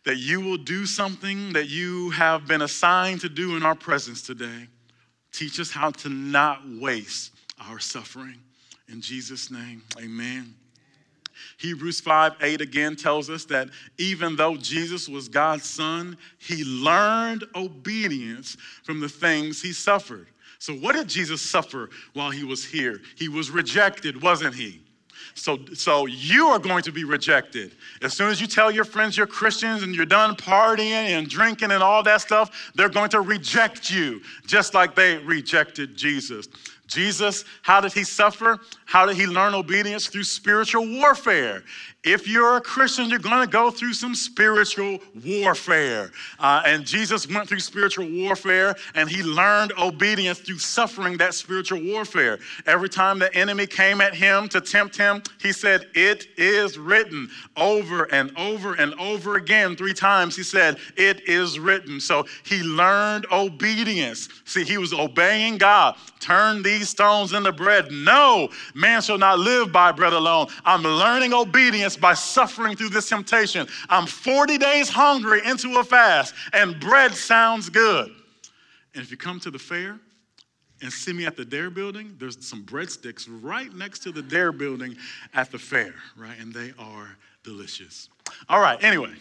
that 0.03 0.17
you 0.17 0.41
will 0.41 0.57
do 0.57 0.85
something 0.85 1.53
that 1.53 1.69
you 1.69 2.09
have 2.09 2.45
been 2.45 2.61
assigned 2.61 3.21
to 3.21 3.29
do 3.29 3.55
in 3.55 3.63
our 3.63 3.75
presence 3.75 4.21
today. 4.21 4.67
Teach 5.31 5.57
us 5.57 5.71
how 5.71 5.91
to 5.91 6.09
not 6.09 6.59
waste 6.67 7.31
our 7.69 7.79
suffering. 7.79 8.39
In 8.89 8.99
Jesus' 8.99 9.49
name, 9.49 9.81
amen. 9.97 10.53
Hebrews 11.59 12.01
5 12.01 12.33
8 12.41 12.59
again 12.59 12.97
tells 12.97 13.29
us 13.29 13.45
that 13.45 13.69
even 13.97 14.35
though 14.35 14.57
Jesus 14.57 15.07
was 15.07 15.29
God's 15.29 15.63
son, 15.63 16.17
he 16.39 16.65
learned 16.65 17.45
obedience 17.55 18.57
from 18.83 18.99
the 18.99 19.07
things 19.07 19.61
he 19.61 19.71
suffered. 19.71 20.27
So, 20.63 20.73
what 20.75 20.95
did 20.95 21.09
Jesus 21.09 21.41
suffer 21.41 21.89
while 22.13 22.31
he 22.31 22.45
was 22.45 22.63
here? 22.63 23.01
He 23.17 23.27
was 23.27 23.51
rejected, 23.51 24.23
wasn't 24.23 24.55
he? 24.55 24.79
So, 25.35 25.59
so 25.73 26.05
you 26.05 26.47
are 26.47 26.59
going 26.59 26.83
to 26.83 26.91
be 26.93 27.03
rejected. 27.03 27.73
As 28.01 28.13
soon 28.13 28.29
as 28.29 28.39
you 28.39 28.47
tell 28.47 28.71
your 28.71 28.85
friends 28.85 29.17
you're 29.17 29.27
Christians 29.27 29.83
and 29.83 29.93
you're 29.93 30.05
done 30.05 30.37
partying 30.37 31.09
and 31.17 31.27
drinking 31.27 31.71
and 31.71 31.83
all 31.83 32.01
that 32.03 32.21
stuff, 32.21 32.71
they're 32.75 32.87
going 32.87 33.09
to 33.09 33.19
reject 33.19 33.91
you, 33.91 34.21
just 34.45 34.73
like 34.73 34.95
they 34.95 35.17
rejected 35.17 35.97
Jesus. 35.97 36.47
Jesus, 36.87 37.45
how 37.61 37.81
did 37.81 37.93
he 37.93 38.03
suffer? 38.03 38.59
How 38.85 39.05
did 39.05 39.15
he 39.15 39.25
learn 39.25 39.53
obedience? 39.53 40.07
Through 40.07 40.25
spiritual 40.25 40.85
warfare. 40.99 41.63
If 42.03 42.27
you're 42.27 42.57
a 42.57 42.61
Christian, 42.61 43.09
you're 43.09 43.19
going 43.19 43.45
to 43.45 43.49
go 43.49 43.71
through 43.71 43.93
some 43.93 44.13
spiritual 44.13 44.99
warfare. 45.23 46.11
Uh, 46.37 46.61
and 46.65 46.85
Jesus 46.85 47.29
went 47.29 47.47
through 47.47 47.61
spiritual 47.61 48.09
warfare 48.11 48.75
and 48.93 49.09
he 49.09 49.23
learned 49.23 49.71
obedience 49.77 50.39
through 50.39 50.57
suffering 50.57 51.15
that 51.17 51.33
spiritual 51.33 51.81
warfare. 51.81 52.39
Every 52.65 52.89
time 52.89 53.19
the 53.19 53.33
enemy 53.33 53.67
came 53.67 54.01
at 54.01 54.13
him 54.13 54.49
to 54.49 54.59
tempt 54.59 54.97
him, 54.97 55.23
he 55.41 55.53
said, 55.53 55.87
It 55.95 56.27
is 56.35 56.77
written 56.77 57.29
over 57.55 58.11
and 58.13 58.37
over 58.37 58.73
and 58.73 58.93
over 58.95 59.37
again. 59.37 59.77
Three 59.77 59.93
times 59.93 60.35
he 60.35 60.43
said, 60.43 60.77
It 60.97 61.29
is 61.29 61.57
written. 61.57 62.01
So 62.01 62.25
he 62.43 62.63
learned 62.63 63.27
obedience. 63.31 64.27
See, 64.43 64.65
he 64.65 64.77
was 64.77 64.91
obeying 64.91 65.57
God. 65.57 65.95
Turn 66.19 66.63
these 66.77 66.89
stones 66.89 67.33
into 67.33 67.51
bread. 67.51 67.91
No, 67.91 68.49
man 68.73 69.01
shall 69.01 69.17
not 69.17 69.39
live 69.39 69.71
by 69.71 69.91
bread 69.91 70.13
alone. 70.13 70.47
I'm 70.65 70.83
learning 70.83 71.33
obedience 71.33 71.95
by 71.95 72.13
suffering 72.13 72.75
through 72.75 72.89
this 72.89 73.09
temptation. 73.09 73.67
I'm 73.89 74.05
40 74.05 74.57
days 74.57 74.89
hungry 74.89 75.41
into 75.45 75.79
a 75.79 75.83
fast, 75.83 76.33
and 76.53 76.79
bread 76.79 77.13
sounds 77.13 77.69
good. 77.69 78.11
And 78.95 79.03
if 79.03 79.11
you 79.11 79.17
come 79.17 79.39
to 79.41 79.51
the 79.51 79.59
fair 79.59 79.99
and 80.81 80.91
see 80.91 81.13
me 81.13 81.25
at 81.25 81.37
the 81.37 81.45
Dare 81.45 81.69
building, 81.69 82.15
there's 82.19 82.45
some 82.45 82.63
breadsticks 82.63 83.27
right 83.27 83.73
next 83.73 83.99
to 83.99 84.11
the 84.11 84.21
Dare 84.21 84.51
building 84.51 84.97
at 85.33 85.51
the 85.51 85.59
fair, 85.59 85.93
right? 86.17 86.37
And 86.39 86.53
they 86.53 86.73
are 86.77 87.15
delicious. 87.43 88.09
All 88.49 88.59
right, 88.59 88.83
anyway. 88.83 89.13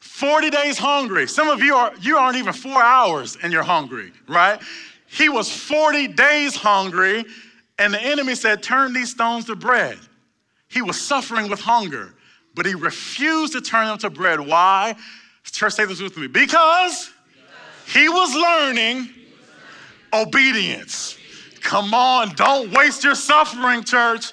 40 0.00 0.48
days 0.48 0.78
hungry. 0.78 1.26
Some 1.26 1.48
of 1.48 1.60
you 1.60 1.74
are 1.74 1.92
you 2.00 2.16
aren't 2.16 2.38
even 2.38 2.54
4 2.54 2.82
hours 2.82 3.36
and 3.42 3.52
you're 3.52 3.62
hungry, 3.62 4.12
right? 4.26 4.58
He 5.16 5.28
was 5.30 5.50
40 5.50 6.08
days 6.08 6.54
hungry 6.54 7.24
and 7.78 7.94
the 7.94 8.00
enemy 8.00 8.34
said, 8.34 8.62
"Turn 8.62 8.92
these 8.92 9.10
stones 9.10 9.46
to 9.46 9.56
bread." 9.56 9.98
He 10.68 10.82
was 10.82 11.00
suffering 11.00 11.48
with 11.48 11.60
hunger, 11.60 12.14
but 12.54 12.66
he 12.66 12.74
refused 12.74 13.52
to 13.54 13.60
turn 13.60 13.86
them 13.86 13.98
to 13.98 14.10
bread. 14.10 14.40
Why? 14.40 14.94
Church, 15.44 15.74
say 15.74 15.84
this 15.86 16.00
with 16.00 16.16
me. 16.16 16.26
Because 16.26 17.10
he 17.86 18.08
was 18.08 18.34
learning 18.34 19.08
obedience. 20.12 21.15
Come 21.66 21.94
on, 21.94 22.32
don't 22.36 22.70
waste 22.70 23.02
your 23.02 23.16
suffering, 23.16 23.82
church. 23.82 24.30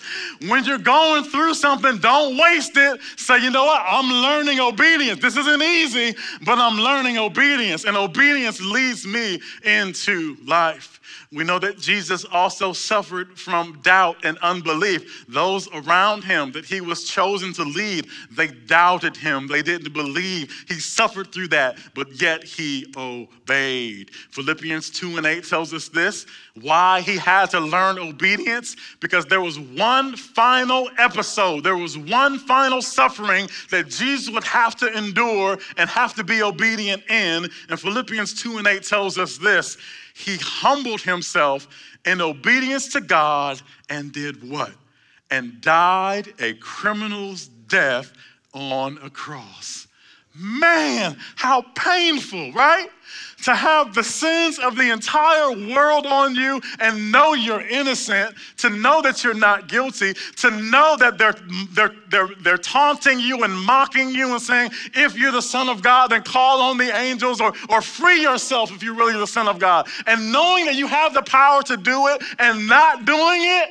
When 0.48 0.64
you're 0.66 0.78
going 0.78 1.24
through 1.24 1.56
something, 1.56 1.98
don't 1.98 2.38
waste 2.38 2.78
it. 2.78 3.02
Say, 3.18 3.40
you 3.40 3.50
know 3.50 3.66
what? 3.66 3.82
I'm 3.84 4.08
learning 4.08 4.60
obedience. 4.60 5.20
This 5.20 5.36
isn't 5.36 5.64
easy, 5.64 6.16
but 6.46 6.60
I'm 6.60 6.78
learning 6.78 7.18
obedience, 7.18 7.86
and 7.86 7.98
obedience 7.98 8.62
leads 8.62 9.08
me 9.08 9.42
into 9.64 10.38
life. 10.46 11.02
We 11.34 11.44
know 11.44 11.58
that 11.60 11.80
Jesus 11.80 12.26
also 12.26 12.74
suffered 12.74 13.40
from 13.40 13.80
doubt 13.82 14.18
and 14.24 14.38
unbelief. 14.40 15.26
Those 15.28 15.68
around 15.74 16.24
him 16.24 16.52
that 16.52 16.66
he 16.66 16.80
was 16.80 17.06
chosen 17.06 17.54
to 17.54 17.64
lead, 17.64 18.08
they 18.32 18.48
doubted 18.48 19.18
him. 19.18 19.48
They 19.48 19.64
didn't 19.64 19.94
believe. 19.94 20.66
He 20.68 20.76
suffered 20.80 21.34
through 21.34 21.48
that, 21.50 21.78
but 21.96 22.22
yet 22.22 22.44
he 22.44 22.94
obeyed. 22.96 24.12
Philippians 24.32 24.92
2 24.92 25.18
and 25.18 25.26
8 25.26 25.44
tells 25.46 25.74
us 25.74 25.88
this 25.90 26.26
why 26.62 27.02
he 27.02 27.18
had 27.18 27.50
to 27.50 27.60
learn 27.60 27.98
obedience 27.98 28.76
because 29.00 29.26
there 29.26 29.42
was 29.42 29.60
one 29.60 30.16
final 30.16 30.90
episode, 31.00 31.64
there 31.64 31.78
was 31.78 31.98
one 31.98 32.38
final 32.38 32.82
suffering 32.82 33.50
that 33.72 33.88
Jesus 33.88 34.32
would 34.32 34.44
have 34.44 34.76
to 34.76 34.96
endure 34.96 35.58
and 35.78 35.90
have 35.90 36.14
to 36.14 36.24
be 36.24 36.44
obedient 36.44 37.02
in. 37.10 37.50
And 37.70 37.80
Philippians 37.80 38.36
2 38.36 38.60
and 38.60 38.68
8 38.68 38.84
tells 38.84 39.18
us 39.18 39.38
this 39.38 39.78
he 40.14 40.38
humbled 40.38 41.02
himself 41.02 41.68
in 42.06 42.22
obedience 42.22 42.88
to 42.94 43.02
God 43.02 43.62
and 43.90 44.12
did 44.12 44.48
what? 44.48 44.74
And 45.32 45.60
died 45.62 46.34
a 46.40 46.54
criminal's 46.54 47.48
death 47.48 48.14
on 48.54 49.00
a 49.02 49.10
cross. 49.10 49.88
Man, 50.36 51.16
how 51.36 51.64
painful, 51.76 52.52
right? 52.54 52.90
To 53.44 53.54
have 53.54 53.94
the 53.94 54.04
sins 54.04 54.58
of 54.58 54.76
the 54.76 54.90
entire 54.90 55.52
world 55.52 56.08
on 56.08 56.34
you 56.34 56.62
and 56.80 57.12
know 57.12 57.34
you're 57.34 57.62
innocent, 57.62 58.36
to 58.58 58.70
know 58.70 59.02
that 59.02 59.24
you're 59.24 59.34
not 59.34 59.68
guilty, 59.68 60.14
to 60.38 60.50
know 60.50 60.96
that 60.98 61.18
they're, 61.18 61.36
they're, 61.72 61.94
they're, 62.10 62.30
they're 62.42 62.58
taunting 62.58 63.20
you 63.20 63.44
and 63.44 63.54
mocking 63.54 64.10
you 64.10 64.32
and 64.32 64.42
saying, 64.42 64.72
if 64.96 65.16
you're 65.18 65.32
the 65.32 65.42
Son 65.42 65.70
of 65.70 65.84
God, 65.84 66.10
then 66.10 66.24
call 66.24 66.62
on 66.62 66.78
the 66.78 66.96
angels 66.98 67.42
or, 67.42 67.54
or 67.70 67.82
free 67.82 68.22
yourself 68.22 68.72
if 68.72 68.82
you're 68.82 68.96
really 68.96 69.14
the 69.14 69.28
Son 69.28 69.48
of 69.48 69.60
God. 69.60 69.88
And 70.08 70.32
knowing 70.32 70.66
that 70.66 70.76
you 70.76 70.88
have 70.88 71.14
the 71.14 71.24
power 71.24 71.62
to 71.64 71.78
do 71.78 72.08
it 72.08 72.24
and 72.40 72.66
not 72.66 73.06
doing 73.06 73.42
it, 73.44 73.70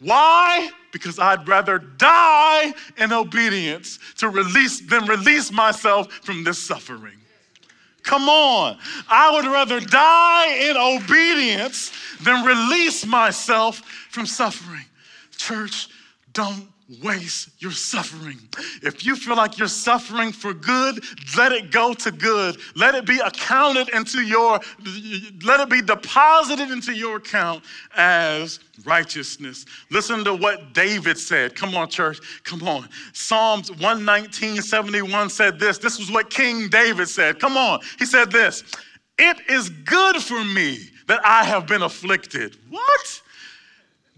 why? 0.00 0.70
Because 0.92 1.18
I'd 1.18 1.46
rather 1.46 1.78
die 1.78 2.72
in 2.96 3.12
obedience 3.12 3.98
to 4.18 4.28
release 4.28 4.80
than 4.80 5.06
release 5.06 5.52
myself 5.52 6.12
from 6.12 6.44
this 6.44 6.60
suffering. 6.62 7.16
Come 8.02 8.28
on. 8.28 8.78
I 9.08 9.32
would 9.32 9.44
rather 9.44 9.80
die 9.80 10.68
in 10.68 10.76
obedience 10.76 11.92
than 12.22 12.44
release 12.44 13.06
myself 13.06 13.78
from 14.10 14.26
suffering. 14.26 14.84
Church, 15.36 15.88
don't 16.32 16.68
waste 17.02 17.50
your 17.58 17.70
suffering. 17.70 18.38
If 18.82 19.04
you 19.06 19.14
feel 19.14 19.36
like 19.36 19.58
you're 19.58 19.68
suffering 19.68 20.32
for 20.32 20.52
good, 20.52 21.04
let 21.36 21.52
it 21.52 21.70
go 21.70 21.94
to 21.94 22.10
good. 22.10 22.56
Let 22.74 22.94
it 22.94 23.06
be 23.06 23.18
accounted 23.20 23.90
into 23.90 24.22
your, 24.22 24.60
let 25.44 25.60
it 25.60 25.70
be 25.70 25.82
deposited 25.82 26.70
into 26.70 26.92
your 26.92 27.16
account 27.16 27.64
as 27.96 28.58
righteousness. 28.84 29.66
Listen 29.90 30.24
to 30.24 30.34
what 30.34 30.74
David 30.74 31.16
said. 31.16 31.54
Come 31.54 31.74
on, 31.76 31.88
church. 31.88 32.18
Come 32.44 32.66
on. 32.66 32.88
Psalms 33.12 33.70
119, 33.70 34.60
71 34.60 35.30
said 35.30 35.60
this. 35.60 35.78
This 35.78 35.98
was 35.98 36.10
what 36.10 36.28
King 36.30 36.68
David 36.68 37.08
said. 37.08 37.38
Come 37.38 37.56
on. 37.56 37.80
He 37.98 38.06
said 38.06 38.32
this 38.32 38.64
It 39.18 39.38
is 39.48 39.70
good 39.70 40.16
for 40.16 40.42
me 40.42 40.78
that 41.06 41.24
I 41.24 41.44
have 41.44 41.66
been 41.66 41.82
afflicted. 41.82 42.56
What? 42.68 43.22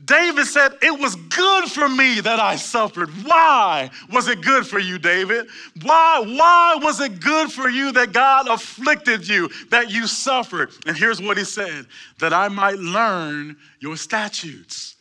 David 0.05 0.46
said, 0.46 0.76
It 0.82 0.98
was 0.98 1.14
good 1.14 1.70
for 1.70 1.88
me 1.88 2.20
that 2.20 2.40
I 2.40 2.57
suffered. 2.57 3.09
Why 3.24 3.90
was 4.11 4.28
it 4.28 4.40
good 4.40 4.66
for 4.66 4.78
you, 4.78 4.98
David? 4.98 5.46
Why, 5.82 6.22
why 6.24 6.78
was 6.82 7.00
it 7.00 7.20
good 7.20 7.53
for 7.53 7.68
you 7.68 7.92
that 7.92 8.12
God 8.12 8.48
afflicted 8.48 9.28
you, 9.28 9.48
that 9.70 9.90
you 9.90 10.07
suffered? 10.07 10.70
And 10.86 10.96
here's 10.96 11.20
what 11.20 11.38
he 11.38 11.44
said 11.44 11.86
that 12.18 12.32
I 12.32 12.48
might 12.48 12.78
learn 12.78 13.57
your 13.80 13.96
statutes 13.96 14.91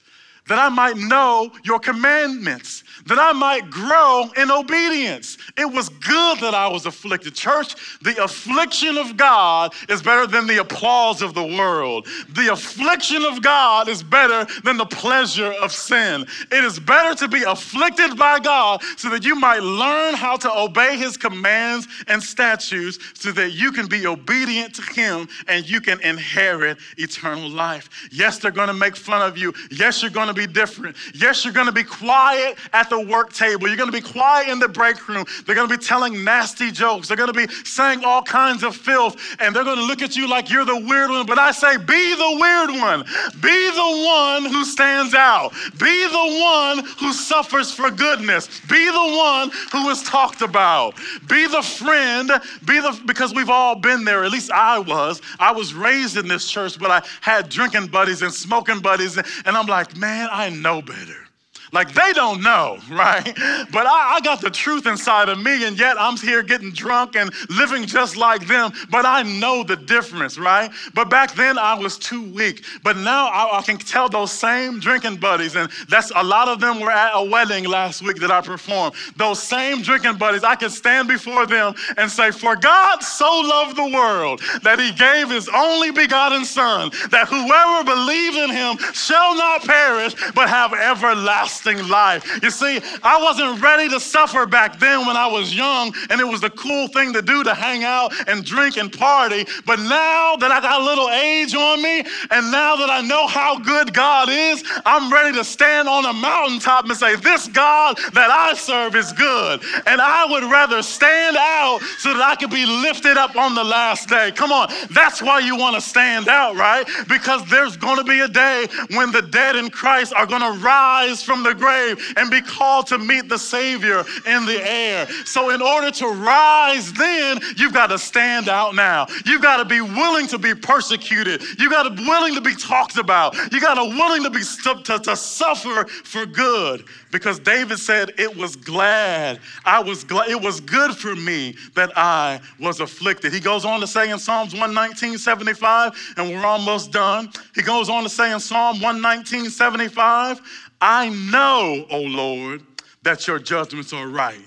that 0.52 0.60
I 0.60 0.68
might 0.68 0.98
know 0.98 1.50
your 1.64 1.80
commandments, 1.80 2.84
that 3.06 3.18
I 3.18 3.32
might 3.32 3.70
grow 3.70 4.30
in 4.36 4.52
obedience. 4.52 5.38
It 5.56 5.64
was 5.64 5.88
good 5.88 6.40
that 6.40 6.54
I 6.54 6.68
was 6.68 6.86
afflicted. 6.86 7.36
Church, 7.36 7.74
the 8.02 8.22
affliction 8.22 8.98
of 8.98 9.16
God 9.16 9.74
is 9.88 10.02
better 10.02 10.28
than 10.28 10.48
the 10.48 10.58
applause 10.58 11.22
of 11.22 11.34
the 11.34 11.44
world. 11.44 12.06
The 12.28 12.52
affliction 12.52 13.24
of 13.24 13.42
God 13.42 13.88
is 13.88 14.04
better 14.04 14.46
than 14.66 14.76
the 14.76 14.86
pleasure 14.86 15.54
of 15.54 15.72
sin. 15.72 16.26
It 16.52 16.66
is 16.66 16.82
better 16.82 17.16
to 17.16 17.30
be 17.30 17.44
afflicted 17.44 18.18
by 18.18 18.40
God 18.40 18.84
so 18.98 19.10
that 19.10 19.24
you 19.24 19.36
might 19.36 19.64
learn 19.64 20.16
how 20.16 20.36
to 20.36 20.54
obey 20.54 20.98
his 20.98 21.16
commands 21.16 21.88
and 22.08 22.22
statutes 22.22 23.00
so 23.14 23.32
that 23.32 23.52
you 23.52 23.72
can 23.72 23.88
be 23.88 24.06
obedient 24.06 24.76
to 24.76 24.82
him 24.82 25.30
and 25.48 25.70
you 25.70 25.80
can 25.80 26.02
inherit 26.02 26.78
eternal 26.98 27.50
life. 27.50 27.90
Yes, 28.12 28.38
they're 28.38 28.52
going 28.52 28.68
to 28.68 28.74
make 28.74 28.98
fun 28.98 29.22
of 29.22 29.38
you. 29.38 29.54
Yes, 29.70 30.02
you're 30.02 30.12
going 30.12 30.28
to 30.28 30.34
be 30.34 30.41
different. 30.48 30.96
Yes, 31.14 31.44
you're 31.44 31.54
going 31.54 31.68
to 31.68 31.72
be 31.72 31.84
quiet 31.84 32.58
at 32.74 32.90
the 32.90 33.00
work 33.00 33.34
table. 33.34 33.68
You're 33.68 33.78
going 33.78 33.92
to 33.92 34.02
be 34.02 34.02
quiet 34.02 34.50
in 34.50 34.60
the 34.60 34.68
break 34.68 35.08
room. 35.08 35.26
They're 35.46 35.56
going 35.56 35.70
to 35.70 35.78
be 35.78 35.84
telling 35.84 36.24
nasty 36.24 36.72
jokes. 36.72 37.08
They're 37.08 37.18
going 37.18 37.34
to 37.34 37.48
be 37.48 37.54
saying 37.64 38.04
all 38.04 38.22
kinds 38.22 38.64
of 38.64 38.76
filth, 38.76 39.18
and 39.40 39.56
they're 39.56 39.64
going 39.64 39.78
to 39.78 39.86
look 39.86 40.02
at 40.02 40.16
you 40.16 40.28
like 40.28 40.50
you're 40.50 40.66
the 40.66 40.80
weird 40.80 41.10
one. 41.10 41.26
But 41.26 41.40
I 41.40 41.52
say, 41.52 41.78
be 41.78 42.16
the 42.16 42.38
weird 42.40 42.82
one. 42.82 43.04
Be 43.42 43.72
the 43.72 44.04
one 44.06 44.46
who 44.46 44.66
stands 44.66 45.14
out. 45.14 45.52
Be 45.78 46.08
the 46.08 46.40
one 46.42 46.86
who 47.00 47.14
suffers 47.14 47.72
for 47.72 47.92
goodness. 47.92 48.62
Be 48.62 48.86
the 48.86 49.18
one 49.18 49.52
who 49.72 49.90
is 49.90 50.04
talked 50.04 50.42
about. 50.42 50.96
Be 51.28 51.48
the 51.48 51.62
friend. 51.62 52.32
Be 52.66 52.80
the 52.80 53.00
because 53.06 53.34
we've 53.34 53.50
all 53.50 53.76
been 53.76 54.04
there. 54.04 54.24
At 54.24 54.32
least 54.32 54.52
I 54.52 54.80
was. 54.80 55.22
I 55.40 55.52
was 55.52 55.74
raised 55.74 56.18
in 56.18 56.28
this 56.28 56.50
church, 56.50 56.80
but 56.80 56.92
I 56.92 57.02
had 57.22 57.50
drinking 57.50 57.88
buddies 57.88 58.22
and 58.22 58.34
smoking 58.34 58.80
buddies, 58.80 59.18
and 59.18 59.58
I'm 59.58 59.68
like, 59.68 59.96
man, 59.98 60.21
I 60.32 60.50
know 60.50 60.82
better. 60.82 61.31
Like 61.72 61.94
they 61.94 62.12
don't 62.14 62.42
know, 62.42 62.80
right? 62.92 63.34
But 63.72 63.86
I, 63.88 64.16
I, 64.16 64.20
got 64.22 64.42
the 64.42 64.50
truth 64.50 64.86
inside 64.86 65.30
of 65.30 65.42
me, 65.42 65.66
and 65.66 65.80
yet 65.80 66.00
I'm 66.00 66.18
here 66.18 66.44
getting 66.44 66.72
drunk 66.72 67.16
and 67.16 67.32
living 67.50 67.86
just 67.86 68.18
like 68.18 68.46
them. 68.48 68.72
But 68.90 69.06
I 69.06 69.24
know 69.24 69.64
the 69.64 69.78
difference, 69.78 70.38
right? 70.38 70.70
But 70.94 71.10
back 71.10 71.34
then 71.34 71.58
I 71.58 71.76
was 71.76 71.98
too 71.98 72.24
weak. 72.34 72.64
But 72.84 72.98
now 72.98 73.28
I, 73.28 73.60
I 73.60 73.62
can 73.62 73.78
tell 73.78 74.10
those 74.10 74.32
same 74.32 74.80
drinking 74.80 75.18
buddies, 75.18 75.56
and 75.56 75.72
that's 75.88 76.12
a 76.16 76.24
lot 76.24 76.48
of 76.50 76.60
them 76.60 76.80
were 76.80 76.92
at 76.92 77.12
a 77.14 77.24
wedding 77.24 77.66
last 77.66 78.02
week 78.02 78.18
that 78.18 78.32
I 78.32 78.42
performed. 78.42 78.96
Those 79.16 79.42
same 79.42 79.82
drinking 79.82 80.18
buddies, 80.18 80.44
I 80.44 80.56
can 80.56 80.70
stand 80.70 81.08
before 81.08 81.46
them 81.46 81.74
and 81.98 82.12
say, 82.12 82.32
For 82.32 82.56
God 82.56 83.02
so 83.02 83.26
loved 83.26 83.78
the 83.78 83.88
world 83.88 84.42
that 84.64 84.80
he 84.80 84.92
gave 84.92 85.30
his 85.30 85.50
only 85.50 85.92
begotten 85.92 86.44
Son, 86.44 86.92
that 87.12 87.28
whoever 87.28 87.84
believes 87.84 88.36
in 88.36 88.50
him 88.50 88.78
shall 88.94 89.36
not 89.36 89.64
perish, 89.64 90.16
but 90.34 90.50
have 90.50 90.74
everlasting 90.74 91.61
life. 91.66 92.40
You 92.42 92.50
see, 92.50 92.80
I 93.04 93.22
wasn't 93.22 93.62
ready 93.62 93.90
to 93.90 94.00
suffer 94.00 94.46
back 94.46 94.80
then 94.80 95.06
when 95.06 95.16
I 95.16 95.28
was 95.28 95.54
young, 95.56 95.94
and 96.10 96.20
it 96.20 96.28
was 96.28 96.42
the 96.42 96.50
cool 96.50 96.88
thing 96.88 97.14
to 97.14 97.22
do 97.22 97.44
to 97.44 97.54
hang 97.54 97.84
out 97.84 98.14
and 98.28 98.44
drink 98.44 98.78
and 98.78 98.92
party. 98.92 99.46
But 99.66 99.80
now 99.80 100.36
that 100.38 100.52
I 100.52 100.60
got 100.62 100.82
a 100.82 100.84
little 100.84 101.10
age 101.10 101.54
on 101.56 101.82
me, 101.82 102.00
and 102.32 102.52
now 102.52 102.76
that 102.78 102.90
I 102.90 103.02
know 103.02 103.28
how 103.28 103.60
good 103.60 103.94
God 103.94 104.30
is, 104.30 104.64
I'm 104.86 105.12
ready 105.12 105.38
to 105.38 105.44
stand 105.44 105.88
on 105.88 106.06
a 106.06 106.14
mountaintop 106.14 106.86
and 106.86 106.98
say, 106.98 107.16
This 107.16 107.48
God 107.48 107.98
that 108.14 108.30
I 108.32 108.54
serve 108.56 108.96
is 108.96 109.12
good. 109.14 109.62
And 109.86 110.02
I 110.02 110.26
would 110.30 110.44
rather 110.44 110.82
stand 110.82 111.38
out 111.38 111.80
so 111.98 112.14
that 112.14 112.22
I 112.22 112.36
could 112.36 112.50
be 112.50 112.66
lifted 112.66 113.18
up 113.18 113.36
on 113.36 113.56
the 113.56 113.64
last 113.64 114.10
day. 114.10 114.32
Come 114.32 114.52
on, 114.52 114.70
that's 114.92 115.22
why 115.22 115.40
you 115.40 115.56
want 115.56 115.76
to 115.76 115.82
stand 115.82 116.28
out, 116.28 116.56
right? 116.56 116.88
Because 117.08 117.48
there's 117.50 117.78
going 117.78 117.98
to 117.98 118.04
be 118.04 118.20
a 118.22 118.28
day 118.28 118.68
when 118.92 119.12
the 119.12 119.22
dead 119.22 119.56
in 119.56 119.70
Christ 119.70 120.14
are 120.14 120.26
going 120.26 120.42
to 120.42 120.60
rise 120.64 121.24
from 121.24 121.44
the 121.44 121.51
the 121.52 121.60
grave 121.60 122.14
and 122.18 122.32
be 122.32 122.42
called 122.42 122.88
to 122.88 122.98
meet 122.98 123.30
the 123.30 123.38
Savior 123.38 124.04
in 124.26 124.46
the 124.46 124.62
air. 124.64 125.08
So, 125.26 125.50
in 125.50 125.62
order 125.62 125.92
to 125.92 126.08
rise 126.08 126.92
then, 126.94 127.40
you've 127.58 127.74
got 127.74 127.88
to 127.88 128.00
stand 128.00 128.50
out 128.50 128.76
now. 128.76 129.08
You've 129.26 129.42
got 129.42 129.58
to 129.58 129.66
be 129.66 129.82
willing 129.82 130.28
to 130.28 130.38
be 130.38 130.54
persecuted. 130.56 131.42
You've 131.60 131.72
got 131.72 131.84
to 131.84 131.90
be 131.92 132.04
willing 132.04 132.36
to 132.36 132.42
be 132.42 132.56
talked 132.56 132.98
about. 132.98 133.36
You 133.52 133.60
got 133.60 133.76
to 133.76 133.84
willing 133.84 134.24
to 134.24 134.30
be 134.30 134.42
to, 134.64 135.00
to 135.00 135.16
suffer 135.16 135.86
for 135.86 136.26
good. 136.26 136.86
Because 137.12 137.40
David 137.40 137.78
said, 137.78 138.14
It 138.18 138.36
was 138.36 138.56
glad. 138.56 139.40
I 139.66 139.82
was 139.82 140.04
glad. 140.04 140.30
It 140.30 140.42
was 140.42 140.60
good 140.62 140.96
for 140.96 141.16
me 141.16 141.56
that 141.76 141.92
I 141.98 142.40
was 142.60 142.80
afflicted. 142.80 143.34
He 143.34 143.40
goes 143.40 143.66
on 143.66 143.82
to 143.82 143.88
say 143.88 144.10
in 144.10 144.20
Psalms 144.20 144.54
119, 144.54 145.18
75, 145.18 146.14
and 146.18 146.30
we're 146.30 146.46
almost 146.46 146.92
done. 146.92 147.30
He 147.54 147.62
goes 147.62 147.90
on 147.90 148.04
to 148.04 148.10
say 148.10 148.32
in 148.34 148.40
Psalm 148.40 148.80
119, 148.80 149.50
75, 149.50 150.42
I 150.82 151.10
know, 151.32 151.86
O 151.92 152.02
Lord, 152.02 152.64
that 153.04 153.28
your 153.28 153.40
judgments 153.40 153.94
are 153.94 154.08
right, 154.08 154.46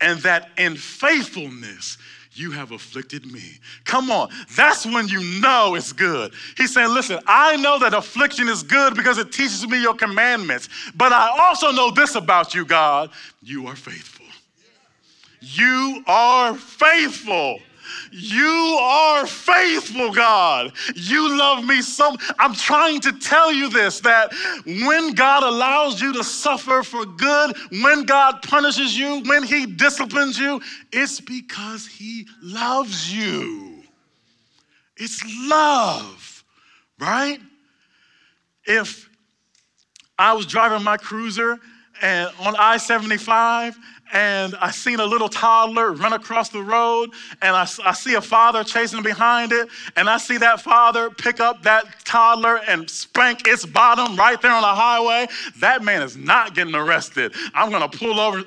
and 0.00 0.18
that 0.20 0.50
in 0.58 0.76
faithfulness 0.76 1.96
you 2.32 2.50
have 2.52 2.72
afflicted 2.72 3.26
me. 3.26 3.42
Come 3.84 4.10
on, 4.10 4.30
that's 4.56 4.86
when 4.86 5.08
you 5.08 5.40
know 5.40 5.74
it's 5.74 5.92
good. 5.92 6.32
He's 6.56 6.72
saying, 6.72 6.90
Listen, 6.90 7.20
I 7.26 7.56
know 7.56 7.78
that 7.78 7.94
affliction 7.94 8.48
is 8.48 8.62
good 8.62 8.94
because 8.94 9.18
it 9.18 9.32
teaches 9.32 9.66
me 9.66 9.80
your 9.80 9.94
commandments, 9.94 10.68
but 10.94 11.12
I 11.12 11.36
also 11.40 11.70
know 11.70 11.90
this 11.90 12.14
about 12.14 12.54
you, 12.54 12.64
God 12.64 13.10
you 13.42 13.66
are 13.66 13.76
faithful. 13.76 14.26
You 15.40 16.02
are 16.06 16.54
faithful. 16.54 17.60
You 18.12 18.78
are 18.80 19.26
faithful, 19.26 20.12
God. 20.12 20.72
You 20.94 21.36
love 21.36 21.64
me 21.64 21.82
so. 21.82 22.16
I'm 22.38 22.54
trying 22.54 23.00
to 23.00 23.12
tell 23.12 23.52
you 23.52 23.68
this 23.68 24.00
that 24.00 24.32
when 24.66 25.14
God 25.14 25.42
allows 25.42 26.00
you 26.00 26.12
to 26.14 26.24
suffer 26.24 26.82
for 26.82 27.04
good, 27.04 27.56
when 27.82 28.04
God 28.04 28.42
punishes 28.42 28.96
you, 28.96 29.22
when 29.26 29.42
He 29.42 29.66
disciplines 29.66 30.38
you, 30.38 30.60
it's 30.92 31.20
because 31.20 31.86
He 31.86 32.26
loves 32.42 33.14
you. 33.14 33.82
It's 34.96 35.22
love, 35.48 36.44
right? 36.98 37.40
If 38.66 39.08
I 40.18 40.34
was 40.34 40.46
driving 40.46 40.84
my 40.84 40.98
cruiser 40.98 41.58
and 42.02 42.30
on 42.40 42.54
I 42.58 42.76
75 42.76 43.78
and 44.12 44.54
I 44.60 44.70
seen 44.70 45.00
a 45.00 45.04
little 45.04 45.28
toddler 45.28 45.92
run 45.92 46.12
across 46.12 46.48
the 46.48 46.62
road, 46.62 47.10
and 47.42 47.54
I, 47.56 47.68
I, 47.84 47.92
see 47.92 48.14
a 48.14 48.20
father 48.20 48.64
chasing 48.64 49.02
behind 49.02 49.52
it, 49.52 49.68
and 49.96 50.08
I 50.08 50.18
see 50.18 50.38
that 50.38 50.60
father 50.60 51.10
pick 51.10 51.40
up 51.40 51.62
that 51.62 52.04
toddler 52.04 52.60
and 52.68 52.88
spank 52.88 53.46
its 53.46 53.64
bottom 53.64 54.16
right 54.16 54.40
there 54.40 54.52
on 54.52 54.62
the 54.62 54.68
highway, 54.68 55.28
that 55.58 55.82
man 55.82 56.02
is 56.02 56.16
not 56.16 56.54
getting 56.54 56.74
arrested. 56.74 57.32
I'm 57.54 57.70
gonna 57.70 57.88
pull 57.88 58.18
over. 58.18 58.44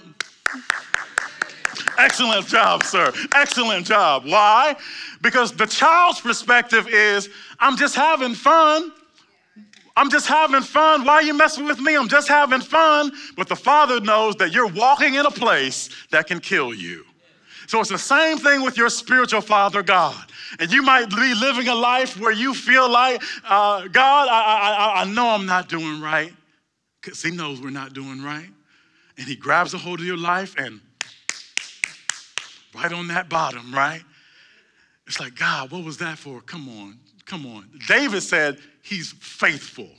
Excellent 1.98 2.48
job, 2.48 2.84
sir. 2.84 3.12
Excellent 3.36 3.86
job. 3.86 4.26
Why? 4.26 4.76
Because 5.22 5.52
the 5.52 5.66
child's 5.66 6.20
perspective 6.20 6.88
is 6.88 7.30
I'm 7.60 7.78
just 7.78 7.96
having 7.96 8.36
fun. 8.36 8.92
I'm 9.96 10.10
just 10.10 10.28
having 10.28 10.62
fun. 10.62 11.06
Why 11.06 11.14
are 11.16 11.24
you 11.24 11.36
messing 11.36 11.66
with 11.66 11.80
me? 11.80 11.96
I'm 11.96 12.08
just 12.08 12.28
having 12.28 12.62
fun. 12.62 13.12
But 13.38 13.48
the 13.48 13.56
Father 13.56 14.00
knows 14.00 14.36
that 14.38 14.52
you're 14.52 14.68
walking 14.68 15.16
in 15.16 15.26
a 15.26 15.32
place 15.32 15.90
that 16.10 16.28
can 16.28 16.40
kill 16.40 16.74
you. 16.74 17.06
So 17.68 17.80
it's 17.80 17.90
the 17.90 17.98
same 17.98 18.38
thing 18.38 18.62
with 18.62 18.76
your 18.76 18.90
spiritual 18.90 19.42
father, 19.42 19.84
God. 19.84 20.26
And 20.60 20.72
you 20.72 20.82
might 20.82 21.10
be 21.10 21.34
living 21.36 21.68
a 21.70 21.76
life 21.76 22.20
where 22.20 22.32
you 22.32 22.54
feel 22.54 22.90
like, 22.90 23.22
uh, 23.46 23.88
God, 23.88 24.28
I, 24.30 24.96
I, 24.98 25.02
I 25.02 25.06
know 25.06 25.30
I'm 25.30 25.46
not 25.46 25.70
doing 25.70 26.02
right. 26.02 26.34
Because 27.02 27.22
He 27.22 27.32
knows 27.32 27.62
we're 27.62 27.70
not 27.70 27.94
doing 27.94 28.22
right. 28.24 28.50
And 29.18 29.28
He 29.28 29.36
grabs 29.36 29.74
a 29.74 29.78
hold 29.78 30.00
of 30.00 30.06
your 30.06 30.18
life 30.18 30.56
and 30.58 30.82
right 32.76 32.92
on 32.92 33.08
that 33.08 33.30
bottom, 33.30 33.74
right? 33.74 34.02
It's 35.08 35.20
like, 35.20 35.36
God, 35.36 35.72
what 35.72 35.84
was 35.84 35.98
that 35.98 36.18
for? 36.18 36.42
Come 36.42 36.68
on, 36.70 36.98
come 37.26 37.46
on. 37.46 37.70
David 37.88 38.24
said, 38.24 38.58
he's 38.84 39.14
faithful, 39.14 39.90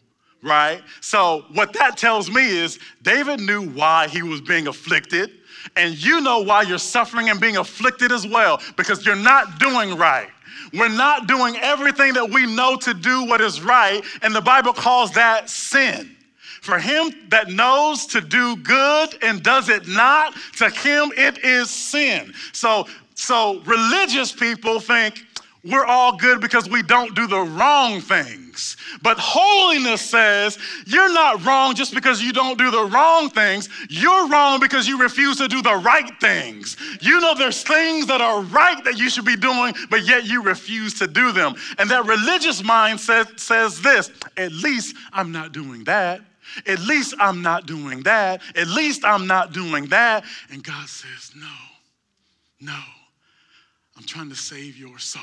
right? 0.43 0.83
So, 1.01 1.47
what 1.53 1.73
that 1.73 1.97
tells 1.97 2.31
me 2.31 2.49
is 2.49 2.79
David 3.03 3.41
knew 3.41 3.69
why 3.71 4.07
he 4.07 4.23
was 4.23 4.41
being 4.41 4.69
afflicted, 4.69 5.31
and 5.75 5.95
you 5.95 6.21
know 6.21 6.41
why 6.41 6.63
you're 6.63 6.79
suffering 6.79 7.31
and 7.31 7.41
being 7.41 7.57
afflicted 7.57 8.13
as 8.13 8.27
well, 8.27 8.61
because 8.77 9.05
you're 9.05 9.17
not 9.17 9.59
doing 9.59 9.97
right. 9.97 10.29
We're 10.73 10.89
not 10.89 11.27
doing 11.27 11.57
everything 11.57 12.13
that 12.15 12.29
we 12.31 12.47
know 12.47 12.77
to 12.77 12.95
do 12.95 13.25
what 13.25 13.41
is 13.41 13.61
right, 13.61 14.03
and 14.23 14.35
the 14.35 14.41
Bible 14.41 14.73
calls 14.73 15.13
that 15.13 15.51
sin. 15.51 16.15
For 16.61 16.79
him 16.79 17.13
that 17.29 17.49
knows 17.49 18.07
to 18.07 18.23
do 18.23 18.57
good 18.57 19.23
and 19.23 19.43
does 19.43 19.69
it 19.69 19.87
not, 19.87 20.35
to 20.57 20.71
him 20.71 21.13
it 21.17 21.45
is 21.45 21.69
sin. 21.69 22.33
So, 22.53 22.87
so 23.15 23.61
religious 23.67 24.33
people 24.33 24.81
think, 24.81 25.23
we're 25.63 25.85
all 25.85 26.17
good 26.17 26.41
because 26.41 26.69
we 26.69 26.83
don't 26.83 27.15
do 27.15 27.27
the 27.27 27.41
wrong 27.41 28.01
things. 28.55 28.77
But 29.03 29.19
holiness 29.19 30.01
says 30.03 30.59
you're 30.87 31.13
not 31.13 31.45
wrong 31.45 31.75
just 31.75 31.95
because 31.95 32.23
you 32.23 32.33
don't 32.33 32.59
do 32.59 32.71
the 32.71 32.85
wrong 32.85 33.31
things. 33.31 33.69
You're 33.89 34.29
wrong 34.29 34.61
because 34.61 34.87
you 34.87 34.99
refuse 34.99 35.37
to 35.39 35.49
do 35.49 35.63
the 35.63 35.77
right 35.77 36.11
things. 36.21 36.77
You 37.01 37.21
know 37.21 37.35
there's 37.35 37.63
things 37.63 38.07
that 38.07 38.21
are 38.21 38.43
right 38.43 38.83
that 38.85 38.99
you 38.99 39.11
should 39.11 39.25
be 39.25 39.37
doing, 39.37 39.75
but 39.91 40.07
yet 40.07 40.25
you 40.25 40.43
refuse 40.43 40.95
to 40.95 41.07
do 41.07 41.33
them. 41.33 41.55
And 41.79 41.91
that 41.91 42.07
religious 42.07 42.63
mind 42.63 43.01
says, 43.01 43.29
says 43.37 43.81
this 43.81 44.11
at 44.37 44.53
least 44.53 44.97
I'm 45.13 45.33
not 45.33 45.53
doing 45.53 45.85
that. 45.85 46.21
At 46.67 46.79
least 46.81 47.15
I'm 47.19 47.43
not 47.43 47.67
doing 47.67 48.03
that. 48.03 48.43
At 48.55 48.69
least 48.69 49.05
I'm 49.05 49.27
not 49.27 49.53
doing 49.53 49.87
that. 49.87 50.25
And 50.51 50.63
God 50.63 50.89
says, 50.89 51.33
No, 51.35 51.47
no, 52.61 52.79
I'm 53.97 54.05
trying 54.05 54.29
to 54.29 54.37
save 54.37 54.77
your 54.77 54.99
soul. 54.99 55.23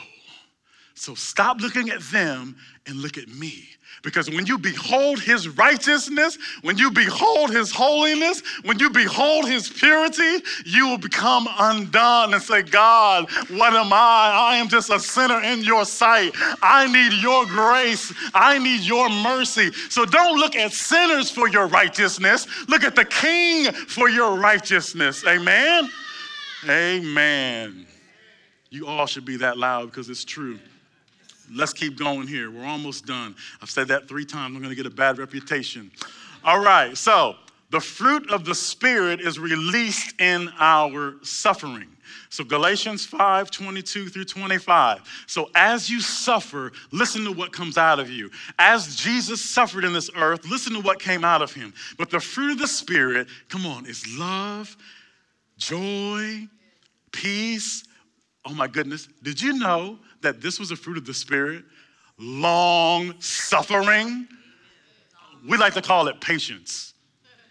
So 1.01 1.15
stop 1.15 1.59
looking 1.61 1.89
at 1.89 1.99
them 2.11 2.55
and 2.85 2.97
look 2.97 3.17
at 3.17 3.27
me. 3.27 3.67
Because 4.03 4.29
when 4.29 4.45
you 4.45 4.59
behold 4.59 5.19
his 5.19 5.49
righteousness, 5.49 6.37
when 6.61 6.77
you 6.77 6.91
behold 6.91 7.49
his 7.49 7.71
holiness, 7.71 8.43
when 8.65 8.77
you 8.77 8.91
behold 8.91 9.47
his 9.47 9.67
purity, 9.67 10.45
you 10.63 10.87
will 10.87 10.99
become 10.99 11.47
undone 11.57 12.35
and 12.35 12.43
say, 12.43 12.61
God, 12.61 13.27
what 13.49 13.73
am 13.73 13.91
I? 13.91 14.51
I 14.51 14.55
am 14.57 14.67
just 14.67 14.91
a 14.91 14.99
sinner 14.99 15.41
in 15.41 15.61
your 15.61 15.85
sight. 15.85 16.33
I 16.61 16.85
need 16.85 17.19
your 17.19 17.47
grace. 17.47 18.13
I 18.35 18.59
need 18.59 18.81
your 18.81 19.09
mercy. 19.09 19.71
So 19.89 20.05
don't 20.05 20.37
look 20.37 20.55
at 20.55 20.71
sinners 20.71 21.31
for 21.31 21.47
your 21.47 21.65
righteousness. 21.65 22.45
Look 22.67 22.83
at 22.83 22.95
the 22.95 23.05
king 23.05 23.71
for 23.71 24.07
your 24.07 24.37
righteousness. 24.37 25.25
Amen? 25.25 25.89
Amen. 26.69 27.87
You 28.69 28.85
all 28.85 29.07
should 29.07 29.25
be 29.25 29.37
that 29.37 29.57
loud 29.57 29.87
because 29.87 30.07
it's 30.07 30.23
true. 30.23 30.59
Let's 31.53 31.73
keep 31.73 31.97
going 31.97 32.27
here. 32.27 32.49
We're 32.49 32.65
almost 32.65 33.05
done. 33.05 33.35
I've 33.61 33.69
said 33.69 33.87
that 33.89 34.07
three 34.07 34.25
times. 34.25 34.55
I'm 34.55 34.61
going 34.61 34.75
to 34.75 34.75
get 34.75 34.85
a 34.85 34.95
bad 34.95 35.17
reputation. 35.17 35.91
All 36.43 36.63
right, 36.63 36.97
so 36.97 37.35
the 37.69 37.79
fruit 37.79 38.29
of 38.31 38.45
the 38.45 38.55
Spirit 38.55 39.21
is 39.21 39.39
released 39.39 40.19
in 40.19 40.49
our 40.59 41.15
suffering. 41.23 41.87
So 42.29 42.43
Galatians 42.43 43.05
5 43.05 43.51
22 43.51 44.09
through 44.09 44.25
25. 44.25 45.25
So 45.27 45.49
as 45.55 45.89
you 45.89 46.01
suffer, 46.01 46.71
listen 46.91 47.23
to 47.25 47.31
what 47.31 47.51
comes 47.51 47.77
out 47.77 47.99
of 47.99 48.09
you. 48.09 48.31
As 48.57 48.95
Jesus 48.95 49.41
suffered 49.41 49.83
in 49.83 49.93
this 49.93 50.09
earth, 50.15 50.45
listen 50.49 50.73
to 50.73 50.79
what 50.79 50.99
came 50.99 51.23
out 51.23 51.41
of 51.41 51.53
him. 51.53 51.73
But 51.97 52.09
the 52.09 52.19
fruit 52.19 52.53
of 52.53 52.59
the 52.59 52.67
Spirit, 52.67 53.27
come 53.49 53.65
on, 53.65 53.85
is 53.85 54.05
love, 54.17 54.75
joy, 55.57 56.47
peace. 57.11 57.83
Oh 58.45 58.53
my 58.53 58.67
goodness. 58.67 59.07
Did 59.23 59.41
you 59.41 59.53
know 59.53 59.99
that 60.21 60.41
this 60.41 60.59
was 60.59 60.71
a 60.71 60.75
fruit 60.75 60.97
of 60.97 61.05
the 61.05 61.13
Spirit? 61.13 61.63
Long 62.17 63.19
suffering. 63.19 64.27
We 65.47 65.57
like 65.57 65.73
to 65.73 65.81
call 65.81 66.07
it 66.07 66.21
patience, 66.21 66.93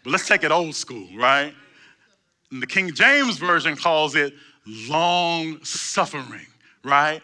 but 0.04 0.10
let's 0.10 0.28
take 0.28 0.44
it 0.44 0.52
old 0.52 0.74
school, 0.74 1.08
right? 1.16 1.52
And 2.52 2.62
the 2.62 2.66
King 2.66 2.92
James 2.92 3.38
Version 3.38 3.76
calls 3.76 4.14
it 4.14 4.34
long 4.66 5.62
suffering, 5.64 6.46
right? 6.84 7.20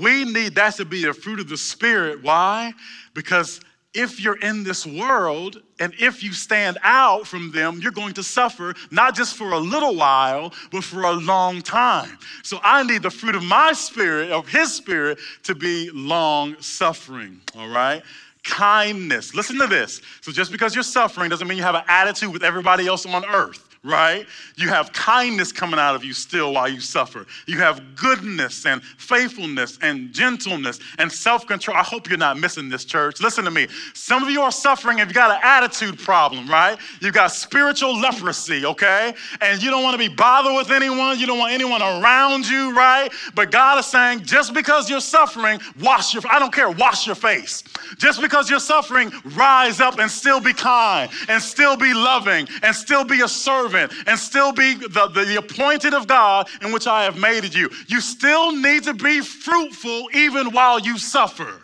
We 0.00 0.24
need 0.24 0.54
that 0.54 0.76
to 0.76 0.84
be 0.84 1.06
a 1.06 1.12
fruit 1.12 1.40
of 1.40 1.48
the 1.48 1.56
Spirit. 1.56 2.22
Why? 2.22 2.72
Because 3.14 3.60
if 3.94 4.22
you're 4.22 4.38
in 4.38 4.64
this 4.64 4.84
world 4.86 5.62
and 5.80 5.92
if 5.98 6.22
you 6.22 6.32
stand 6.32 6.78
out 6.82 7.26
from 7.26 7.50
them, 7.52 7.80
you're 7.82 7.92
going 7.92 8.14
to 8.14 8.22
suffer 8.22 8.74
not 8.90 9.14
just 9.14 9.36
for 9.36 9.52
a 9.52 9.58
little 9.58 9.96
while, 9.96 10.52
but 10.70 10.84
for 10.84 11.02
a 11.02 11.12
long 11.12 11.62
time. 11.62 12.18
So 12.42 12.60
I 12.62 12.82
need 12.82 13.02
the 13.02 13.10
fruit 13.10 13.34
of 13.34 13.42
my 13.42 13.72
spirit, 13.72 14.30
of 14.30 14.48
his 14.48 14.72
spirit, 14.72 15.18
to 15.44 15.54
be 15.54 15.90
long 15.92 16.60
suffering, 16.60 17.40
all 17.56 17.68
right? 17.68 18.02
Kindness. 18.44 19.34
Listen 19.34 19.58
to 19.58 19.66
this. 19.66 20.00
So 20.20 20.32
just 20.32 20.52
because 20.52 20.74
you're 20.74 20.84
suffering 20.84 21.30
doesn't 21.30 21.48
mean 21.48 21.58
you 21.58 21.64
have 21.64 21.74
an 21.74 21.84
attitude 21.88 22.32
with 22.32 22.44
everybody 22.44 22.86
else 22.86 23.06
on 23.06 23.24
earth 23.24 23.67
right? 23.84 24.26
You 24.56 24.68
have 24.68 24.92
kindness 24.92 25.52
coming 25.52 25.78
out 25.78 25.94
of 25.94 26.04
you 26.04 26.12
still 26.12 26.54
while 26.54 26.68
you 26.68 26.80
suffer. 26.80 27.26
You 27.46 27.58
have 27.58 27.94
goodness 27.94 28.66
and 28.66 28.82
faithfulness 28.82 29.78
and 29.82 30.12
gentleness 30.12 30.80
and 30.98 31.10
self 31.10 31.46
control. 31.46 31.76
I 31.76 31.82
hope 31.82 32.08
you're 32.08 32.18
not 32.18 32.38
missing 32.38 32.68
this, 32.68 32.84
church. 32.84 33.20
Listen 33.20 33.44
to 33.44 33.50
me. 33.50 33.68
Some 33.94 34.22
of 34.22 34.30
you 34.30 34.42
are 34.42 34.50
suffering 34.50 35.00
and 35.00 35.08
you've 35.08 35.14
got 35.14 35.30
an 35.30 35.40
attitude 35.42 35.98
problem, 35.98 36.48
right? 36.48 36.78
You've 37.00 37.14
got 37.14 37.28
spiritual 37.32 37.98
leprosy, 37.98 38.66
okay? 38.66 39.14
And 39.40 39.62
you 39.62 39.70
don't 39.70 39.82
want 39.82 39.94
to 39.94 40.08
be 40.08 40.12
bothered 40.12 40.54
with 40.54 40.70
anyone. 40.70 41.18
You 41.18 41.26
don't 41.26 41.38
want 41.38 41.52
anyone 41.52 41.82
around 41.82 42.48
you, 42.48 42.74
right? 42.74 43.10
But 43.34 43.50
God 43.50 43.78
is 43.78 43.86
saying, 43.86 44.24
just 44.24 44.54
because 44.54 44.90
you're 44.90 45.00
suffering, 45.00 45.60
wash 45.80 46.14
your, 46.14 46.22
I 46.28 46.38
don't 46.38 46.52
care, 46.52 46.70
wash 46.70 47.06
your 47.06 47.16
face. 47.16 47.62
Just 47.96 48.20
because 48.20 48.50
you're 48.50 48.60
suffering, 48.60 49.12
rise 49.36 49.80
up 49.80 49.98
and 49.98 50.10
still 50.10 50.40
be 50.40 50.52
kind 50.52 51.10
and 51.28 51.42
still 51.42 51.76
be 51.76 51.94
loving 51.94 52.48
and 52.62 52.74
still 52.74 53.04
be 53.04 53.20
a 53.22 53.28
servant 53.28 53.67
servant 53.68 53.92
and 54.06 54.18
still 54.18 54.52
be 54.52 54.74
the, 54.74 55.08
the, 55.08 55.24
the 55.24 55.36
appointed 55.36 55.94
of 55.94 56.06
God 56.06 56.48
in 56.62 56.72
which 56.72 56.86
I 56.86 57.04
have 57.04 57.18
made 57.18 57.54
you. 57.54 57.70
You 57.86 58.00
still 58.00 58.54
need 58.54 58.84
to 58.84 58.94
be 58.94 59.20
fruitful 59.20 60.08
even 60.14 60.50
while 60.52 60.78
you 60.78 60.98
suffer. 60.98 61.62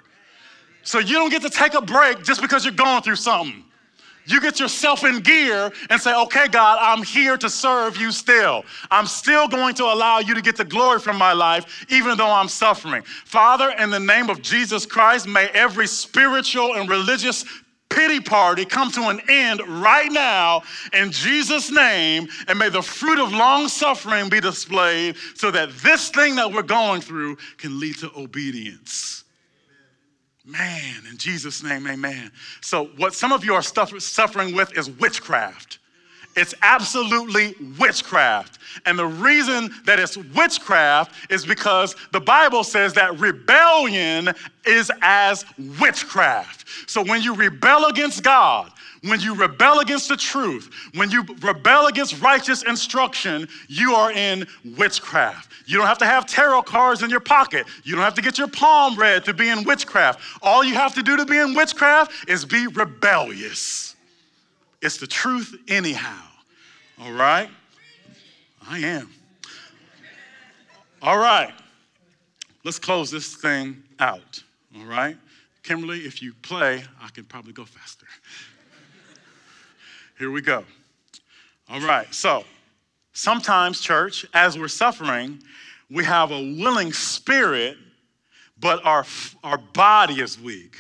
So 0.82 0.98
you 0.98 1.14
don't 1.14 1.30
get 1.30 1.42
to 1.42 1.50
take 1.50 1.74
a 1.74 1.80
break 1.80 2.22
just 2.22 2.42
because 2.42 2.64
you're 2.64 2.74
going 2.74 3.02
through 3.02 3.16
something. 3.16 3.64
You 4.26 4.40
get 4.40 4.58
yourself 4.58 5.04
in 5.04 5.20
gear 5.20 5.70
and 5.90 6.00
say, 6.00 6.14
okay, 6.22 6.48
God, 6.48 6.78
I'm 6.80 7.04
here 7.04 7.36
to 7.36 7.50
serve 7.50 7.98
you 7.98 8.10
still. 8.10 8.64
I'm 8.90 9.06
still 9.06 9.48
going 9.48 9.74
to 9.74 9.84
allow 9.84 10.18
you 10.18 10.34
to 10.34 10.40
get 10.40 10.56
the 10.56 10.64
glory 10.64 10.98
from 10.98 11.18
my 11.18 11.34
life, 11.34 11.84
even 11.90 12.16
though 12.16 12.30
I'm 12.30 12.48
suffering. 12.48 13.02
Father, 13.02 13.74
in 13.78 13.90
the 13.90 14.00
name 14.00 14.30
of 14.30 14.40
Jesus 14.40 14.86
Christ, 14.86 15.28
may 15.28 15.48
every 15.48 15.86
spiritual 15.86 16.74
and 16.74 16.88
religious 16.88 17.44
pity 17.94 18.20
party 18.20 18.64
come 18.64 18.90
to 18.92 19.08
an 19.08 19.20
end 19.28 19.60
right 19.66 20.10
now 20.10 20.62
in 20.92 21.12
Jesus' 21.12 21.70
name, 21.70 22.28
and 22.48 22.58
may 22.58 22.68
the 22.68 22.82
fruit 22.82 23.22
of 23.22 23.32
long 23.32 23.68
suffering 23.68 24.28
be 24.28 24.40
displayed 24.40 25.16
so 25.34 25.50
that 25.50 25.70
this 25.78 26.10
thing 26.10 26.34
that 26.36 26.52
we're 26.52 26.62
going 26.62 27.00
through 27.00 27.36
can 27.56 27.78
lead 27.78 27.96
to 27.98 28.10
obedience. 28.16 29.24
Man, 30.44 31.02
in 31.10 31.16
Jesus' 31.16 31.62
name, 31.62 31.86
amen. 31.86 32.30
So, 32.60 32.86
what 32.96 33.14
some 33.14 33.32
of 33.32 33.44
you 33.44 33.54
are 33.54 33.62
suffering 33.62 34.54
with 34.54 34.76
is 34.76 34.90
witchcraft. 34.90 35.78
It's 36.36 36.54
absolutely 36.62 37.54
witchcraft. 37.78 38.58
And 38.86 38.98
the 38.98 39.06
reason 39.06 39.70
that 39.84 40.00
it's 40.00 40.16
witchcraft 40.16 41.12
is 41.30 41.46
because 41.46 41.94
the 42.12 42.20
Bible 42.20 42.64
says 42.64 42.92
that 42.94 43.18
rebellion 43.20 44.30
is 44.66 44.90
as 45.00 45.44
witchcraft. 45.80 46.90
So 46.90 47.02
when 47.04 47.22
you 47.22 47.34
rebel 47.34 47.86
against 47.86 48.22
God, 48.22 48.72
when 49.02 49.20
you 49.20 49.34
rebel 49.34 49.80
against 49.80 50.08
the 50.08 50.16
truth, 50.16 50.70
when 50.94 51.10
you 51.10 51.24
rebel 51.42 51.86
against 51.86 52.20
righteous 52.22 52.62
instruction, 52.62 53.46
you 53.68 53.94
are 53.94 54.10
in 54.12 54.46
witchcraft. 54.76 55.52
You 55.66 55.78
don't 55.78 55.86
have 55.86 55.98
to 55.98 56.06
have 56.06 56.26
tarot 56.26 56.62
cards 56.62 57.02
in 57.02 57.10
your 57.10 57.20
pocket. 57.20 57.66
You 57.84 57.94
don't 57.94 58.04
have 58.04 58.14
to 58.14 58.22
get 58.22 58.38
your 58.38 58.48
palm 58.48 58.98
read 58.98 59.24
to 59.26 59.34
be 59.34 59.50
in 59.50 59.64
witchcraft. 59.64 60.20
All 60.42 60.64
you 60.64 60.74
have 60.74 60.94
to 60.94 61.02
do 61.02 61.16
to 61.16 61.26
be 61.26 61.38
in 61.38 61.54
witchcraft 61.54 62.28
is 62.28 62.44
be 62.44 62.66
rebellious. 62.66 63.93
It's 64.84 64.98
the 64.98 65.06
truth, 65.06 65.56
anyhow. 65.66 66.26
All 67.00 67.12
right? 67.12 67.48
I 68.68 68.80
am. 68.80 69.10
All 71.00 71.16
right. 71.16 71.54
Let's 72.64 72.78
close 72.78 73.10
this 73.10 73.34
thing 73.34 73.82
out. 73.98 74.42
All 74.76 74.84
right? 74.84 75.16
Kimberly, 75.62 76.00
if 76.00 76.20
you 76.20 76.34
play, 76.42 76.84
I 77.00 77.08
can 77.08 77.24
probably 77.24 77.54
go 77.54 77.64
faster. 77.64 78.04
Here 80.18 80.30
we 80.30 80.42
go. 80.42 80.64
All 81.70 81.80
right. 81.80 82.12
So, 82.12 82.44
sometimes, 83.14 83.80
church, 83.80 84.26
as 84.34 84.58
we're 84.58 84.68
suffering, 84.68 85.42
we 85.90 86.04
have 86.04 86.30
a 86.30 86.56
willing 86.60 86.92
spirit, 86.92 87.78
but 88.60 88.84
our, 88.84 89.06
our 89.42 89.56
body 89.56 90.20
is 90.20 90.38
weak. 90.38 90.76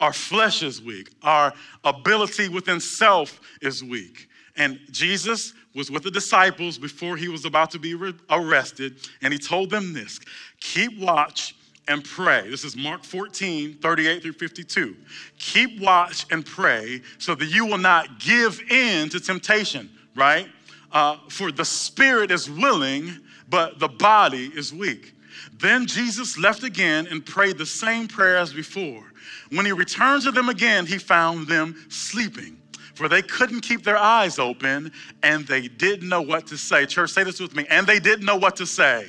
Our 0.00 0.12
flesh 0.12 0.62
is 0.62 0.82
weak. 0.82 1.10
Our 1.22 1.52
ability 1.84 2.48
within 2.48 2.80
self 2.80 3.40
is 3.62 3.82
weak. 3.82 4.28
And 4.56 4.78
Jesus 4.90 5.52
was 5.74 5.90
with 5.90 6.02
the 6.02 6.10
disciples 6.10 6.78
before 6.78 7.16
he 7.16 7.28
was 7.28 7.44
about 7.44 7.70
to 7.72 7.78
be 7.78 7.94
re- 7.94 8.14
arrested, 8.30 8.96
and 9.22 9.32
he 9.32 9.38
told 9.38 9.70
them 9.70 9.92
this 9.92 10.18
keep 10.60 10.98
watch 10.98 11.54
and 11.88 12.02
pray. 12.02 12.48
This 12.48 12.64
is 12.64 12.76
Mark 12.76 13.04
14, 13.04 13.74
38 13.74 14.22
through 14.22 14.32
52. 14.32 14.96
Keep 15.38 15.80
watch 15.80 16.26
and 16.30 16.44
pray 16.44 17.02
so 17.18 17.34
that 17.34 17.46
you 17.46 17.66
will 17.66 17.78
not 17.78 18.18
give 18.18 18.60
in 18.70 19.08
to 19.10 19.20
temptation, 19.20 19.90
right? 20.14 20.48
Uh, 20.90 21.18
for 21.28 21.52
the 21.52 21.64
spirit 21.64 22.30
is 22.30 22.50
willing, 22.50 23.20
but 23.48 23.78
the 23.78 23.88
body 23.88 24.50
is 24.54 24.72
weak. 24.72 25.14
Then 25.58 25.86
Jesus 25.86 26.38
left 26.38 26.62
again 26.62 27.06
and 27.06 27.24
prayed 27.24 27.58
the 27.58 27.66
same 27.66 28.08
prayer 28.08 28.36
as 28.36 28.52
before. 28.52 29.04
When 29.50 29.66
he 29.66 29.72
returned 29.72 30.22
to 30.22 30.30
them 30.30 30.48
again, 30.48 30.86
he 30.86 30.98
found 30.98 31.46
them 31.46 31.76
sleeping, 31.88 32.56
for 32.94 33.08
they 33.08 33.22
couldn't 33.22 33.60
keep 33.60 33.84
their 33.84 33.96
eyes 33.96 34.38
open 34.38 34.92
and 35.22 35.46
they 35.46 35.68
didn't 35.68 36.08
know 36.08 36.22
what 36.22 36.46
to 36.48 36.56
say. 36.56 36.86
Church, 36.86 37.10
say 37.10 37.24
this 37.24 37.40
with 37.40 37.54
me. 37.54 37.66
And 37.70 37.86
they 37.86 37.98
didn't 37.98 38.24
know 38.24 38.36
what 38.36 38.56
to 38.56 38.66
say. 38.66 39.06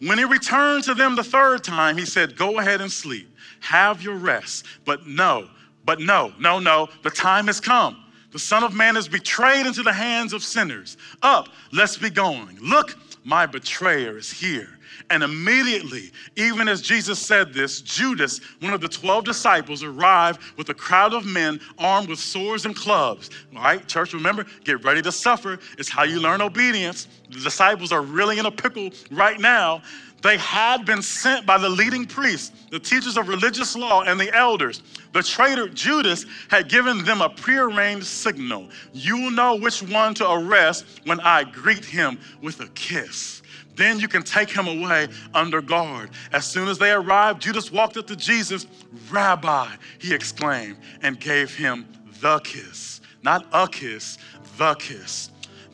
When 0.00 0.18
he 0.18 0.24
returned 0.24 0.84
to 0.84 0.94
them 0.94 1.14
the 1.14 1.22
third 1.22 1.62
time, 1.62 1.96
he 1.96 2.04
said, 2.04 2.36
Go 2.36 2.58
ahead 2.58 2.80
and 2.80 2.90
sleep. 2.90 3.28
Have 3.60 4.02
your 4.02 4.16
rest. 4.16 4.66
But 4.84 5.06
no, 5.06 5.48
but 5.84 6.00
no, 6.00 6.32
no, 6.40 6.58
no. 6.58 6.88
The 7.02 7.10
time 7.10 7.46
has 7.46 7.60
come. 7.60 8.04
The 8.32 8.38
Son 8.38 8.64
of 8.64 8.74
Man 8.74 8.96
is 8.96 9.08
betrayed 9.08 9.66
into 9.66 9.82
the 9.82 9.92
hands 9.92 10.32
of 10.32 10.42
sinners. 10.42 10.96
Up, 11.22 11.48
let's 11.70 11.96
be 11.96 12.10
going. 12.10 12.58
Look, 12.60 12.96
my 13.24 13.46
betrayer 13.46 14.16
is 14.16 14.30
here. 14.30 14.68
And 15.10 15.22
immediately, 15.22 16.10
even 16.36 16.68
as 16.68 16.80
Jesus 16.80 17.18
said 17.18 17.52
this, 17.52 17.80
Judas, 17.80 18.40
one 18.60 18.72
of 18.72 18.80
the 18.80 18.88
12 18.88 19.24
disciples, 19.24 19.82
arrived 19.82 20.40
with 20.56 20.68
a 20.68 20.74
crowd 20.74 21.12
of 21.12 21.26
men 21.26 21.60
armed 21.78 22.08
with 22.08 22.18
swords 22.18 22.66
and 22.66 22.74
clubs. 22.74 23.30
All 23.54 23.62
right, 23.62 23.86
church, 23.86 24.14
remember, 24.14 24.46
get 24.64 24.84
ready 24.84 25.02
to 25.02 25.12
suffer. 25.12 25.58
It's 25.78 25.88
how 25.88 26.04
you 26.04 26.20
learn 26.20 26.40
obedience. 26.40 27.08
The 27.30 27.40
disciples 27.40 27.92
are 27.92 28.02
really 28.02 28.38
in 28.38 28.46
a 28.46 28.50
pickle 28.50 28.90
right 29.10 29.40
now. 29.40 29.82
They 30.22 30.38
had 30.38 30.86
been 30.86 31.02
sent 31.02 31.46
by 31.46 31.58
the 31.58 31.68
leading 31.68 32.06
priests, 32.06 32.52
the 32.70 32.78
teachers 32.78 33.16
of 33.16 33.28
religious 33.28 33.74
law, 33.74 34.02
and 34.02 34.18
the 34.18 34.32
elders. 34.34 34.80
The 35.12 35.22
traitor 35.22 35.68
Judas 35.68 36.26
had 36.48 36.68
given 36.68 37.04
them 37.04 37.20
a 37.20 37.28
prearranged 37.28 38.06
signal. 38.06 38.68
You 38.92 39.16
will 39.16 39.32
know 39.32 39.56
which 39.56 39.82
one 39.82 40.14
to 40.14 40.30
arrest 40.30 41.00
when 41.04 41.18
I 41.20 41.42
greet 41.42 41.84
him 41.84 42.20
with 42.40 42.60
a 42.60 42.68
kiss. 42.68 43.42
Then 43.74 43.98
you 43.98 44.06
can 44.06 44.22
take 44.22 44.50
him 44.50 44.68
away 44.68 45.08
under 45.34 45.60
guard. 45.60 46.10
As 46.32 46.46
soon 46.46 46.68
as 46.68 46.78
they 46.78 46.92
arrived, 46.92 47.42
Judas 47.42 47.72
walked 47.72 47.96
up 47.96 48.06
to 48.06 48.16
Jesus. 48.16 48.66
Rabbi, 49.10 49.70
he 49.98 50.14
exclaimed, 50.14 50.76
and 51.02 51.18
gave 51.18 51.52
him 51.52 51.86
the 52.20 52.38
kiss. 52.40 53.00
Not 53.24 53.46
a 53.52 53.66
kiss, 53.66 54.18
the 54.56 54.74
kiss. 54.74 55.31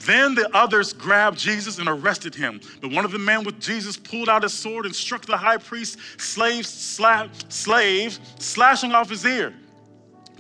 Then 0.09 0.35
the 0.35 0.49
others 0.57 0.95
grabbed 0.95 1.39
Jesus 1.39 1.79
and 1.79 1.87
arrested 1.87 2.35
him. 2.35 2.63
But 2.81 2.93
one 2.93 3.05
of 3.05 3.13
the 3.13 3.19
men 3.19 3.45
with 3.45 3.61
Jesus 3.61 3.99
pulled 3.99 4.31
out 4.31 4.43
his 4.43 4.55
sword 4.55 4.87
and 4.87 4.97
struck 4.97 5.27
the 5.27 5.37
high 5.37 5.59
priest's 5.59 5.99
slave, 6.17 6.67
slap, 6.67 7.29
slave, 7.51 8.19
slashing 8.39 8.93
off 8.93 9.11
his 9.11 9.27
ear. 9.27 9.53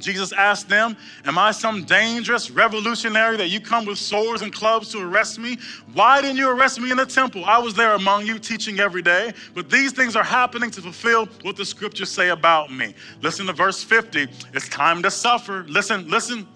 Jesus 0.00 0.32
asked 0.32 0.70
them, 0.70 0.96
Am 1.26 1.36
I 1.36 1.50
some 1.50 1.84
dangerous 1.84 2.50
revolutionary 2.50 3.36
that 3.36 3.48
you 3.48 3.60
come 3.60 3.84
with 3.84 3.98
swords 3.98 4.40
and 4.40 4.50
clubs 4.50 4.90
to 4.92 5.06
arrest 5.06 5.38
me? 5.38 5.58
Why 5.92 6.22
didn't 6.22 6.38
you 6.38 6.48
arrest 6.48 6.80
me 6.80 6.90
in 6.90 6.96
the 6.96 7.04
temple? 7.04 7.44
I 7.44 7.58
was 7.58 7.74
there 7.74 7.92
among 7.92 8.24
you 8.24 8.38
teaching 8.38 8.80
every 8.80 9.02
day. 9.02 9.34
But 9.52 9.68
these 9.68 9.92
things 9.92 10.16
are 10.16 10.24
happening 10.24 10.70
to 10.70 10.80
fulfill 10.80 11.26
what 11.42 11.56
the 11.56 11.66
scriptures 11.66 12.10
say 12.10 12.30
about 12.30 12.72
me. 12.72 12.94
Listen 13.20 13.44
to 13.48 13.52
verse 13.52 13.84
50. 13.84 14.28
It's 14.54 14.70
time 14.70 15.02
to 15.02 15.10
suffer. 15.10 15.66
Listen, 15.68 16.08
listen. 16.08 16.48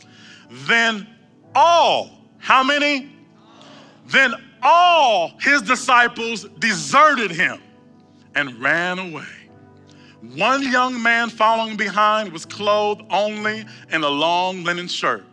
Then 0.66 1.06
all, 1.54 2.21
how 2.42 2.64
many? 2.64 3.08
Then 4.08 4.34
all 4.62 5.32
his 5.40 5.62
disciples 5.62 6.44
deserted 6.58 7.30
him 7.30 7.60
and 8.34 8.60
ran 8.60 8.98
away. 8.98 9.22
One 10.34 10.64
young 10.64 11.00
man 11.00 11.30
following 11.30 11.76
behind 11.76 12.32
was 12.32 12.44
clothed 12.44 13.02
only 13.10 13.64
in 13.92 14.02
a 14.02 14.08
long 14.08 14.64
linen 14.64 14.88
shirt. 14.88 15.24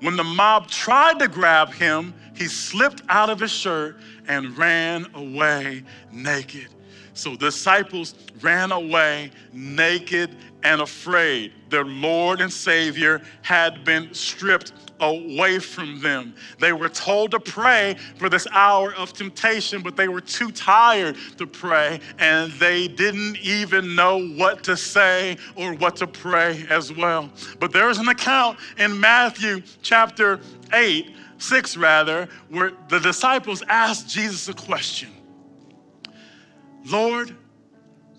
When 0.00 0.16
the 0.16 0.24
mob 0.24 0.68
tried 0.68 1.18
to 1.20 1.28
grab 1.28 1.72
him, 1.72 2.12
he 2.36 2.44
slipped 2.44 3.02
out 3.08 3.30
of 3.30 3.40
his 3.40 3.50
shirt 3.50 3.96
and 4.28 4.56
ran 4.58 5.06
away 5.14 5.82
naked. 6.12 6.68
So 7.14 7.30
the 7.30 7.46
disciples 7.46 8.14
ran 8.42 8.70
away 8.70 9.30
naked 9.54 10.36
and 10.62 10.82
afraid. 10.82 11.54
Their 11.70 11.86
Lord 11.86 12.42
and 12.42 12.52
Savior 12.52 13.22
had 13.40 13.82
been 13.82 14.12
stripped 14.12 14.89
away 15.00 15.58
from 15.58 16.00
them. 16.00 16.34
They 16.58 16.72
were 16.72 16.88
told 16.88 17.32
to 17.32 17.40
pray 17.40 17.96
for 18.16 18.28
this 18.28 18.46
hour 18.52 18.94
of 18.94 19.12
temptation, 19.12 19.82
but 19.82 19.96
they 19.96 20.08
were 20.08 20.20
too 20.20 20.50
tired 20.50 21.16
to 21.38 21.46
pray, 21.46 22.00
and 22.18 22.52
they 22.52 22.88
didn't 22.88 23.38
even 23.38 23.94
know 23.94 24.26
what 24.28 24.62
to 24.64 24.76
say 24.76 25.36
or 25.56 25.74
what 25.74 25.96
to 25.96 26.06
pray 26.06 26.64
as 26.68 26.92
well. 26.92 27.30
But 27.58 27.72
there's 27.72 27.98
an 27.98 28.08
account 28.08 28.58
in 28.78 28.98
Matthew 28.98 29.62
chapter 29.82 30.40
8, 30.72 31.14
6 31.38 31.76
rather, 31.76 32.28
where 32.48 32.72
the 32.88 33.00
disciples 33.00 33.62
asked 33.68 34.08
Jesus 34.08 34.48
a 34.48 34.54
question 34.54 35.10
Lord, 36.86 37.36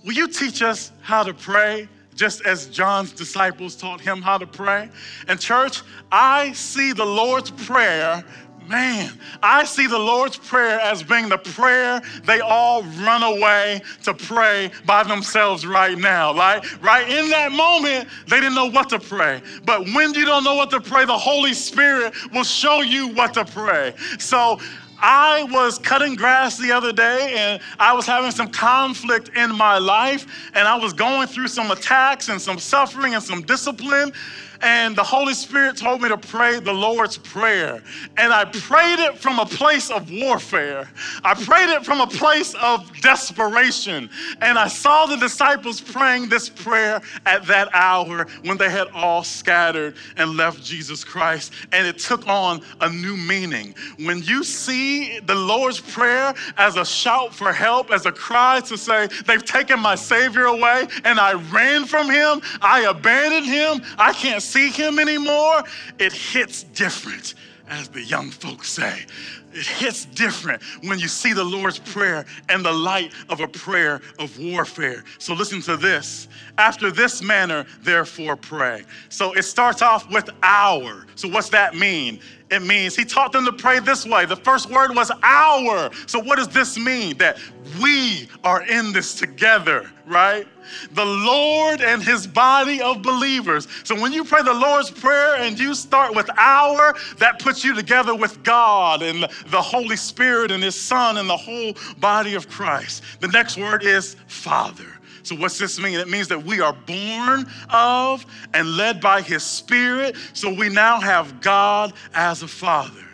will 0.05 0.13
you 0.13 0.27
teach 0.27 0.61
us 0.61 0.91
how 1.01 1.23
to 1.23 1.33
pray? 1.33 1.89
Just 2.15 2.45
as 2.45 2.67
John's 2.67 3.11
disciples 3.11 3.75
taught 3.75 4.01
him 4.01 4.21
how 4.21 4.37
to 4.37 4.47
pray. 4.47 4.89
And, 5.27 5.39
church, 5.39 5.81
I 6.11 6.51
see 6.53 6.93
the 6.93 7.05
Lord's 7.05 7.51
Prayer. 7.51 8.23
Man, 8.67 9.11
I 9.41 9.65
see 9.65 9.87
the 9.87 9.99
Lord's 9.99 10.37
Prayer 10.37 10.79
as 10.79 11.03
being 11.03 11.27
the 11.27 11.37
prayer 11.37 12.01
they 12.23 12.39
all 12.39 12.83
run 12.83 13.23
away 13.23 13.81
to 14.03 14.13
pray 14.13 14.71
by 14.85 15.03
themselves 15.03 15.65
right 15.65 15.97
now. 15.97 16.33
Right? 16.33 16.63
Right 16.81 17.09
in 17.09 17.29
that 17.31 17.51
moment, 17.51 18.07
they 18.27 18.37
didn't 18.39 18.55
know 18.55 18.69
what 18.69 18.87
to 18.89 18.99
pray. 18.99 19.41
But 19.65 19.81
when 19.93 20.13
you 20.13 20.25
don't 20.25 20.43
know 20.43 20.55
what 20.55 20.69
to 20.71 20.79
pray, 20.79 21.05
the 21.05 21.17
Holy 21.17 21.53
Spirit 21.53 22.13
will 22.31 22.43
show 22.43 22.81
you 22.81 23.07
what 23.09 23.33
to 23.33 23.43
pray. 23.43 23.93
So 24.19 24.59
I 25.01 25.43
was 25.51 25.79
cutting 25.79 26.15
grass 26.15 26.57
the 26.57 26.71
other 26.71 26.93
day 26.93 27.33
and 27.35 27.61
I 27.79 27.93
was 27.93 28.05
having 28.05 28.31
some 28.31 28.49
conflict 28.49 29.31
in 29.35 29.55
my 29.55 29.79
life 29.79 30.27
and 30.53 30.67
I 30.67 30.75
was 30.77 30.93
going 30.93 31.27
through 31.27 31.47
some 31.47 31.71
attacks 31.71 32.29
and 32.29 32.39
some 32.39 32.59
suffering 32.59 33.15
and 33.15 33.23
some 33.23 33.41
discipline 33.41 34.13
and 34.61 34.95
the 34.95 35.03
Holy 35.03 35.33
Spirit 35.33 35.77
told 35.77 36.01
me 36.01 36.09
to 36.09 36.17
pray 36.17 36.59
the 36.59 36.73
Lord's 36.73 37.17
Prayer. 37.17 37.81
And 38.17 38.33
I 38.33 38.45
prayed 38.45 38.99
it 38.99 39.17
from 39.17 39.39
a 39.39 39.45
place 39.45 39.89
of 39.89 40.11
warfare. 40.11 40.89
I 41.23 41.33
prayed 41.33 41.69
it 41.69 41.85
from 41.85 42.01
a 42.01 42.07
place 42.07 42.53
of 42.55 42.89
desperation. 43.01 44.09
And 44.41 44.57
I 44.57 44.67
saw 44.67 45.05
the 45.05 45.17
disciples 45.17 45.81
praying 45.81 46.29
this 46.29 46.49
prayer 46.49 47.01
at 47.25 47.45
that 47.47 47.69
hour 47.73 48.27
when 48.43 48.57
they 48.57 48.69
had 48.69 48.87
all 48.93 49.23
scattered 49.23 49.95
and 50.17 50.37
left 50.37 50.63
Jesus 50.63 51.03
Christ. 51.03 51.53
And 51.71 51.87
it 51.87 51.97
took 51.97 52.27
on 52.27 52.61
a 52.81 52.89
new 52.89 53.17
meaning. 53.17 53.73
When 53.97 54.21
you 54.23 54.43
see 54.43 55.19
the 55.19 55.35
Lord's 55.35 55.79
Prayer 55.79 56.33
as 56.57 56.77
a 56.77 56.85
shout 56.85 57.33
for 57.33 57.51
help, 57.51 57.91
as 57.91 58.05
a 58.05 58.11
cry 58.11 58.59
to 58.61 58.77
say, 58.77 59.07
They've 59.25 59.43
taken 59.43 59.79
my 59.79 59.95
Savior 59.95 60.45
away 60.45 60.87
and 61.03 61.19
I 61.19 61.33
ran 61.33 61.85
from 61.85 62.09
Him, 62.09 62.41
I 62.61 62.81
abandoned 62.81 63.45
Him, 63.45 63.81
I 63.97 64.13
can't 64.13 64.41
see 64.51 64.69
him 64.69 64.99
anymore, 64.99 65.63
it 65.99 66.11
hits 66.11 66.63
different, 66.63 67.35
as 67.69 67.87
the 67.87 68.01
young 68.01 68.29
folks 68.29 68.69
say. 68.69 69.05
It 69.53 69.65
hits 69.65 70.05
different 70.05 70.61
when 70.83 70.99
you 70.99 71.07
see 71.07 71.33
the 71.33 71.43
Lord's 71.43 71.79
Prayer 71.79 72.25
and 72.49 72.63
the 72.63 72.71
light 72.71 73.13
of 73.29 73.41
a 73.41 73.47
prayer 73.47 74.01
of 74.19 74.37
warfare. 74.39 75.03
So 75.17 75.33
listen 75.33 75.61
to 75.63 75.75
this. 75.75 76.27
After 76.57 76.91
this 76.91 77.21
manner, 77.21 77.65
therefore, 77.81 78.35
pray. 78.35 78.83
So 79.09 79.33
it 79.33 79.43
starts 79.43 79.81
off 79.81 80.09
with 80.09 80.29
our. 80.43 81.05
So 81.15 81.27
what's 81.27 81.49
that 81.49 81.75
mean? 81.75 82.19
It 82.51 82.61
means 82.61 82.97
he 82.97 83.05
taught 83.05 83.31
them 83.31 83.45
to 83.45 83.53
pray 83.53 83.79
this 83.79 84.05
way. 84.05 84.25
The 84.25 84.35
first 84.35 84.69
word 84.69 84.93
was 84.93 85.09
our. 85.23 85.89
So 86.05 86.19
what 86.19 86.35
does 86.35 86.49
this 86.49 86.77
mean? 86.77 87.17
That 87.17 87.39
we 87.81 88.27
are 88.43 88.63
in 88.63 88.91
this 88.91 89.15
together, 89.15 89.89
right? 90.05 90.45
The 90.91 91.05
Lord 91.05 91.79
and 91.79 92.03
his 92.03 92.27
body 92.27 92.81
of 92.81 93.01
believers. 93.01 93.69
So 93.85 93.99
when 93.99 94.11
you 94.11 94.25
pray 94.25 94.43
the 94.43 94.53
Lord's 94.53 94.91
Prayer 94.91 95.37
and 95.37 95.57
you 95.57 95.73
start 95.73 96.13
with 96.13 96.29
our, 96.37 96.93
that 97.19 97.39
puts 97.39 97.63
you 97.63 97.73
together 97.73 98.13
with 98.13 98.43
God 98.43 99.01
and 99.01 99.23
the 99.47 99.61
Holy 99.61 99.95
Spirit 99.95 100.51
and 100.51 100.61
his 100.61 100.79
Son 100.79 101.17
and 101.17 101.29
the 101.29 101.37
whole 101.37 101.73
body 101.99 102.35
of 102.35 102.49
Christ. 102.49 103.03
The 103.21 103.29
next 103.29 103.57
word 103.57 103.83
is 103.83 104.17
Father. 104.27 104.90
So, 105.23 105.35
what's 105.35 105.57
this 105.57 105.79
mean? 105.79 105.99
It 105.99 106.09
means 106.09 106.27
that 106.29 106.43
we 106.43 106.61
are 106.61 106.73
born 106.73 107.45
of 107.69 108.25
and 108.53 108.75
led 108.75 109.01
by 109.01 109.21
His 109.21 109.43
Spirit. 109.43 110.15
So, 110.33 110.53
we 110.53 110.69
now 110.69 110.99
have 110.99 111.41
God 111.41 111.93
as 112.13 112.43
a 112.43 112.47
Father, 112.47 113.05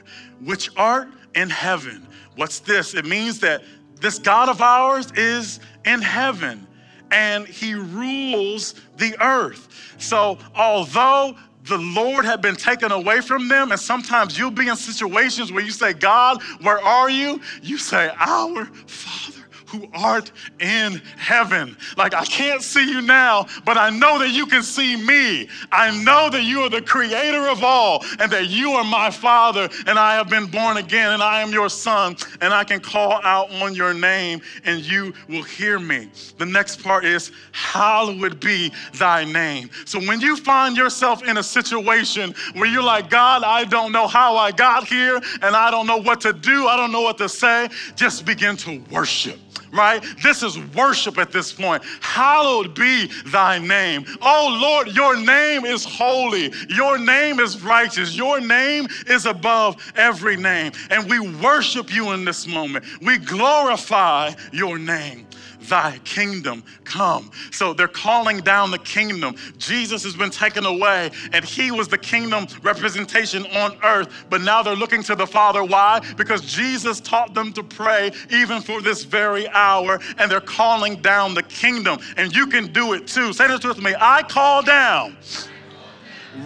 which 0.41 0.69
art 0.77 1.09
in 1.35 1.49
heaven. 1.49 2.07
What's 2.35 2.59
this? 2.59 2.93
It 2.93 3.05
means 3.05 3.39
that 3.41 3.63
this 3.99 4.19
God 4.19 4.49
of 4.49 4.61
ours 4.61 5.11
is 5.13 5.59
in 5.85 6.01
heaven 6.01 6.67
and 7.11 7.47
He 7.47 7.73
rules 7.73 8.75
the 8.97 9.15
earth. 9.21 9.95
So, 9.97 10.37
although 10.55 11.35
the 11.67 11.77
Lord 11.77 12.25
had 12.25 12.41
been 12.41 12.55
taken 12.55 12.91
away 12.91 13.21
from 13.21 13.47
them. 13.47 13.71
And 13.71 13.79
sometimes 13.79 14.37
you'll 14.37 14.51
be 14.51 14.67
in 14.67 14.75
situations 14.75 15.51
where 15.51 15.63
you 15.63 15.71
say, 15.71 15.93
God, 15.93 16.41
where 16.61 16.81
are 16.81 17.09
you? 17.09 17.41
You 17.61 17.77
say, 17.77 18.09
Our 18.17 18.65
Father 18.65 19.36
who 19.67 19.87
art 19.93 20.31
in 20.59 21.01
heaven. 21.17 21.75
Like, 21.97 22.13
I 22.13 22.25
can't 22.25 22.61
see 22.61 22.89
you 22.89 23.01
now, 23.01 23.47
but 23.65 23.77
I 23.77 23.89
know 23.89 24.17
that 24.19 24.31
you 24.31 24.45
can 24.45 24.63
see 24.63 24.95
me. 24.95 25.49
I 25.71 25.91
know 26.03 26.29
that 26.29 26.43
you 26.43 26.61
are 26.61 26.69
the 26.69 26.81
creator 26.81 27.47
of 27.47 27.63
all 27.63 28.03
and 28.19 28.31
that 28.31 28.47
you 28.47 28.71
are 28.71 28.83
my 28.83 29.11
father, 29.11 29.69
and 29.85 29.99
I 29.99 30.15
have 30.15 30.29
been 30.29 30.45
born 30.45 30.77
again, 30.77 31.13
and 31.13 31.21
I 31.21 31.41
am 31.41 31.51
your 31.51 31.69
son, 31.69 32.15
and 32.41 32.53
I 32.53 32.63
can 32.63 32.79
call 32.79 33.21
out 33.23 33.51
on 33.61 33.75
your 33.75 33.93
name, 33.93 34.41
and 34.63 34.81
you 34.81 35.13
will 35.27 35.43
hear 35.43 35.79
me. 35.79 36.09
The 36.37 36.45
next 36.45 36.81
part 36.81 37.03
is, 37.05 37.31
Hallowed 37.51 38.39
be 38.39 38.71
thy 38.93 39.25
name. 39.25 39.69
So 39.85 39.99
when 39.99 40.21
you 40.21 40.37
find 40.37 40.77
yourself 40.77 41.23
in 41.23 41.37
a 41.37 41.43
situation 41.43 42.33
where 42.53 42.67
you're 42.67 42.83
like, 42.83 43.09
God, 43.09 43.43
I 43.43 43.65
don't 43.65 43.91
know 43.91 44.07
how 44.07 44.37
I 44.37 44.51
got 44.51 44.87
here, 44.87 45.19
and 45.41 45.55
I 45.55 45.69
don't 45.71 45.87
know 45.87 45.97
what 45.97 46.21
to 46.21 46.31
do, 46.31 46.67
I 46.67 46.77
don't 46.77 46.91
know 46.91 47.01
what 47.01 47.17
to 47.17 47.27
say, 47.27 47.69
just 47.95 48.25
begin 48.25 48.55
to 48.57 48.81
worship 48.91 49.39
right? 49.71 50.03
This 50.23 50.43
is 50.43 50.57
worship 50.75 51.17
at 51.17 51.31
this 51.31 51.51
point. 51.51 51.83
Hallowed 52.01 52.73
be 52.73 53.09
thy 53.27 53.59
name. 53.59 54.05
Oh 54.21 54.57
Lord, 54.61 54.95
your 54.95 55.15
name 55.17 55.65
is 55.65 55.83
holy. 55.85 56.53
Your 56.69 56.97
name 56.97 57.39
is 57.39 57.61
righteous. 57.61 58.15
Your 58.15 58.39
name 58.39 58.87
is 59.07 59.25
above 59.25 59.75
every 59.95 60.37
name. 60.37 60.71
And 60.89 61.09
we 61.09 61.19
worship 61.19 61.93
you 61.93 62.11
in 62.11 62.25
this 62.25 62.47
moment. 62.47 62.85
We 63.01 63.17
glorify 63.17 64.33
your 64.51 64.77
name 64.77 65.27
thy 65.69 65.99
kingdom 66.03 66.63
come. 66.83 67.31
So 67.51 67.73
they're 67.73 67.87
calling 67.87 68.39
down 68.39 68.71
the 68.71 68.79
kingdom. 68.79 69.35
Jesus 69.57 70.03
has 70.03 70.15
been 70.15 70.29
taken 70.29 70.65
away, 70.65 71.11
and 71.33 71.43
he 71.43 71.71
was 71.71 71.87
the 71.87 71.97
kingdom 71.97 72.47
representation 72.61 73.45
on 73.47 73.77
earth. 73.83 74.25
But 74.29 74.41
now 74.41 74.63
they're 74.63 74.75
looking 74.75 75.03
to 75.03 75.15
the 75.15 75.27
Father. 75.27 75.63
Why? 75.63 76.01
Because 76.17 76.41
Jesus 76.41 76.99
taught 76.99 77.33
them 77.33 77.53
to 77.53 77.63
pray 77.63 78.11
even 78.29 78.61
for 78.61 78.81
this 78.81 79.03
very 79.03 79.47
hour, 79.49 79.99
and 80.17 80.31
they're 80.31 80.41
calling 80.41 81.01
down 81.01 81.33
the 81.33 81.43
kingdom. 81.43 81.99
And 82.17 82.35
you 82.35 82.47
can 82.47 82.71
do 82.71 82.93
it 82.93 83.07
too. 83.07 83.33
Say 83.33 83.47
this 83.47 83.63
with 83.63 83.81
me 83.81 83.93
I 83.99 84.23
call 84.23 84.63
down 84.63 85.17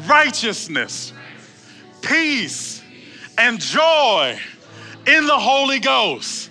righteousness, 0.08 1.14
peace, 2.02 2.82
and 3.38 3.60
joy 3.60 4.40
in 5.08 5.26
the 5.26 5.38
Holy 5.38 5.80
Ghost. 5.80 6.51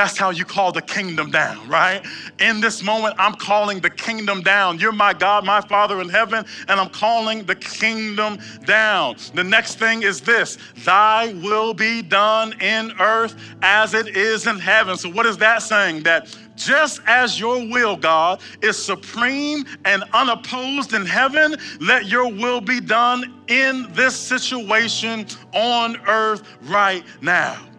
That's 0.00 0.16
how 0.16 0.30
you 0.30 0.46
call 0.46 0.72
the 0.72 0.80
kingdom 0.80 1.30
down, 1.30 1.68
right? 1.68 2.02
In 2.38 2.62
this 2.62 2.82
moment, 2.82 3.16
I'm 3.18 3.34
calling 3.34 3.80
the 3.80 3.90
kingdom 3.90 4.40
down. 4.40 4.78
You're 4.78 4.92
my 4.92 5.12
God, 5.12 5.44
my 5.44 5.60
Father 5.60 6.00
in 6.00 6.08
heaven, 6.08 6.46
and 6.68 6.80
I'm 6.80 6.88
calling 6.88 7.44
the 7.44 7.54
kingdom 7.54 8.38
down. 8.64 9.16
The 9.34 9.44
next 9.44 9.74
thing 9.78 10.02
is 10.02 10.22
this 10.22 10.56
Thy 10.86 11.34
will 11.34 11.74
be 11.74 12.00
done 12.00 12.58
in 12.62 12.92
earth 12.98 13.36
as 13.60 13.92
it 13.92 14.16
is 14.16 14.46
in 14.46 14.58
heaven. 14.58 14.96
So, 14.96 15.10
what 15.10 15.26
is 15.26 15.36
that 15.36 15.60
saying? 15.60 16.04
That 16.04 16.34
just 16.56 17.02
as 17.06 17.38
your 17.38 17.58
will, 17.58 17.94
God, 17.94 18.40
is 18.62 18.82
supreme 18.82 19.66
and 19.84 20.02
unopposed 20.14 20.94
in 20.94 21.04
heaven, 21.04 21.56
let 21.78 22.06
your 22.06 22.32
will 22.32 22.62
be 22.62 22.80
done 22.80 23.42
in 23.48 23.86
this 23.92 24.16
situation 24.16 25.26
on 25.52 25.98
earth 26.06 26.42
right 26.62 27.04
now. 27.20 27.69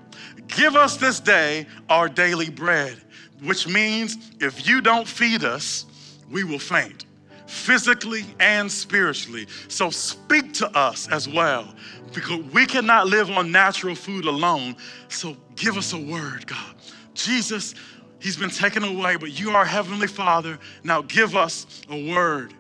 Give 0.56 0.76
us 0.76 0.98
this 0.98 1.20
day 1.20 1.66
our 1.90 2.08
daily 2.08 2.50
bread, 2.50 2.98
which 3.44 3.68
means 3.68 4.18
if 4.40 4.68
you 4.68 4.82
don't 4.82 5.08
feed 5.08 5.44
us, 5.44 5.86
we 6.30 6.44
will 6.44 6.60
faint 6.60 7.06
physically 7.48 8.26
and 8.40 8.72
spiritually. 8.72 9.46
So 9.68 9.90
speak 9.90 10.54
to 10.54 10.78
us 10.78 11.10
as 11.10 11.28
well 11.28 11.74
because 12.14 12.44
we 12.54 12.66
cannot 12.66 13.08
live 13.08 13.30
on 13.30 13.52
natural 13.52 13.96
food 13.96 14.26
alone. 14.26 14.76
So 15.10 15.36
give 15.56 15.78
us 15.78 15.94
a 15.94 15.98
word, 15.98 16.48
God. 16.48 16.76
Jesus, 17.14 17.76
He's 18.20 18.38
been 18.38 18.50
taken 18.50 18.84
away, 18.84 19.16
but 19.16 19.40
you 19.40 19.52
are 19.52 19.66
Heavenly 19.66 20.08
Father. 20.08 20.60
Now 20.84 21.02
give 21.02 21.36
us 21.36 21.82
a 21.90 22.14
word. 22.14 22.54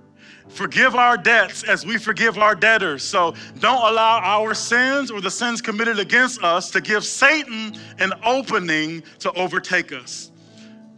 Forgive 0.54 0.96
our 0.96 1.18
debts 1.18 1.64
as 1.64 1.86
we 1.86 1.98
forgive 1.98 2.38
our 2.38 2.56
debtors. 2.56 3.04
So 3.04 3.34
don't 3.60 3.92
allow 3.92 4.20
our 4.20 4.54
sins 4.54 5.10
or 5.10 5.22
the 5.22 5.32
sins 5.32 5.62
committed 5.62 5.98
against 5.98 6.44
us 6.44 6.70
to 6.72 6.82
give 6.82 7.06
Satan 7.06 7.74
an 8.00 8.14
opening 8.26 9.04
to 9.20 9.32
overtake 9.34 9.94
us. 9.94 10.32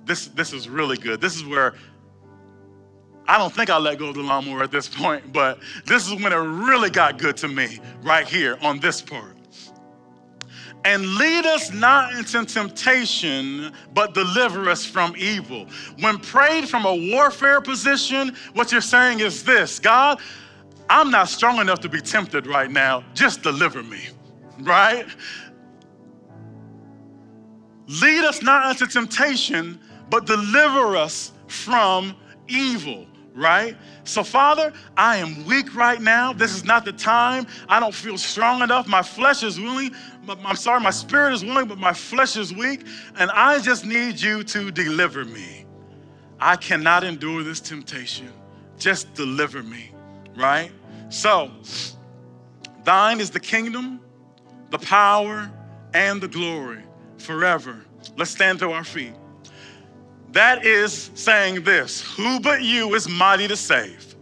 This, 0.06 0.28
this 0.28 0.54
is 0.54 0.68
really 0.68 0.98
good. 0.98 1.22
This 1.22 1.36
is 1.36 1.46
where 1.46 1.76
I 3.28 3.38
don't 3.38 3.54
think 3.54 3.70
I 3.70 3.78
let 3.78 4.00
go 4.00 4.08
of 4.08 4.16
the 4.16 4.22
lawnmower 4.22 4.64
at 4.64 4.72
this 4.72 4.90
point, 4.90 5.32
but 5.32 5.60
this 5.86 6.08
is 6.08 6.14
when 6.22 6.34
it 6.34 6.38
really 6.38 6.90
got 6.90 7.18
good 7.18 7.38
to 7.38 7.48
me 7.48 7.80
right 8.02 8.28
here 8.28 8.58
on 8.62 8.80
this 8.80 9.02
part 9.02 9.33
and 10.86 11.06
lead 11.16 11.46
us 11.46 11.72
not 11.72 12.14
into 12.14 12.46
temptation, 12.46 13.72
but 13.94 14.14
deliver 14.14 14.70
us 14.70 14.86
from 14.86 15.16
evil. 15.18 15.68
When 16.00 16.18
prayed 16.20 16.68
from 16.68 16.86
a 16.86 16.96
warfare 17.14 17.62
position, 17.62 18.36
what 18.54 18.72
you're 18.72 18.82
saying 18.82 19.22
is 19.22 19.44
this 19.44 19.80
God, 19.80 20.20
I'm 20.90 21.10
not 21.10 21.30
strong 21.30 21.60
enough 21.60 21.80
to 21.82 21.90
be 21.90 22.02
tempted 22.02 22.48
right 22.48 22.70
now. 22.70 23.04
Just 23.14 23.42
deliver 23.42 23.82
me, 23.82 24.10
right? 24.60 25.06
Lead 27.88 28.24
us 28.24 28.42
not 28.42 28.72
into 28.72 28.92
temptation, 28.92 29.80
but 30.10 30.26
deliver 30.26 30.96
us 30.96 31.32
from 31.48 32.16
evil 32.48 33.08
right? 33.36 33.76
So, 34.04 34.24
Father, 34.24 34.74
I 34.96 35.18
am 35.18 35.46
weak 35.46 35.76
right 35.76 36.02
now. 36.02 36.34
This 36.34 36.56
is 36.56 36.64
not 36.64 36.86
the 36.86 36.94
time. 36.94 37.48
I 37.68 37.80
don't 37.80 37.94
feel 37.94 38.18
strong 38.18 38.62
enough. 38.62 38.88
My 38.88 39.02
flesh 39.02 39.44
is 39.44 39.60
willing. 39.60 39.92
I'm 40.28 40.56
sorry, 40.56 40.82
my 40.82 40.92
spirit 40.92 41.34
is 41.34 41.44
willing, 41.44 41.68
but 41.68 41.78
my 41.78 41.94
flesh 41.94 42.38
is 42.38 42.54
weak. 42.54 42.86
And 43.18 43.32
I 43.32 43.60
just 43.60 43.86
need 43.86 44.20
you 44.20 44.44
to 44.44 44.72
deliver 44.72 45.26
me. 45.26 45.66
I 46.40 46.56
cannot 46.56 47.04
endure 47.04 47.44
this 47.44 47.60
temptation. 47.60 48.32
Just 48.78 49.14
deliver 49.14 49.64
me, 49.64 49.92
right? 50.36 50.72
So, 51.10 51.52
thine 52.84 53.20
is 53.20 53.30
the 53.30 53.40
kingdom, 53.40 54.00
the 54.70 54.80
power, 54.80 55.52
and 55.94 56.22
the 56.22 56.28
glory 56.28 56.84
forever. 57.18 57.86
Let's 58.18 58.32
stand 58.32 58.60
to 58.60 58.72
our 58.72 58.84
feet. 58.84 59.14
That 60.34 60.66
is 60.66 61.12
saying 61.14 61.64
this 61.64 62.02
Who 62.02 62.40
but 62.40 62.64
you 62.64 62.94
is 62.96 63.08
mighty 63.08 63.48
to 63.48 63.56
save? 63.56 64.16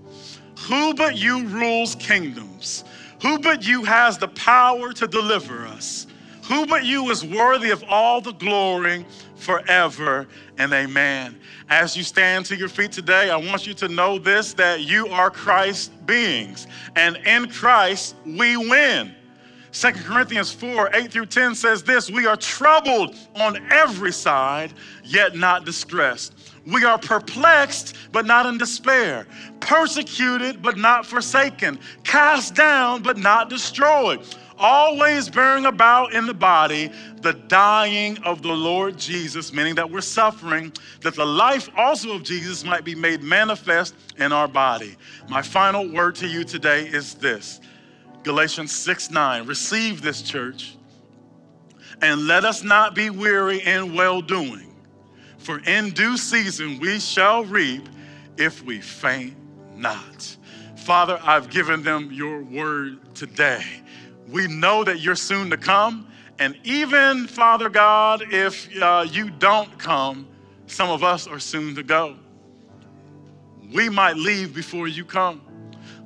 Who 0.67 0.93
but 0.93 1.17
you 1.17 1.45
rules 1.47 1.95
kingdoms? 1.95 2.83
Who 3.21 3.39
but 3.39 3.65
you 3.65 3.83
has 3.83 4.17
the 4.17 4.27
power 4.27 4.93
to 4.93 5.07
deliver 5.07 5.65
us? 5.65 6.07
Who 6.43 6.65
but 6.65 6.83
you 6.83 7.09
is 7.11 7.23
worthy 7.23 7.71
of 7.71 7.83
all 7.87 8.19
the 8.19 8.33
glory 8.33 9.05
forever 9.35 10.27
and 10.57 10.73
amen. 10.73 11.39
As 11.69 11.95
you 11.95 12.03
stand 12.03 12.45
to 12.47 12.57
your 12.57 12.67
feet 12.67 12.91
today, 12.91 13.29
I 13.29 13.37
want 13.37 13.65
you 13.65 13.73
to 13.75 13.87
know 13.87 14.19
this 14.19 14.53
that 14.55 14.81
you 14.81 15.07
are 15.07 15.31
Christ's 15.31 15.87
beings, 16.05 16.67
and 16.95 17.17
in 17.25 17.49
Christ 17.49 18.15
we 18.25 18.57
win. 18.57 19.15
2 19.71 19.91
Corinthians 19.93 20.51
4 20.51 20.89
8 20.93 21.11
through 21.11 21.25
10 21.27 21.55
says 21.55 21.83
this 21.83 22.09
We 22.09 22.25
are 22.25 22.35
troubled 22.35 23.15
on 23.35 23.57
every 23.71 24.11
side, 24.11 24.73
yet 25.03 25.35
not 25.35 25.65
distressed. 25.65 26.33
We 26.65 26.83
are 26.83 26.97
perplexed, 26.97 27.95
but 28.11 28.25
not 28.25 28.45
in 28.45 28.57
despair, 28.57 29.25
persecuted, 29.61 30.61
but 30.61 30.77
not 30.77 31.05
forsaken, 31.05 31.79
cast 32.03 32.53
down, 32.53 33.01
but 33.01 33.17
not 33.17 33.49
destroyed, 33.49 34.19
always 34.59 35.29
bearing 35.29 35.65
about 35.65 36.13
in 36.13 36.27
the 36.27 36.33
body 36.33 36.91
the 37.21 37.33
dying 37.33 38.17
of 38.19 38.41
the 38.41 38.51
Lord 38.51 38.97
Jesus, 38.97 39.53
meaning 39.53 39.75
that 39.75 39.89
we're 39.89 40.01
suffering, 40.01 40.71
that 41.01 41.15
the 41.15 41.25
life 41.25 41.69
also 41.77 42.15
of 42.15 42.23
Jesus 42.23 42.63
might 42.63 42.83
be 42.83 42.93
made 42.93 43.23
manifest 43.23 43.95
in 44.17 44.31
our 44.31 44.47
body. 44.47 44.97
My 45.29 45.41
final 45.41 45.91
word 45.91 46.15
to 46.15 46.27
you 46.27 46.43
today 46.43 46.87
is 46.87 47.15
this 47.15 47.61
Galatians 48.23 48.71
6 48.71 49.11
9. 49.11 49.45
Receive 49.45 50.01
this, 50.01 50.21
church, 50.21 50.75
and 52.01 52.27
let 52.27 52.45
us 52.45 52.63
not 52.63 52.95
be 52.95 53.09
weary 53.09 53.61
in 53.61 53.95
well 53.95 54.21
doing, 54.21 54.75
for 55.37 55.59
in 55.59 55.91
due 55.91 56.17
season 56.17 56.79
we 56.79 56.99
shall 56.99 57.43
reap 57.43 57.87
if 58.37 58.63
we 58.63 58.79
faint 58.79 59.35
not. 59.75 60.37
Father, 60.75 61.19
I've 61.23 61.49
given 61.49 61.83
them 61.83 62.11
your 62.11 62.41
word 62.41 63.13
today. 63.13 63.63
We 64.27 64.47
know 64.47 64.83
that 64.83 64.99
you're 64.99 65.15
soon 65.15 65.49
to 65.51 65.57
come. 65.57 66.07
And 66.39 66.57
even, 66.63 67.27
Father 67.27 67.69
God, 67.69 68.23
if 68.31 68.67
uh, 68.81 69.05
you 69.07 69.29
don't 69.29 69.77
come, 69.77 70.27
some 70.65 70.89
of 70.89 71.03
us 71.03 71.27
are 71.27 71.37
soon 71.37 71.75
to 71.75 71.83
go. 71.83 72.15
We 73.71 73.89
might 73.89 74.15
leave 74.15 74.55
before 74.55 74.87
you 74.87 75.05
come. 75.05 75.41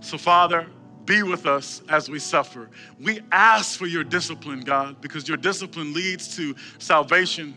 So, 0.02 0.18
Father, 0.18 0.68
be 1.06 1.24
with 1.24 1.46
us 1.46 1.82
as 1.90 2.10
we 2.10 2.20
suffer. 2.20 2.70
We 3.00 3.22
ask 3.32 3.78
for 3.78 3.86
your 3.86 4.04
discipline, 4.04 4.62
God, 4.62 5.02
because 5.02 5.28
your 5.28 5.38
discipline 5.38 5.94
leads 5.94 6.36
to 6.36 6.56
salvation, 6.80 7.54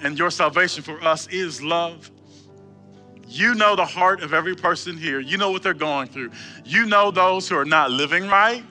and 0.00 0.18
your 0.18 0.30
salvation 0.30 0.82
for 0.82 1.02
us 1.02 1.26
is 1.28 1.62
love. 1.62 2.10
You 3.28 3.54
know 3.54 3.74
the 3.74 3.84
heart 3.84 4.22
of 4.22 4.32
every 4.32 4.54
person 4.54 4.96
here. 4.96 5.20
You 5.20 5.36
know 5.36 5.50
what 5.50 5.62
they're 5.62 5.74
going 5.74 6.08
through. 6.08 6.30
You 6.64 6.86
know 6.86 7.10
those 7.10 7.48
who 7.48 7.56
are 7.56 7.64
not 7.64 7.90
living 7.90 8.28
right. 8.28 8.64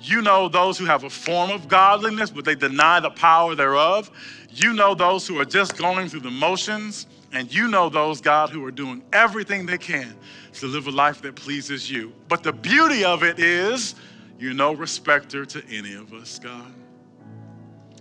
You 0.00 0.20
know 0.20 0.48
those 0.48 0.76
who 0.76 0.84
have 0.84 1.04
a 1.04 1.10
form 1.10 1.50
of 1.50 1.68
godliness, 1.68 2.30
but 2.30 2.44
they 2.44 2.54
deny 2.54 3.00
the 3.00 3.10
power 3.10 3.54
thereof. 3.54 4.10
You 4.50 4.72
know 4.72 4.94
those 4.94 5.26
who 5.26 5.38
are 5.40 5.44
just 5.44 5.76
going 5.76 6.08
through 6.08 6.20
the 6.20 6.30
motions. 6.30 7.06
And 7.34 7.52
you 7.52 7.66
know 7.66 7.88
those, 7.88 8.20
God, 8.20 8.50
who 8.50 8.64
are 8.64 8.70
doing 8.70 9.02
everything 9.12 9.66
they 9.66 9.76
can 9.76 10.16
to 10.54 10.66
live 10.66 10.86
a 10.86 10.92
life 10.92 11.20
that 11.22 11.34
pleases 11.34 11.90
you. 11.90 12.12
But 12.28 12.44
the 12.44 12.52
beauty 12.52 13.04
of 13.04 13.24
it 13.24 13.40
is 13.40 13.96
you're 14.38 14.54
no 14.54 14.72
respecter 14.72 15.44
to 15.44 15.62
any 15.68 15.94
of 15.94 16.12
us, 16.12 16.38
God. 16.38 16.72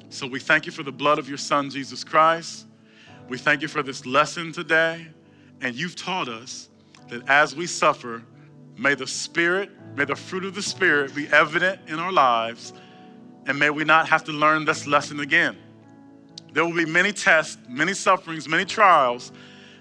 So 0.10 0.28
we 0.28 0.40
thank 0.40 0.68
you 0.68 0.72
for 0.72 0.84
the 0.84 0.92
blood 0.92 1.18
of 1.18 1.28
your 1.28 1.40
Son, 1.40 1.72
Jesus 1.72 2.04
Christ. 2.04 2.68
We 3.28 3.40
thank 3.40 3.64
you 3.64 3.68
for 3.68 3.82
this 3.82 4.06
lesson 4.06 4.52
today. 4.52 5.08
And 5.62 5.76
you've 5.76 5.96
taught 5.96 6.30
us 6.30 6.70
that 7.08 7.28
as 7.28 7.56
we 7.56 7.66
suffer, 7.66 8.22
may 8.78 8.94
the 8.94 9.08
Spirit, 9.08 9.72
may 9.96 10.06
the 10.06 10.16
fruit 10.16 10.46
of 10.46 10.54
the 10.54 10.62
Spirit 10.62 11.16
be 11.16 11.28
evident 11.30 11.80
in 11.88 11.98
our 11.98 12.12
lives. 12.12 12.74
And 13.48 13.58
may 13.58 13.72
we 13.72 13.84
not 13.84 14.08
have 14.10 14.24
to 14.26 14.32
learn 14.32 14.66
this 14.66 14.86
lesson 14.86 15.22
again. 15.22 15.58
There 16.54 16.64
will 16.64 16.74
be 16.76 16.86
many 16.86 17.12
tests, 17.12 17.58
many 17.68 17.94
sufferings, 17.94 18.48
many 18.48 18.64
trials, 18.64 19.32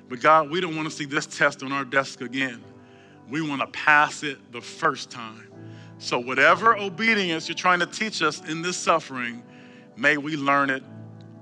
but 0.08 0.20
God, 0.20 0.50
we 0.50 0.60
don't 0.60 0.74
want 0.74 0.90
to 0.90 0.94
see 0.94 1.04
this 1.04 1.26
test 1.26 1.62
on 1.62 1.70
our 1.70 1.84
desk 1.84 2.22
again. 2.22 2.62
We 3.28 3.40
want 3.40 3.60
to 3.60 3.66
pass 3.68 4.22
it 4.22 4.38
the 4.52 4.60
first 4.60 5.10
time. 5.10 5.48
So, 5.98 6.18
whatever 6.18 6.76
obedience 6.76 7.48
you're 7.48 7.54
trying 7.54 7.80
to 7.80 7.86
teach 7.86 8.22
us 8.22 8.42
in 8.48 8.60
this 8.60 8.76
suffering, 8.76 9.42
may 9.96 10.16
we 10.16 10.36
learn 10.36 10.70
it. 10.70 10.82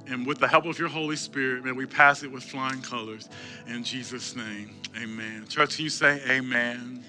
And 0.06 0.26
with 0.26 0.38
the 0.38 0.48
help 0.48 0.66
of 0.66 0.78
your 0.78 0.88
Holy 0.88 1.16
Spirit, 1.16 1.64
may 1.64 1.72
we 1.72 1.86
pass 1.86 2.22
it 2.22 2.30
with 2.30 2.42
flying 2.42 2.82
colors. 2.82 3.28
In 3.68 3.84
Jesus' 3.84 4.34
name, 4.34 4.74
amen. 5.00 5.46
Church, 5.48 5.76
can 5.76 5.84
you 5.84 5.90
say 5.90 6.20
amen? 6.28 7.04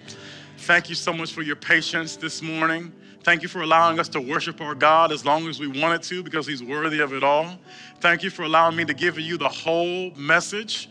Thank 0.60 0.90
you 0.90 0.96
so 0.96 1.12
much 1.12 1.34
for 1.34 1.42
your 1.42 1.56
patience 1.56 2.16
this 2.16 2.42
morning. 2.42 2.94
Thank 3.24 3.44
you 3.44 3.50
for 3.50 3.62
allowing 3.62 4.00
us 4.00 4.10
to 4.10 4.20
worship 4.20 4.62
our 4.62 4.74
God 4.74 5.12
as 5.12 5.24
long 5.24 5.48
as 5.48 5.60
we 5.60 5.68
wanted 5.68 6.02
to 6.04 6.24
because 6.24 6.48
He's 6.48 6.64
worthy 6.64 7.02
of 7.02 7.14
it 7.14 7.24
all. 7.24 7.56
Thank 8.00 8.24
you 8.24 8.32
for 8.32 8.44
allowing 8.44 8.76
me 8.76 8.84
to 8.86 8.96
give 8.96 9.20
you 9.20 9.38
the 9.38 9.48
whole 9.48 10.10
message. 10.16 10.90